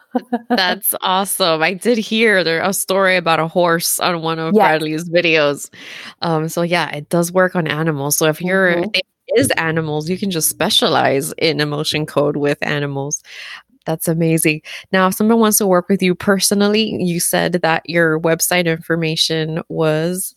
That's 0.49 0.95
awesome. 1.03 1.63
I 1.63 1.75
did 1.75 1.99
hear 1.99 2.43
there 2.43 2.63
a 2.63 2.73
story 2.73 3.17
about 3.17 3.41
a 3.41 3.49
horse 3.49 3.99
on 4.01 4.23
one 4.23 4.39
of 4.39 4.55
yes. 4.55 4.63
Bradley's 4.63 5.09
videos. 5.09 5.71
Um, 6.23 6.49
so 6.49 6.63
yeah, 6.63 6.91
it 6.91 7.09
does 7.09 7.33
work 7.33 7.55
on 7.55 7.67
animals. 7.67 8.17
So 8.17 8.27
if 8.27 8.41
you're 8.41 8.75
mm-hmm. 8.75 8.91
if 8.95 9.03
is 9.37 9.51
animals, 9.53 10.09
you 10.09 10.17
can 10.17 10.31
just 10.31 10.49
specialize 10.49 11.33
in 11.39 11.61
emotion 11.61 12.07
code 12.07 12.37
with 12.37 12.59
animals. 12.63 13.23
That's 13.85 14.09
amazing. 14.09 14.63
Now, 14.93 15.09
if 15.09 15.15
someone 15.15 15.39
wants 15.39 15.59
to 15.59 15.67
work 15.67 15.89
with 15.89 16.03
you 16.03 16.15
personally, 16.15 17.03
you 17.03 17.21
said 17.21 17.53
that 17.63 17.89
your 17.89 18.21
website 18.21 18.67
information 18.67 19.63
was 19.69 20.35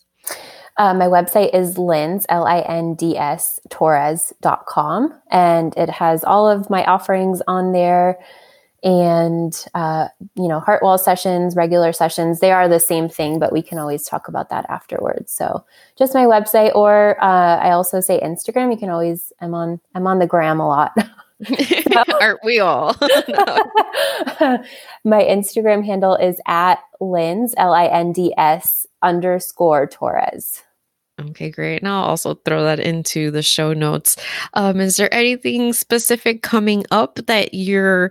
uh, 0.78 0.94
my 0.94 1.06
website 1.06 1.54
is 1.54 1.74
Linds, 1.74 2.24
L 2.28 2.46
I 2.46 2.60
N 2.60 2.94
D 2.94 3.16
S, 3.16 3.60
Torres.com. 3.68 5.20
And 5.30 5.76
it 5.76 5.90
has 5.90 6.24
all 6.24 6.48
of 6.48 6.70
my 6.70 6.84
offerings 6.84 7.42
on 7.46 7.72
there 7.72 8.18
and 8.82 9.64
uh, 9.74 10.08
you 10.34 10.48
know 10.48 10.60
heart 10.60 10.82
wall 10.82 10.98
sessions 10.98 11.54
regular 11.54 11.92
sessions 11.92 12.40
they 12.40 12.50
are 12.50 12.68
the 12.68 12.80
same 12.80 13.08
thing 13.08 13.38
but 13.38 13.52
we 13.52 13.62
can 13.62 13.78
always 13.78 14.04
talk 14.04 14.28
about 14.28 14.50
that 14.50 14.66
afterwards. 14.68 15.32
So 15.32 15.64
just 15.96 16.14
my 16.14 16.24
website 16.24 16.74
or 16.74 17.22
uh, 17.22 17.58
i 17.58 17.70
also 17.70 18.00
say 18.00 18.20
instagram. 18.20 18.70
You 18.70 18.78
can 18.78 18.90
always 18.90 19.32
i'm 19.40 19.54
on 19.54 19.80
i'm 19.94 20.06
on 20.06 20.18
the 20.18 20.26
gram 20.26 20.60
a 20.60 20.68
lot. 20.68 20.92
Aren't 22.20 22.44
we 22.44 22.60
all? 22.60 22.94
My 25.04 25.22
instagram 25.24 25.84
handle 25.84 26.14
is 26.14 26.40
at 26.46 26.78
linds 27.00 27.52
l-i-n-d-s 27.56 28.86
underscore 29.02 29.86
torres. 29.88 30.62
Okay, 31.20 31.50
great. 31.50 31.78
And 31.78 31.88
I'll 31.88 32.04
also 32.04 32.34
throw 32.34 32.64
that 32.64 32.80
into 32.80 33.30
the 33.30 33.42
show 33.42 33.72
notes. 33.72 34.16
Um, 34.54 34.80
is 34.80 34.96
there 34.96 35.12
anything 35.12 35.72
specific 35.72 36.42
coming 36.42 36.84
up 36.90 37.18
that 37.26 37.54
you're 37.54 38.10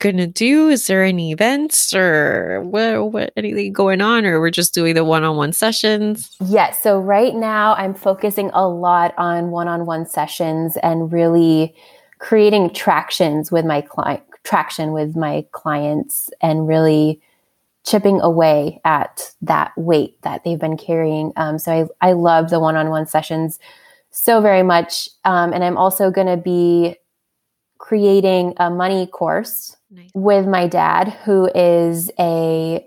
gonna 0.00 0.26
do? 0.26 0.68
Is 0.68 0.86
there 0.86 1.04
any 1.04 1.30
events 1.30 1.94
or 1.94 2.62
what, 2.62 3.12
what 3.12 3.32
anything 3.36 3.72
going 3.72 4.00
on, 4.00 4.26
or 4.26 4.40
we're 4.40 4.50
just 4.50 4.74
doing 4.74 4.94
the 4.94 5.04
one-on-one 5.04 5.52
sessions? 5.52 6.36
Yes. 6.40 6.50
Yeah, 6.50 6.70
so 6.72 6.98
right 6.98 7.34
now 7.34 7.74
I'm 7.74 7.94
focusing 7.94 8.50
a 8.52 8.68
lot 8.68 9.14
on 9.16 9.50
one-on-one 9.50 10.06
sessions 10.06 10.76
and 10.82 11.12
really 11.12 11.74
creating 12.18 12.74
tractions 12.74 13.52
with 13.52 13.64
my 13.64 13.80
client 13.80 14.22
traction 14.42 14.92
with 14.92 15.14
my 15.16 15.44
clients 15.52 16.30
and 16.40 16.66
really 16.66 17.20
chipping 17.84 18.20
away 18.20 18.80
at 18.84 19.32
that 19.42 19.72
weight 19.76 20.20
that 20.22 20.44
they've 20.44 20.58
been 20.58 20.76
carrying. 20.76 21.32
Um, 21.36 21.58
so 21.58 21.90
I, 22.00 22.08
I 22.08 22.12
love 22.12 22.50
the 22.50 22.60
one 22.60 22.76
on 22.76 22.88
one 22.88 23.06
sessions 23.06 23.58
so 24.10 24.40
very 24.40 24.62
much. 24.62 25.08
Um, 25.24 25.52
and 25.52 25.62
I'm 25.62 25.76
also 25.76 26.10
to 26.26 26.36
be 26.36 26.96
creating 27.80 28.52
a 28.58 28.70
money 28.70 29.06
course 29.06 29.74
nice. 29.90 30.10
with 30.14 30.46
my 30.46 30.68
dad, 30.68 31.08
who 31.24 31.50
is 31.54 32.10
a 32.20 32.86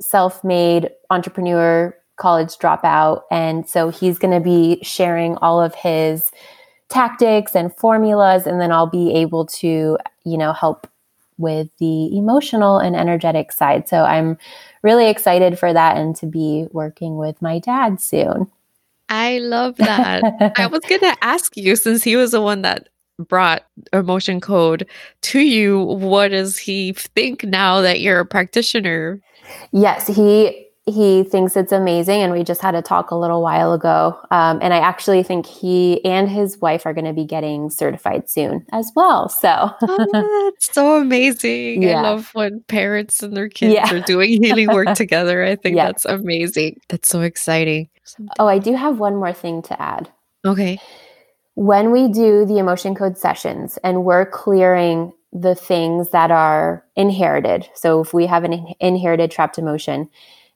self 0.00 0.42
made 0.42 0.90
entrepreneur, 1.10 1.94
college 2.16 2.56
dropout. 2.56 3.22
And 3.30 3.68
so 3.68 3.90
he's 3.90 4.18
going 4.18 4.32
to 4.32 4.40
be 4.40 4.78
sharing 4.82 5.36
all 5.38 5.60
of 5.60 5.74
his 5.74 6.30
tactics 6.88 7.54
and 7.54 7.76
formulas. 7.76 8.46
And 8.46 8.60
then 8.60 8.70
I'll 8.70 8.86
be 8.86 9.12
able 9.12 9.44
to, 9.46 9.98
you 10.24 10.38
know, 10.38 10.52
help 10.52 10.86
with 11.36 11.68
the 11.78 12.16
emotional 12.16 12.78
and 12.78 12.94
energetic 12.94 13.50
side. 13.50 13.88
So 13.88 14.04
I'm 14.04 14.38
really 14.82 15.10
excited 15.10 15.58
for 15.58 15.72
that 15.72 15.96
and 15.96 16.14
to 16.16 16.26
be 16.26 16.68
working 16.70 17.16
with 17.16 17.42
my 17.42 17.58
dad 17.58 18.00
soon. 18.00 18.50
I 19.08 19.38
love 19.38 19.76
that. 19.78 20.22
I 20.56 20.66
was 20.68 20.80
going 20.88 21.00
to 21.00 21.16
ask 21.22 21.56
you 21.56 21.74
since 21.74 22.04
he 22.04 22.14
was 22.16 22.30
the 22.30 22.40
one 22.40 22.62
that 22.62 22.88
brought 23.28 23.64
emotion 23.92 24.40
code 24.40 24.86
to 25.22 25.40
you, 25.40 25.80
what 25.80 26.28
does 26.28 26.58
he 26.58 26.92
think 26.92 27.44
now 27.44 27.80
that 27.80 28.00
you're 28.00 28.20
a 28.20 28.26
practitioner? 28.26 29.20
Yes, 29.72 30.06
he 30.06 30.68
he 30.84 31.22
thinks 31.22 31.56
it's 31.56 31.70
amazing 31.70 32.22
and 32.22 32.32
we 32.32 32.42
just 32.42 32.60
had 32.60 32.74
a 32.74 32.82
talk 32.82 33.12
a 33.12 33.14
little 33.14 33.40
while 33.40 33.72
ago 33.72 34.18
um, 34.32 34.58
and 34.60 34.74
i 34.74 34.78
actually 34.78 35.22
think 35.22 35.46
he 35.46 36.04
and 36.04 36.28
his 36.28 36.58
wife 36.60 36.84
are 36.84 36.92
going 36.92 37.04
to 37.04 37.12
be 37.12 37.24
getting 37.24 37.70
certified 37.70 38.28
soon 38.28 38.64
as 38.72 38.90
well 38.96 39.28
so. 39.28 39.70
Oh, 39.82 40.50
that's 40.50 40.74
so 40.74 40.96
amazing. 40.96 41.82
Yeah. 41.82 41.98
i 41.98 42.02
love 42.02 42.30
when 42.34 42.62
parents 42.66 43.22
and 43.22 43.36
their 43.36 43.48
kids 43.48 43.74
yeah. 43.74 43.94
are 43.94 44.00
doing 44.00 44.42
healing 44.42 44.72
work 44.72 44.94
together. 44.94 45.44
I 45.44 45.56
think 45.56 45.76
that's 45.76 46.04
amazing. 46.04 46.80
That's 46.88 47.08
so 47.08 47.20
exciting. 47.20 47.88
Oh 48.38 48.46
i 48.46 48.58
do 48.58 48.74
have 48.74 48.98
one 48.98 49.16
more 49.16 49.32
thing 49.32 49.62
to 49.62 49.80
add. 49.80 50.10
Okay 50.44 50.80
when 51.54 51.90
we 51.90 52.08
do 52.08 52.44
the 52.46 52.58
emotion 52.58 52.94
code 52.94 53.18
sessions 53.18 53.78
and 53.84 54.04
we're 54.04 54.26
clearing 54.26 55.12
the 55.32 55.54
things 55.54 56.10
that 56.10 56.30
are 56.30 56.84
inherited 56.96 57.68
so 57.74 58.00
if 58.00 58.12
we 58.12 58.26
have 58.26 58.44
an 58.44 58.74
inherited 58.80 59.30
trapped 59.30 59.58
emotion 59.58 60.08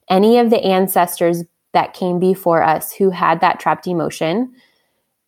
any 0.09 0.37
of 0.37 0.49
the 0.49 0.63
ancestors 0.63 1.43
that 1.73 1.93
came 1.93 2.19
before 2.19 2.63
us 2.63 2.93
who 2.93 3.09
had 3.09 3.41
that 3.41 3.59
trapped 3.59 3.87
emotion, 3.87 4.53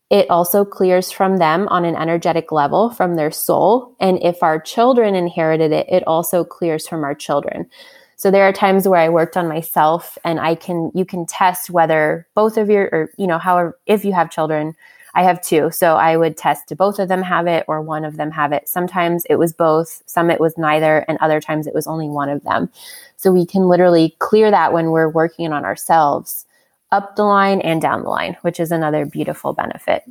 it 0.09 0.29
also 0.29 0.65
clears 0.65 1.11
from 1.11 1.37
them 1.37 1.67
on 1.67 1.85
an 1.85 1.95
energetic 1.95 2.51
level 2.51 2.89
from 2.89 3.15
their 3.15 3.29
soul. 3.29 3.95
And 3.99 4.21
if 4.23 4.41
our 4.41 4.59
children 4.59 5.15
inherited 5.15 5.71
it, 5.71 5.87
it 5.89 6.03
also 6.07 6.43
clears 6.43 6.87
from 6.87 7.03
our 7.03 7.13
children. 7.13 7.69
So 8.15 8.31
there 8.31 8.43
are 8.43 8.53
times 8.53 8.87
where 8.87 8.99
I 8.99 9.09
worked 9.09 9.37
on 9.37 9.47
myself 9.47 10.17
and 10.25 10.39
I 10.39 10.55
can, 10.55 10.91
you 10.95 11.05
can 11.05 11.25
test 11.25 11.69
whether 11.69 12.27
both 12.33 12.57
of 12.57 12.69
your, 12.69 12.89
or, 12.91 13.11
you 13.17 13.27
know, 13.27 13.37
however, 13.37 13.79
if 13.85 14.03
you 14.03 14.13
have 14.13 14.31
children, 14.31 14.75
I 15.13 15.23
have 15.23 15.41
two. 15.41 15.71
So 15.71 15.95
I 15.95 16.17
would 16.17 16.37
test 16.37 16.67
do 16.67 16.75
both 16.75 16.99
of 16.99 17.07
them 17.07 17.21
have 17.21 17.47
it 17.47 17.65
or 17.67 17.81
one 17.81 18.05
of 18.05 18.17
them 18.17 18.31
have 18.31 18.51
it. 18.51 18.67
Sometimes 18.67 19.25
it 19.29 19.35
was 19.35 19.53
both, 19.53 20.03
some 20.05 20.29
it 20.29 20.39
was 20.39 20.57
neither, 20.57 20.99
and 21.07 21.17
other 21.19 21.41
times 21.41 21.67
it 21.67 21.73
was 21.73 21.87
only 21.87 22.09
one 22.09 22.29
of 22.29 22.43
them. 22.43 22.69
So 23.17 23.31
we 23.31 23.45
can 23.45 23.67
literally 23.67 24.15
clear 24.19 24.51
that 24.51 24.73
when 24.73 24.91
we're 24.91 25.09
working 25.09 25.51
on 25.51 25.65
ourselves 25.65 26.45
up 26.91 27.15
the 27.15 27.23
line 27.23 27.61
and 27.61 27.81
down 27.81 28.03
the 28.03 28.09
line, 28.09 28.37
which 28.41 28.59
is 28.59 28.71
another 28.71 29.05
beautiful 29.05 29.53
benefit. 29.53 30.03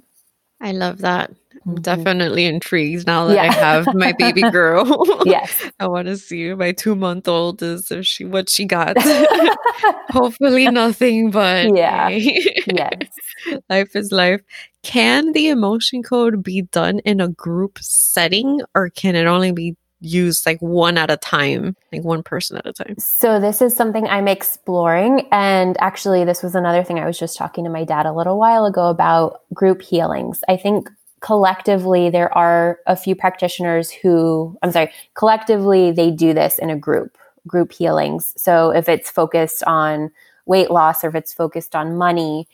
I 0.61 0.73
love 0.73 0.99
that. 0.99 1.31
I'm 1.69 1.75
mm-hmm. 1.75 1.83
definitely 1.83 2.47
intrigued 2.47 3.07
now 3.07 3.27
that 3.27 3.35
yeah. 3.35 3.43
I 3.43 3.53
have 3.53 3.95
my 3.95 4.13
baby 4.13 4.41
girl. 4.51 4.87
yes. 5.27 5.71
I 5.81 5.87
want 5.87 6.07
to 6.09 6.17
see 6.17 6.55
my 6.55 6.73
two 6.73 6.95
month 6.95 7.29
old 7.29 7.63
is 7.63 7.91
if 7.91 8.07
she 8.07 8.25
what 8.25 8.49
she 8.49 8.65
got. 8.65 8.97
Hopefully 10.09 10.71
nothing, 10.71 11.31
but 11.31 11.77
yeah. 11.77 12.09
yes. 12.09 13.03
Life 13.69 13.95
is 13.95 14.11
life. 14.13 14.41
Can 14.83 15.33
the 15.33 15.49
emotion 15.49 16.03
code 16.03 16.43
be 16.43 16.63
done 16.63 17.01
in 17.01 17.21
a 17.21 17.29
group 17.29 17.79
setting 17.83 18.63
or 18.75 18.89
can 18.89 19.15
it 19.15 19.27
only 19.27 19.53
be 19.53 19.77
used 20.01 20.47
like 20.47 20.61
one 20.61 20.97
at 20.97 21.11
a 21.11 21.19
time, 21.19 21.77
like 21.93 22.03
one 22.03 22.23
person 22.23 22.57
at 22.57 22.67
a 22.67 22.73
time? 22.73 22.95
So, 22.99 23.41
this 23.41 23.61
is 23.61 23.77
something 23.77 24.07
I'm 24.07 24.29
exploring. 24.29 25.29
And 25.33 25.77
actually, 25.81 26.25
this 26.25 26.43
was 26.43 26.55
another 26.55 26.83
thing 26.83 26.99
I 26.99 27.07
was 27.07 27.19
just 27.19 27.37
talking 27.37 27.65
to 27.65 27.71
my 27.71 27.85
dad 27.85 28.07
a 28.07 28.15
little 28.15 28.39
while 28.39 28.65
ago 28.65 28.89
about 28.89 29.43
group 29.53 29.83
healings. 29.83 30.41
I 30.49 30.57
think 30.57 30.89
collectively, 31.21 32.11
there 32.11 32.37
are 32.37 32.81
a 32.87 32.97
few 32.97 33.15
practitioners 33.15 33.91
who, 33.91 34.57
I'm 34.63 34.73
sorry, 34.73 34.93
collectively, 35.15 35.91
they 35.91 36.11
do 36.11 36.35
this 36.35 36.59
in 36.59 36.71
a 36.71 36.77
group, 36.77 37.17
group 37.47 37.73
healings. 37.73 38.35
So, 38.37 38.71
if 38.71 38.89
it's 38.89 39.11
focused 39.11 39.63
on 39.65 40.11
weight 40.47 40.71
loss 40.71 41.05
or 41.05 41.09
if 41.09 41.15
it's 41.15 41.33
focused 41.33 41.77
on 41.77 41.97
money, 41.97 42.49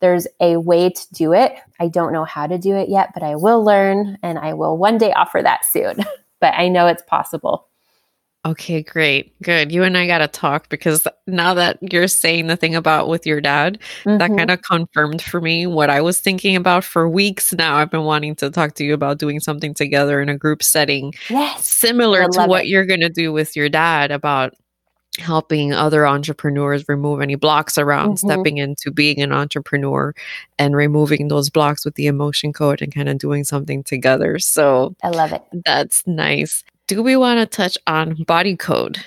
there's 0.00 0.26
a 0.40 0.56
way 0.56 0.90
to 0.90 1.14
do 1.14 1.32
it. 1.32 1.56
I 1.80 1.88
don't 1.88 2.12
know 2.12 2.24
how 2.24 2.46
to 2.46 2.58
do 2.58 2.74
it 2.76 2.88
yet, 2.88 3.10
but 3.14 3.22
I 3.22 3.36
will 3.36 3.64
learn 3.64 4.18
and 4.22 4.38
I 4.38 4.54
will 4.54 4.76
one 4.76 4.98
day 4.98 5.12
offer 5.12 5.40
that 5.42 5.64
soon. 5.64 6.04
but 6.40 6.54
I 6.54 6.68
know 6.68 6.86
it's 6.86 7.02
possible. 7.02 7.66
Okay, 8.46 8.82
great. 8.82 9.40
Good. 9.42 9.72
You 9.72 9.82
and 9.82 9.98
I 9.98 10.06
got 10.06 10.18
to 10.18 10.28
talk 10.28 10.68
because 10.68 11.06
now 11.26 11.54
that 11.54 11.78
you're 11.92 12.08
saying 12.08 12.46
the 12.46 12.56
thing 12.56 12.74
about 12.74 13.08
with 13.08 13.26
your 13.26 13.40
dad, 13.40 13.78
mm-hmm. 14.04 14.18
that 14.18 14.28
kind 14.28 14.50
of 14.50 14.62
confirmed 14.62 15.20
for 15.20 15.40
me 15.40 15.66
what 15.66 15.90
I 15.90 16.00
was 16.00 16.20
thinking 16.20 16.54
about 16.54 16.84
for 16.84 17.08
weeks 17.08 17.52
now. 17.52 17.76
I've 17.76 17.90
been 17.90 18.04
wanting 18.04 18.36
to 18.36 18.50
talk 18.50 18.74
to 18.74 18.84
you 18.84 18.94
about 18.94 19.18
doing 19.18 19.40
something 19.40 19.74
together 19.74 20.22
in 20.22 20.28
a 20.28 20.38
group 20.38 20.62
setting. 20.62 21.14
Yes. 21.28 21.68
Similar 21.68 22.28
to 22.28 22.46
what 22.46 22.64
it. 22.64 22.68
you're 22.68 22.86
going 22.86 23.00
to 23.00 23.08
do 23.08 23.32
with 23.32 23.56
your 23.56 23.68
dad 23.68 24.12
about 24.12 24.54
helping 25.18 25.72
other 25.72 26.06
entrepreneurs 26.06 26.88
remove 26.88 27.20
any 27.20 27.34
blocks 27.34 27.76
around 27.76 28.14
mm-hmm. 28.14 28.28
stepping 28.28 28.58
into 28.58 28.92
being 28.92 29.20
an 29.20 29.32
entrepreneur 29.32 30.14
and 30.58 30.76
removing 30.76 31.26
those 31.26 31.50
blocks 31.50 31.84
with 31.84 31.96
the 31.96 32.06
emotion 32.06 32.52
code 32.52 32.80
and 32.80 32.94
kind 32.94 33.08
of 33.08 33.18
doing 33.18 33.42
something 33.42 33.82
together. 33.82 34.38
So 34.38 34.94
I 35.02 35.08
love 35.08 35.32
it. 35.32 35.42
That's 35.64 36.06
nice. 36.06 36.62
Do 36.88 37.02
we 37.02 37.16
want 37.16 37.38
to 37.38 37.46
touch 37.46 37.76
on 37.86 38.14
body 38.24 38.56
code? 38.56 38.98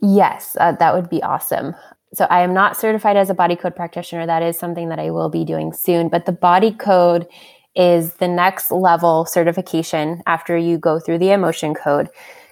Yes, 0.00 0.56
uh, 0.58 0.72
that 0.72 0.94
would 0.94 1.10
be 1.10 1.22
awesome. 1.22 1.74
So 2.14 2.24
I 2.30 2.40
am 2.40 2.54
not 2.54 2.78
certified 2.78 3.18
as 3.18 3.28
a 3.28 3.34
body 3.34 3.56
code 3.56 3.76
practitioner. 3.76 4.24
That 4.24 4.42
is 4.42 4.58
something 4.58 4.88
that 4.88 4.98
I 4.98 5.10
will 5.10 5.28
be 5.28 5.44
doing 5.44 5.74
soon. 5.74 6.08
But 6.08 6.24
the 6.24 6.32
body 6.32 6.72
code 6.72 7.28
is 7.76 8.14
the 8.14 8.26
next 8.26 8.70
level 8.70 9.26
certification 9.26 10.22
after 10.26 10.56
you 10.56 10.78
go 10.78 10.98
through 10.98 11.18
the 11.18 11.30
emotion 11.30 11.74
code. 11.74 12.08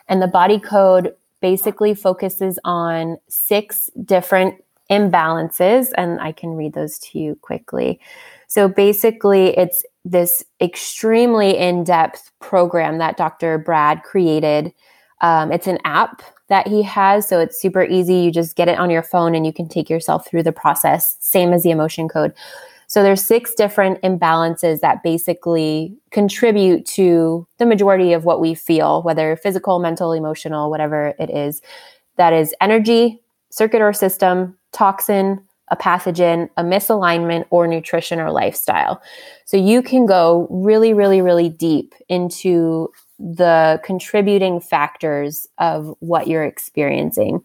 And 0.06 0.20
the 0.20 0.28
body 0.28 0.60
code 0.60 1.14
basically 1.40 1.94
focuses 1.94 2.58
on 2.62 3.16
six 3.28 3.88
different 4.04 4.62
imbalances, 4.90 5.92
and 5.96 6.20
I 6.20 6.32
can 6.32 6.50
read 6.50 6.74
those 6.74 6.98
to 6.98 7.18
you 7.18 7.36
quickly. 7.40 8.00
So 8.48 8.68
basically, 8.68 9.56
it's 9.56 9.82
this 10.06 10.44
extremely 10.60 11.56
in 11.56 11.82
depth 11.84 12.30
program 12.40 12.98
that 12.98 13.16
Dr. 13.16 13.58
Brad 13.58 14.02
created. 14.04 14.72
Um, 15.20 15.50
it's 15.50 15.66
an 15.66 15.78
app 15.84 16.22
that 16.48 16.68
he 16.68 16.82
has, 16.82 17.28
so 17.28 17.40
it's 17.40 17.60
super 17.60 17.82
easy. 17.82 18.14
You 18.14 18.30
just 18.30 18.54
get 18.54 18.68
it 18.68 18.78
on 18.78 18.88
your 18.88 19.02
phone 19.02 19.34
and 19.34 19.44
you 19.44 19.52
can 19.52 19.68
take 19.68 19.90
yourself 19.90 20.26
through 20.26 20.44
the 20.44 20.52
process, 20.52 21.16
same 21.20 21.52
as 21.52 21.64
the 21.64 21.72
emotion 21.72 22.08
code. 22.08 22.32
So 22.86 23.02
there's 23.02 23.24
six 23.24 23.52
different 23.54 24.00
imbalances 24.02 24.78
that 24.78 25.02
basically 25.02 25.92
contribute 26.12 26.86
to 26.86 27.44
the 27.58 27.66
majority 27.66 28.12
of 28.12 28.24
what 28.24 28.40
we 28.40 28.54
feel, 28.54 29.02
whether 29.02 29.34
physical, 29.36 29.80
mental, 29.80 30.12
emotional, 30.12 30.70
whatever 30.70 31.14
it 31.18 31.30
is. 31.30 31.62
That 32.14 32.32
is 32.32 32.54
energy, 32.60 33.20
circuit 33.50 33.80
or 33.80 33.92
system, 33.92 34.56
toxin, 34.70 35.42
a 35.68 35.76
pathogen, 35.76 36.48
a 36.56 36.62
misalignment, 36.62 37.46
or 37.50 37.66
nutrition 37.66 38.20
or 38.20 38.30
lifestyle. 38.30 39.02
So 39.44 39.56
you 39.56 39.82
can 39.82 40.06
go 40.06 40.46
really, 40.50 40.92
really, 40.92 41.20
really 41.20 41.48
deep 41.48 41.94
into 42.08 42.92
the 43.18 43.80
contributing 43.84 44.60
factors 44.60 45.46
of 45.58 45.94
what 46.00 46.26
you're 46.26 46.44
experiencing. 46.44 47.42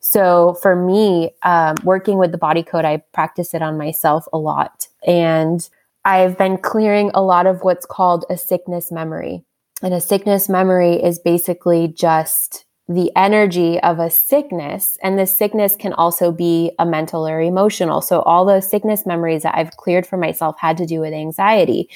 So 0.00 0.56
for 0.62 0.76
me, 0.76 1.30
um, 1.42 1.76
working 1.82 2.18
with 2.18 2.30
the 2.30 2.38
body 2.38 2.62
code, 2.62 2.84
I 2.84 3.02
practice 3.12 3.54
it 3.54 3.62
on 3.62 3.76
myself 3.76 4.26
a 4.32 4.38
lot. 4.38 4.86
And 5.06 5.68
I've 6.04 6.38
been 6.38 6.58
clearing 6.58 7.10
a 7.14 7.22
lot 7.22 7.46
of 7.46 7.62
what's 7.62 7.86
called 7.86 8.24
a 8.30 8.36
sickness 8.36 8.92
memory. 8.92 9.42
And 9.82 9.92
a 9.92 10.00
sickness 10.00 10.48
memory 10.48 11.02
is 11.02 11.18
basically 11.18 11.88
just 11.88 12.65
the 12.88 13.10
energy 13.16 13.80
of 13.80 13.98
a 13.98 14.10
sickness. 14.10 14.96
And 15.02 15.18
the 15.18 15.26
sickness 15.26 15.74
can 15.74 15.92
also 15.92 16.30
be 16.30 16.70
a 16.78 16.86
mental 16.86 17.26
or 17.26 17.40
emotional. 17.40 18.00
So 18.00 18.20
all 18.22 18.44
those 18.44 18.68
sickness 18.68 19.04
memories 19.04 19.42
that 19.42 19.56
I've 19.56 19.76
cleared 19.76 20.06
for 20.06 20.16
myself 20.16 20.56
had 20.58 20.76
to 20.76 20.86
do 20.86 21.00
with 21.00 21.12
anxiety. 21.12 21.88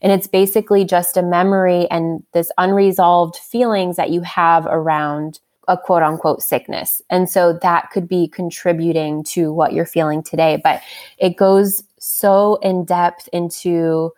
And 0.00 0.10
it's 0.10 0.26
basically 0.26 0.84
just 0.84 1.16
a 1.16 1.22
memory 1.22 1.86
and 1.90 2.22
this 2.32 2.50
unresolved 2.56 3.36
feelings 3.36 3.96
that 3.96 4.10
you 4.10 4.22
have 4.22 4.66
around 4.66 5.40
a 5.66 5.76
quote 5.76 6.02
unquote 6.02 6.42
sickness. 6.42 7.02
And 7.10 7.28
so 7.28 7.52
that 7.60 7.90
could 7.90 8.08
be 8.08 8.26
contributing 8.28 9.22
to 9.24 9.52
what 9.52 9.74
you're 9.74 9.84
feeling 9.84 10.22
today. 10.22 10.58
But 10.62 10.80
it 11.18 11.36
goes 11.36 11.82
so 11.98 12.56
in 12.62 12.86
depth 12.86 13.28
into 13.34 14.12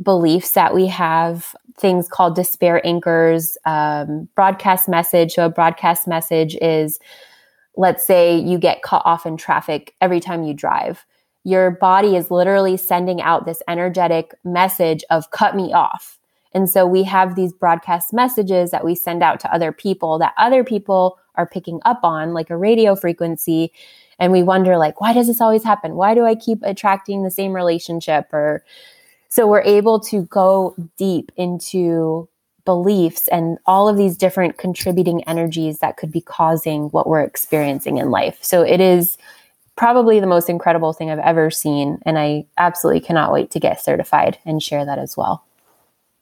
beliefs 0.00 0.52
that 0.52 0.74
we 0.74 0.86
have, 0.86 1.54
things 1.76 2.08
called 2.08 2.34
despair 2.34 2.84
anchors, 2.86 3.56
um, 3.64 4.28
broadcast 4.34 4.88
message. 4.88 5.32
So, 5.32 5.46
a 5.46 5.50
broadcast 5.50 6.06
message 6.06 6.56
is 6.60 6.98
let's 7.76 8.06
say 8.06 8.38
you 8.38 8.58
get 8.58 8.82
cut 8.82 9.02
off 9.04 9.26
in 9.26 9.36
traffic 9.36 9.94
every 10.00 10.20
time 10.20 10.44
you 10.44 10.54
drive. 10.54 11.04
Your 11.44 11.70
body 11.70 12.16
is 12.16 12.30
literally 12.30 12.76
sending 12.76 13.20
out 13.20 13.46
this 13.46 13.62
energetic 13.66 14.34
message 14.44 15.04
of 15.10 15.30
cut 15.30 15.56
me 15.56 15.72
off. 15.72 16.18
And 16.54 16.68
so 16.68 16.86
we 16.86 17.02
have 17.04 17.34
these 17.34 17.52
broadcast 17.52 18.12
messages 18.12 18.70
that 18.70 18.84
we 18.84 18.94
send 18.94 19.22
out 19.22 19.40
to 19.40 19.52
other 19.54 19.72
people 19.72 20.18
that 20.18 20.34
other 20.36 20.62
people 20.64 21.18
are 21.34 21.46
picking 21.46 21.80
up 21.84 22.00
on, 22.02 22.34
like 22.34 22.50
a 22.50 22.56
radio 22.56 22.94
frequency. 22.94 23.72
And 24.18 24.30
we 24.30 24.42
wonder, 24.42 24.76
like, 24.76 25.00
why 25.00 25.14
does 25.14 25.26
this 25.26 25.40
always 25.40 25.64
happen? 25.64 25.94
Why 25.94 26.14
do 26.14 26.26
I 26.26 26.34
keep 26.34 26.58
attracting 26.62 27.22
the 27.22 27.30
same 27.30 27.54
relationship? 27.54 28.32
Or 28.32 28.62
so 29.32 29.46
we're 29.46 29.62
able 29.62 29.98
to 29.98 30.24
go 30.24 30.76
deep 30.98 31.32
into 31.36 32.28
beliefs 32.66 33.28
and 33.28 33.56
all 33.64 33.88
of 33.88 33.96
these 33.96 34.14
different 34.14 34.58
contributing 34.58 35.24
energies 35.24 35.78
that 35.78 35.96
could 35.96 36.12
be 36.12 36.20
causing 36.20 36.90
what 36.90 37.06
we're 37.06 37.22
experiencing 37.22 37.96
in 37.96 38.10
life. 38.10 38.36
So 38.42 38.60
it 38.60 38.78
is 38.78 39.16
probably 39.74 40.20
the 40.20 40.26
most 40.26 40.50
incredible 40.50 40.92
thing 40.92 41.10
I've 41.10 41.18
ever 41.18 41.50
seen. 41.50 41.98
And 42.02 42.18
I 42.18 42.44
absolutely 42.58 43.00
cannot 43.00 43.32
wait 43.32 43.50
to 43.52 43.58
get 43.58 43.80
certified 43.80 44.36
and 44.44 44.62
share 44.62 44.84
that 44.84 44.98
as 44.98 45.16
well. 45.16 45.42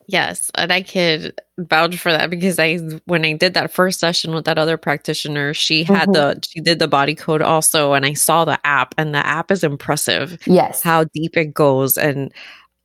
Yes, 0.06 0.48
and 0.54 0.72
I 0.72 0.82
could 0.82 1.40
vouch 1.58 1.96
for 1.96 2.12
that 2.12 2.30
because 2.30 2.60
I 2.60 2.78
when 3.06 3.24
I 3.24 3.32
did 3.32 3.54
that 3.54 3.72
first 3.72 3.98
session 3.98 4.34
with 4.34 4.44
that 4.44 4.58
other 4.58 4.76
practitioner, 4.76 5.52
she 5.52 5.82
had 5.82 6.08
mm-hmm. 6.08 6.12
the 6.12 6.48
she 6.48 6.60
did 6.60 6.78
the 6.78 6.88
body 6.88 7.16
code 7.16 7.42
also 7.42 7.92
and 7.92 8.04
I 8.04 8.12
saw 8.12 8.44
the 8.44 8.64
app 8.64 8.94
and 8.98 9.14
the 9.14 9.24
app 9.24 9.50
is 9.50 9.64
impressive. 9.64 10.38
Yes. 10.46 10.80
How 10.82 11.04
deep 11.12 11.36
it 11.36 11.54
goes 11.54 11.96
and 11.96 12.32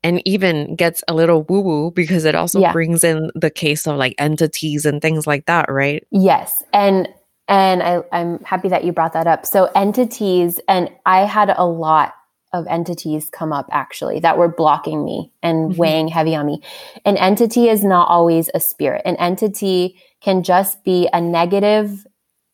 and 0.06 0.22
even 0.24 0.76
gets 0.76 1.03
a 1.08 1.16
little 1.16 1.41
woo 1.49 1.62
woo 1.62 1.91
because 1.91 2.26
it 2.26 2.36
also 2.36 2.60
yeah. 2.60 2.72
brings 2.72 3.03
in 3.03 3.32
the 3.34 3.49
case 3.49 3.88
of 3.88 3.97
like 3.97 4.14
entities 4.20 4.86
and 4.86 5.01
things 5.01 5.26
like 5.26 5.47
that, 5.47 5.68
right? 5.68 6.06
Yes. 6.12 6.64
And 6.72 7.10
and 7.47 7.82
I, 7.82 8.03
I'm 8.12 8.39
happy 8.43 8.70
that 8.70 8.84
you 8.84 8.91
brought 8.91 9.14
that 9.14 9.26
up. 9.26 9.47
So 9.47 9.66
entities, 9.76 10.60
and 10.68 10.89
I 11.08 11.26
had 11.26 11.53
a 11.56 11.66
lot 11.66 12.14
of 12.53 12.68
entities 12.68 13.30
come 13.32 13.51
up 13.51 13.68
actually 13.72 14.20
that 14.20 14.38
were 14.38 14.47
blocking 14.47 15.03
me 15.03 15.32
and 15.41 15.72
mm-hmm. 15.72 15.82
weighing 15.82 16.08
heavy 16.08 16.36
on 16.36 16.45
me. 16.45 16.62
An 17.03 17.18
entity 17.18 17.68
is 17.70 17.84
not 17.84 18.08
always 18.08 18.49
a 18.53 18.60
spirit. 18.60 19.01
An 19.06 19.16
entity 19.16 19.99
can 20.22 20.43
just 20.43 20.84
be 20.84 21.10
a 21.14 21.20
negative 21.20 22.06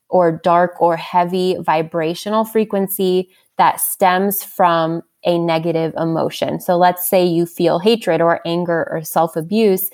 or 0.10 0.32
dark 0.32 0.82
or 0.82 0.96
heavy 0.96 1.58
vibrational 1.60 2.46
frequency 2.46 3.30
that 3.58 3.82
stems 3.82 4.42
from 4.42 5.04
a 5.24 5.38
negative 5.38 5.94
emotion. 5.98 6.60
So 6.60 6.78
let's 6.78 7.08
say 7.08 7.26
you 7.26 7.46
feel 7.46 7.80
hatred 7.80 8.22
or 8.22 8.42
anger 8.46 8.88
or 8.92 9.04
self 9.04 9.36
abuse. 9.36 9.90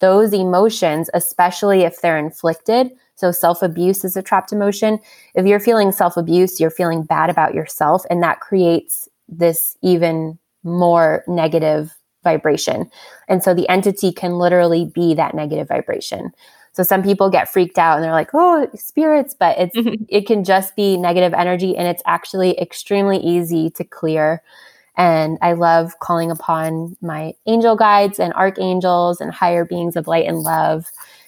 Those 0.00 0.32
emotions, 0.32 1.10
especially 1.12 1.82
if 1.82 2.00
they're 2.00 2.18
inflicted, 2.18 2.90
so 3.16 3.30
self 3.30 3.62
abuse 3.62 4.02
is 4.04 4.16
a 4.16 4.22
trapped 4.22 4.52
emotion. 4.52 4.98
If 5.34 5.44
you're 5.44 5.60
feeling 5.60 5.92
self 5.92 6.16
abuse, 6.16 6.58
you're 6.58 6.70
feeling 6.70 7.02
bad 7.02 7.28
about 7.28 7.54
yourself, 7.54 8.04
and 8.10 8.22
that 8.22 8.40
creates 8.40 9.08
this 9.28 9.76
even 9.82 10.38
more 10.64 11.22
negative 11.28 11.94
vibration. 12.24 12.90
And 13.28 13.42
so 13.42 13.54
the 13.54 13.68
entity 13.68 14.12
can 14.12 14.38
literally 14.38 14.86
be 14.86 15.14
that 15.14 15.34
negative 15.34 15.68
vibration. 15.68 16.32
So 16.80 16.84
some 16.84 17.02
people 17.02 17.28
get 17.28 17.52
freaked 17.52 17.78
out 17.78 17.96
and 17.96 18.02
they're 18.02 18.10
like, 18.10 18.30
"Oh, 18.32 18.66
spirits," 18.74 19.34
but 19.38 19.58
it's 19.58 19.76
mm-hmm. 19.76 20.02
it 20.08 20.26
can 20.26 20.44
just 20.44 20.74
be 20.76 20.96
negative 20.96 21.34
energy 21.34 21.76
and 21.76 21.86
it's 21.86 22.02
actually 22.06 22.58
extremely 22.58 23.18
easy 23.18 23.68
to 23.72 23.84
clear. 23.84 24.42
And 24.96 25.36
I 25.42 25.52
love 25.52 25.98
calling 25.98 26.30
upon 26.30 26.96
my 27.02 27.34
angel 27.44 27.76
guides 27.76 28.18
and 28.18 28.32
archangels 28.32 29.20
and 29.20 29.30
higher 29.30 29.66
beings 29.66 29.94
of 29.94 30.06
light 30.06 30.26
and 30.26 30.38
love. 30.38 30.86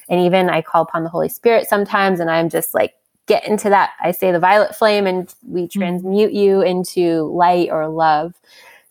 And 0.08 0.18
even 0.20 0.48
I 0.48 0.62
call 0.62 0.84
upon 0.84 1.04
the 1.04 1.10
Holy 1.10 1.28
Spirit 1.28 1.68
sometimes 1.68 2.18
and 2.18 2.30
I'm 2.30 2.48
just 2.48 2.72
like 2.72 2.94
get 3.26 3.46
into 3.46 3.68
that 3.68 3.90
I 4.00 4.12
say 4.12 4.32
the 4.32 4.40
violet 4.40 4.74
flame 4.74 5.06
and 5.06 5.34
we 5.46 5.64
mm-hmm. 5.64 5.80
transmute 5.80 6.32
you 6.32 6.62
into 6.62 7.30
light 7.30 7.68
or 7.70 7.90
love. 7.90 8.32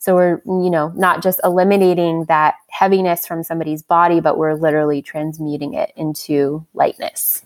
So 0.02 0.16
we're, 0.16 0.42
you 0.46 0.68
know, 0.68 0.92
not 0.96 1.22
just 1.22 1.38
eliminating 1.44 2.24
that 2.24 2.56
heaviness 2.70 3.24
from 3.24 3.44
somebody's 3.44 3.84
body, 3.84 4.18
but 4.18 4.36
we're 4.36 4.54
literally 4.54 5.00
transmuting 5.00 5.74
it 5.74 5.92
into 5.94 6.66
lightness. 6.74 7.44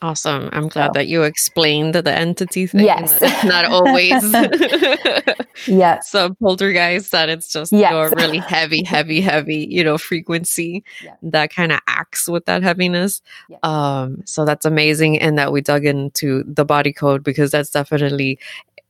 Awesome. 0.00 0.48
I'm 0.52 0.68
glad 0.68 0.88
so. 0.88 0.92
that 0.94 1.08
you 1.08 1.24
explained 1.24 1.94
the 1.94 2.10
entity 2.10 2.66
thing. 2.68 2.86
Yes. 2.86 3.20
not 3.44 3.66
always. 3.66 4.12
yes. 5.66 6.08
So 6.18 6.34
poltergeist 6.40 7.10
that 7.10 7.28
it's 7.28 7.52
just 7.52 7.70
yes. 7.70 7.90
you 7.90 7.96
know, 7.96 8.02
a 8.02 8.10
really 8.10 8.38
heavy, 8.38 8.82
heavy, 8.82 9.20
heavy, 9.20 9.66
you 9.68 9.84
know, 9.84 9.98
frequency 9.98 10.84
yes. 11.02 11.18
that 11.22 11.52
kind 11.52 11.72
of 11.72 11.80
acts 11.86 12.28
with 12.28 12.46
that 12.46 12.62
heaviness. 12.62 13.20
Yes. 13.50 13.58
Um, 13.62 14.22
so 14.24 14.46
that's 14.46 14.64
amazing. 14.64 15.18
And 15.18 15.36
that 15.36 15.52
we 15.52 15.60
dug 15.60 15.84
into 15.84 16.44
the 16.44 16.64
body 16.64 16.94
code 16.94 17.22
because 17.22 17.50
that's 17.50 17.70
definitely 17.70 18.38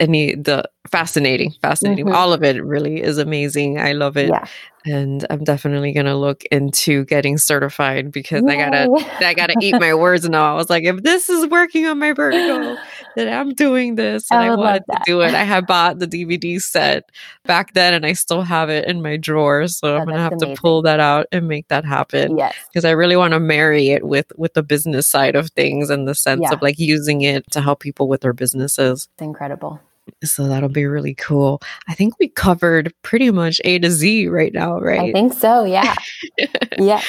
any 0.00 0.34
the 0.34 0.68
fascinating 0.88 1.52
fascinating. 1.60 2.06
Mm-hmm. 2.06 2.14
all 2.14 2.32
of 2.32 2.42
it 2.42 2.62
really 2.64 3.02
is 3.02 3.18
amazing. 3.18 3.78
I 3.78 3.92
love 3.92 4.16
it. 4.16 4.28
Yeah. 4.28 4.46
and 4.86 5.26
i'm 5.28 5.42
definitely 5.42 5.92
gonna 5.92 6.16
look 6.16 6.44
into 6.52 7.04
getting 7.06 7.36
certified 7.36 8.12
because 8.12 8.42
Yay. 8.46 8.54
i 8.54 8.56
gotta 8.56 9.26
i 9.26 9.34
gotta 9.34 9.54
eat 9.60 9.74
my 9.78 9.92
words 9.92 10.28
now 10.28 10.52
i 10.52 10.54
was 10.54 10.70
like 10.70 10.84
if 10.84 11.02
this 11.02 11.28
is 11.28 11.48
working 11.48 11.84
on 11.84 11.98
my 11.98 12.12
vertigo 12.12 12.76
then 13.16 13.28
i'm 13.28 13.54
doing 13.54 13.96
this. 13.96 14.30
And 14.30 14.40
i, 14.40 14.46
I 14.46 14.54
wanted 14.54 14.84
to 14.90 15.00
do 15.04 15.20
it. 15.20 15.34
I 15.34 15.42
had 15.42 15.66
bought 15.66 15.98
the 15.98 16.06
dvd 16.06 16.60
set 16.60 17.10
back 17.44 17.74
then 17.74 17.92
and 17.92 18.06
i 18.06 18.12
still 18.12 18.42
have 18.42 18.70
it 18.70 18.86
in 18.86 19.02
my 19.02 19.16
drawer. 19.16 19.66
So 19.66 19.96
oh, 19.96 19.98
i'm 19.98 20.06
gonna 20.06 20.20
have 20.20 20.32
amazing. 20.32 20.54
to 20.54 20.60
pull 20.60 20.82
that 20.82 21.00
out 21.00 21.26
and 21.32 21.48
make 21.48 21.68
that 21.68 21.84
happen 21.84 22.38
yes. 22.38 22.54
because 22.68 22.84
i 22.84 22.90
really 22.92 23.16
want 23.16 23.32
to 23.32 23.40
marry 23.40 23.88
it 23.90 24.04
with 24.04 24.30
with 24.36 24.54
the 24.54 24.62
business 24.62 25.08
side 25.08 25.34
of 25.34 25.50
things 25.50 25.90
and 25.90 26.06
the 26.06 26.14
sense 26.14 26.42
yeah. 26.44 26.52
of 26.52 26.62
like 26.62 26.78
using 26.78 27.22
it 27.22 27.50
to 27.50 27.60
help 27.60 27.80
people 27.80 28.08
with 28.08 28.20
their 28.20 28.32
businesses. 28.32 29.08
It's 29.14 29.22
incredible 29.22 29.80
so 30.24 30.48
that'll 30.48 30.68
be 30.68 30.86
really 30.86 31.14
cool. 31.14 31.60
I 31.88 31.94
think 31.94 32.18
we 32.18 32.28
covered 32.28 32.92
pretty 33.02 33.30
much 33.30 33.60
A 33.64 33.78
to 33.78 33.90
Z 33.90 34.28
right 34.28 34.52
now, 34.52 34.78
right? 34.78 35.00
I 35.00 35.12
think 35.12 35.32
so. 35.32 35.64
Yeah. 35.64 35.94
yeah. 36.78 37.02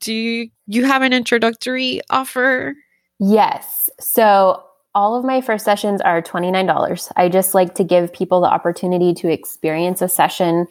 Do 0.00 0.12
you, 0.12 0.50
you 0.66 0.84
have 0.84 1.02
an 1.02 1.12
introductory 1.12 2.00
offer? 2.10 2.74
Yes. 3.18 3.88
So 4.00 4.62
all 4.94 5.14
of 5.14 5.24
my 5.24 5.40
first 5.40 5.64
sessions 5.64 6.00
are 6.00 6.22
$29. 6.22 7.12
I 7.16 7.28
just 7.28 7.54
like 7.54 7.74
to 7.74 7.84
give 7.84 8.12
people 8.12 8.40
the 8.40 8.48
opportunity 8.48 9.12
to 9.14 9.30
experience 9.30 10.00
a 10.00 10.08
session 10.08 10.66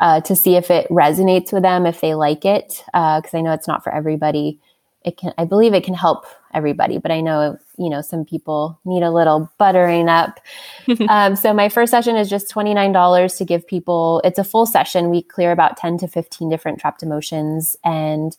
uh, 0.00 0.20
to 0.20 0.36
see 0.36 0.56
if 0.56 0.70
it 0.70 0.88
resonates 0.88 1.52
with 1.52 1.62
them, 1.62 1.86
if 1.86 2.00
they 2.00 2.14
like 2.14 2.44
it, 2.44 2.82
because 2.86 3.34
uh, 3.34 3.38
I 3.38 3.40
know 3.40 3.52
it's 3.52 3.66
not 3.66 3.82
for 3.82 3.92
everybody. 3.92 4.60
It 5.04 5.16
can, 5.16 5.32
I 5.36 5.44
believe 5.44 5.74
it 5.74 5.84
can 5.84 5.94
help 5.94 6.26
everybody, 6.54 6.98
but 6.98 7.10
I 7.10 7.20
know, 7.20 7.58
you 7.78 7.90
know, 7.90 8.00
some 8.00 8.24
people 8.24 8.78
need 8.84 9.02
a 9.02 9.10
little 9.10 9.50
buttering 9.58 10.08
up. 10.08 10.40
um, 11.08 11.36
so 11.36 11.52
my 11.52 11.68
first 11.68 11.90
session 11.90 12.16
is 12.16 12.28
just 12.28 12.52
$29 12.52 13.36
to 13.38 13.44
give 13.44 13.66
people, 13.66 14.20
it's 14.24 14.38
a 14.38 14.44
full 14.44 14.66
session. 14.66 15.10
We 15.10 15.22
clear 15.22 15.52
about 15.52 15.76
10 15.76 15.98
to 15.98 16.08
15 16.08 16.48
different 16.48 16.80
trapped 16.80 17.02
emotions. 17.02 17.76
And 17.84 18.36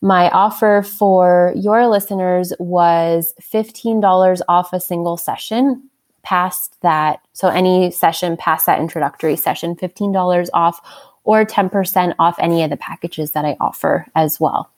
my 0.00 0.30
offer 0.30 0.82
for 0.82 1.52
your 1.56 1.86
listeners 1.86 2.52
was 2.58 3.34
$15 3.40 4.40
off 4.48 4.72
a 4.72 4.80
single 4.80 5.16
session 5.16 5.88
past 6.22 6.76
that. 6.82 7.20
So 7.32 7.48
any 7.48 7.90
session 7.90 8.36
past 8.36 8.66
that 8.66 8.80
introductory 8.80 9.36
session, 9.36 9.76
$15 9.76 10.48
off 10.52 10.80
or 11.24 11.44
10% 11.44 12.14
off 12.18 12.36
any 12.38 12.64
of 12.64 12.70
the 12.70 12.76
packages 12.76 13.32
that 13.32 13.44
I 13.44 13.56
offer 13.60 14.06
as 14.14 14.40
well. 14.40 14.70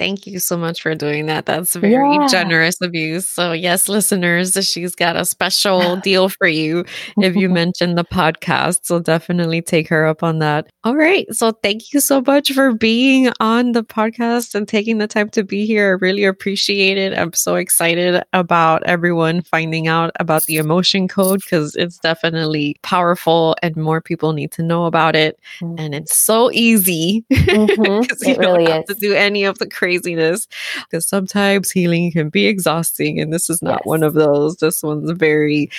Thank 0.00 0.26
you 0.26 0.38
so 0.38 0.56
much 0.56 0.80
for 0.80 0.94
doing 0.94 1.26
that. 1.26 1.44
That's 1.44 1.76
very 1.76 2.14
yeah. 2.14 2.26
generous 2.26 2.80
of 2.80 2.94
you. 2.94 3.20
So, 3.20 3.52
yes, 3.52 3.86
listeners, 3.86 4.54
she's 4.66 4.94
got 4.94 5.14
a 5.14 5.26
special 5.26 5.96
deal 6.02 6.30
for 6.30 6.48
you 6.48 6.86
if 7.18 7.36
you 7.36 7.48
mention 7.50 7.96
the 7.96 8.04
podcast. 8.04 8.86
So, 8.86 8.98
definitely 8.98 9.60
take 9.60 9.88
her 9.88 10.06
up 10.06 10.22
on 10.22 10.38
that. 10.38 10.70
All 10.84 10.96
right. 10.96 11.26
So, 11.34 11.52
thank 11.52 11.92
you 11.92 12.00
so 12.00 12.22
much 12.22 12.50
for 12.50 12.72
being 12.72 13.30
on 13.40 13.72
the 13.72 13.84
podcast 13.84 14.54
and 14.54 14.66
taking 14.66 14.96
the 14.96 15.06
time 15.06 15.28
to 15.30 15.44
be 15.44 15.66
here. 15.66 15.88
I 15.88 16.02
really 16.02 16.24
appreciate 16.24 16.96
it. 16.96 17.12
I'm 17.18 17.34
so 17.34 17.56
excited 17.56 18.22
about 18.32 18.82
everyone 18.84 19.42
finding 19.42 19.86
out 19.86 20.12
about 20.18 20.46
the 20.46 20.56
emotion 20.56 21.08
code 21.08 21.42
because 21.44 21.76
it's 21.76 21.98
definitely 21.98 22.78
powerful 22.80 23.54
and 23.62 23.76
more 23.76 24.00
people 24.00 24.32
need 24.32 24.50
to 24.52 24.62
know 24.62 24.86
about 24.86 25.14
it. 25.14 25.38
Mm-hmm. 25.60 25.78
And 25.78 25.94
it's 25.94 26.16
so 26.16 26.50
easy 26.52 27.22
because 27.28 27.44
mm-hmm. 27.68 27.92
you 28.26 28.32
it 28.32 28.36
don't 28.36 28.38
really 28.38 28.72
have 28.72 28.84
is. 28.88 28.94
to 28.94 28.94
do 28.94 29.12
any 29.12 29.44
of 29.44 29.58
the 29.58 29.68
crazy 29.68 29.89
craziness 29.90 30.46
because 30.88 31.06
sometimes 31.06 31.70
healing 31.70 32.12
can 32.12 32.28
be 32.28 32.46
exhausting 32.46 33.20
and 33.20 33.32
this 33.32 33.50
is 33.50 33.62
not 33.62 33.80
yes. 33.80 33.86
one 33.86 34.02
of 34.02 34.14
those. 34.14 34.56
This 34.56 34.82
one's 34.82 35.10
very 35.12 35.70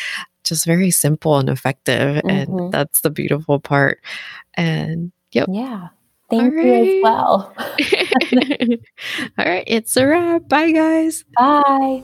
just 0.43 0.65
very 0.65 0.91
simple 0.91 1.37
and 1.37 1.49
effective 1.49 2.23
mm-hmm. 2.23 2.29
and 2.29 2.71
that's 2.71 3.01
the 3.01 3.09
beautiful 3.09 3.59
part. 3.59 3.99
And 4.55 5.11
yep. 5.31 5.47
Yeah. 5.51 5.89
Thank 6.29 6.53
you 6.53 6.73
as 6.73 7.03
well. 7.03 7.53
All 9.37 9.45
right 9.45 9.63
it's 9.67 9.95
a 9.97 10.07
wrap. 10.07 10.47
Bye 10.47 10.71
guys. 10.71 11.23
Bye 11.37 12.03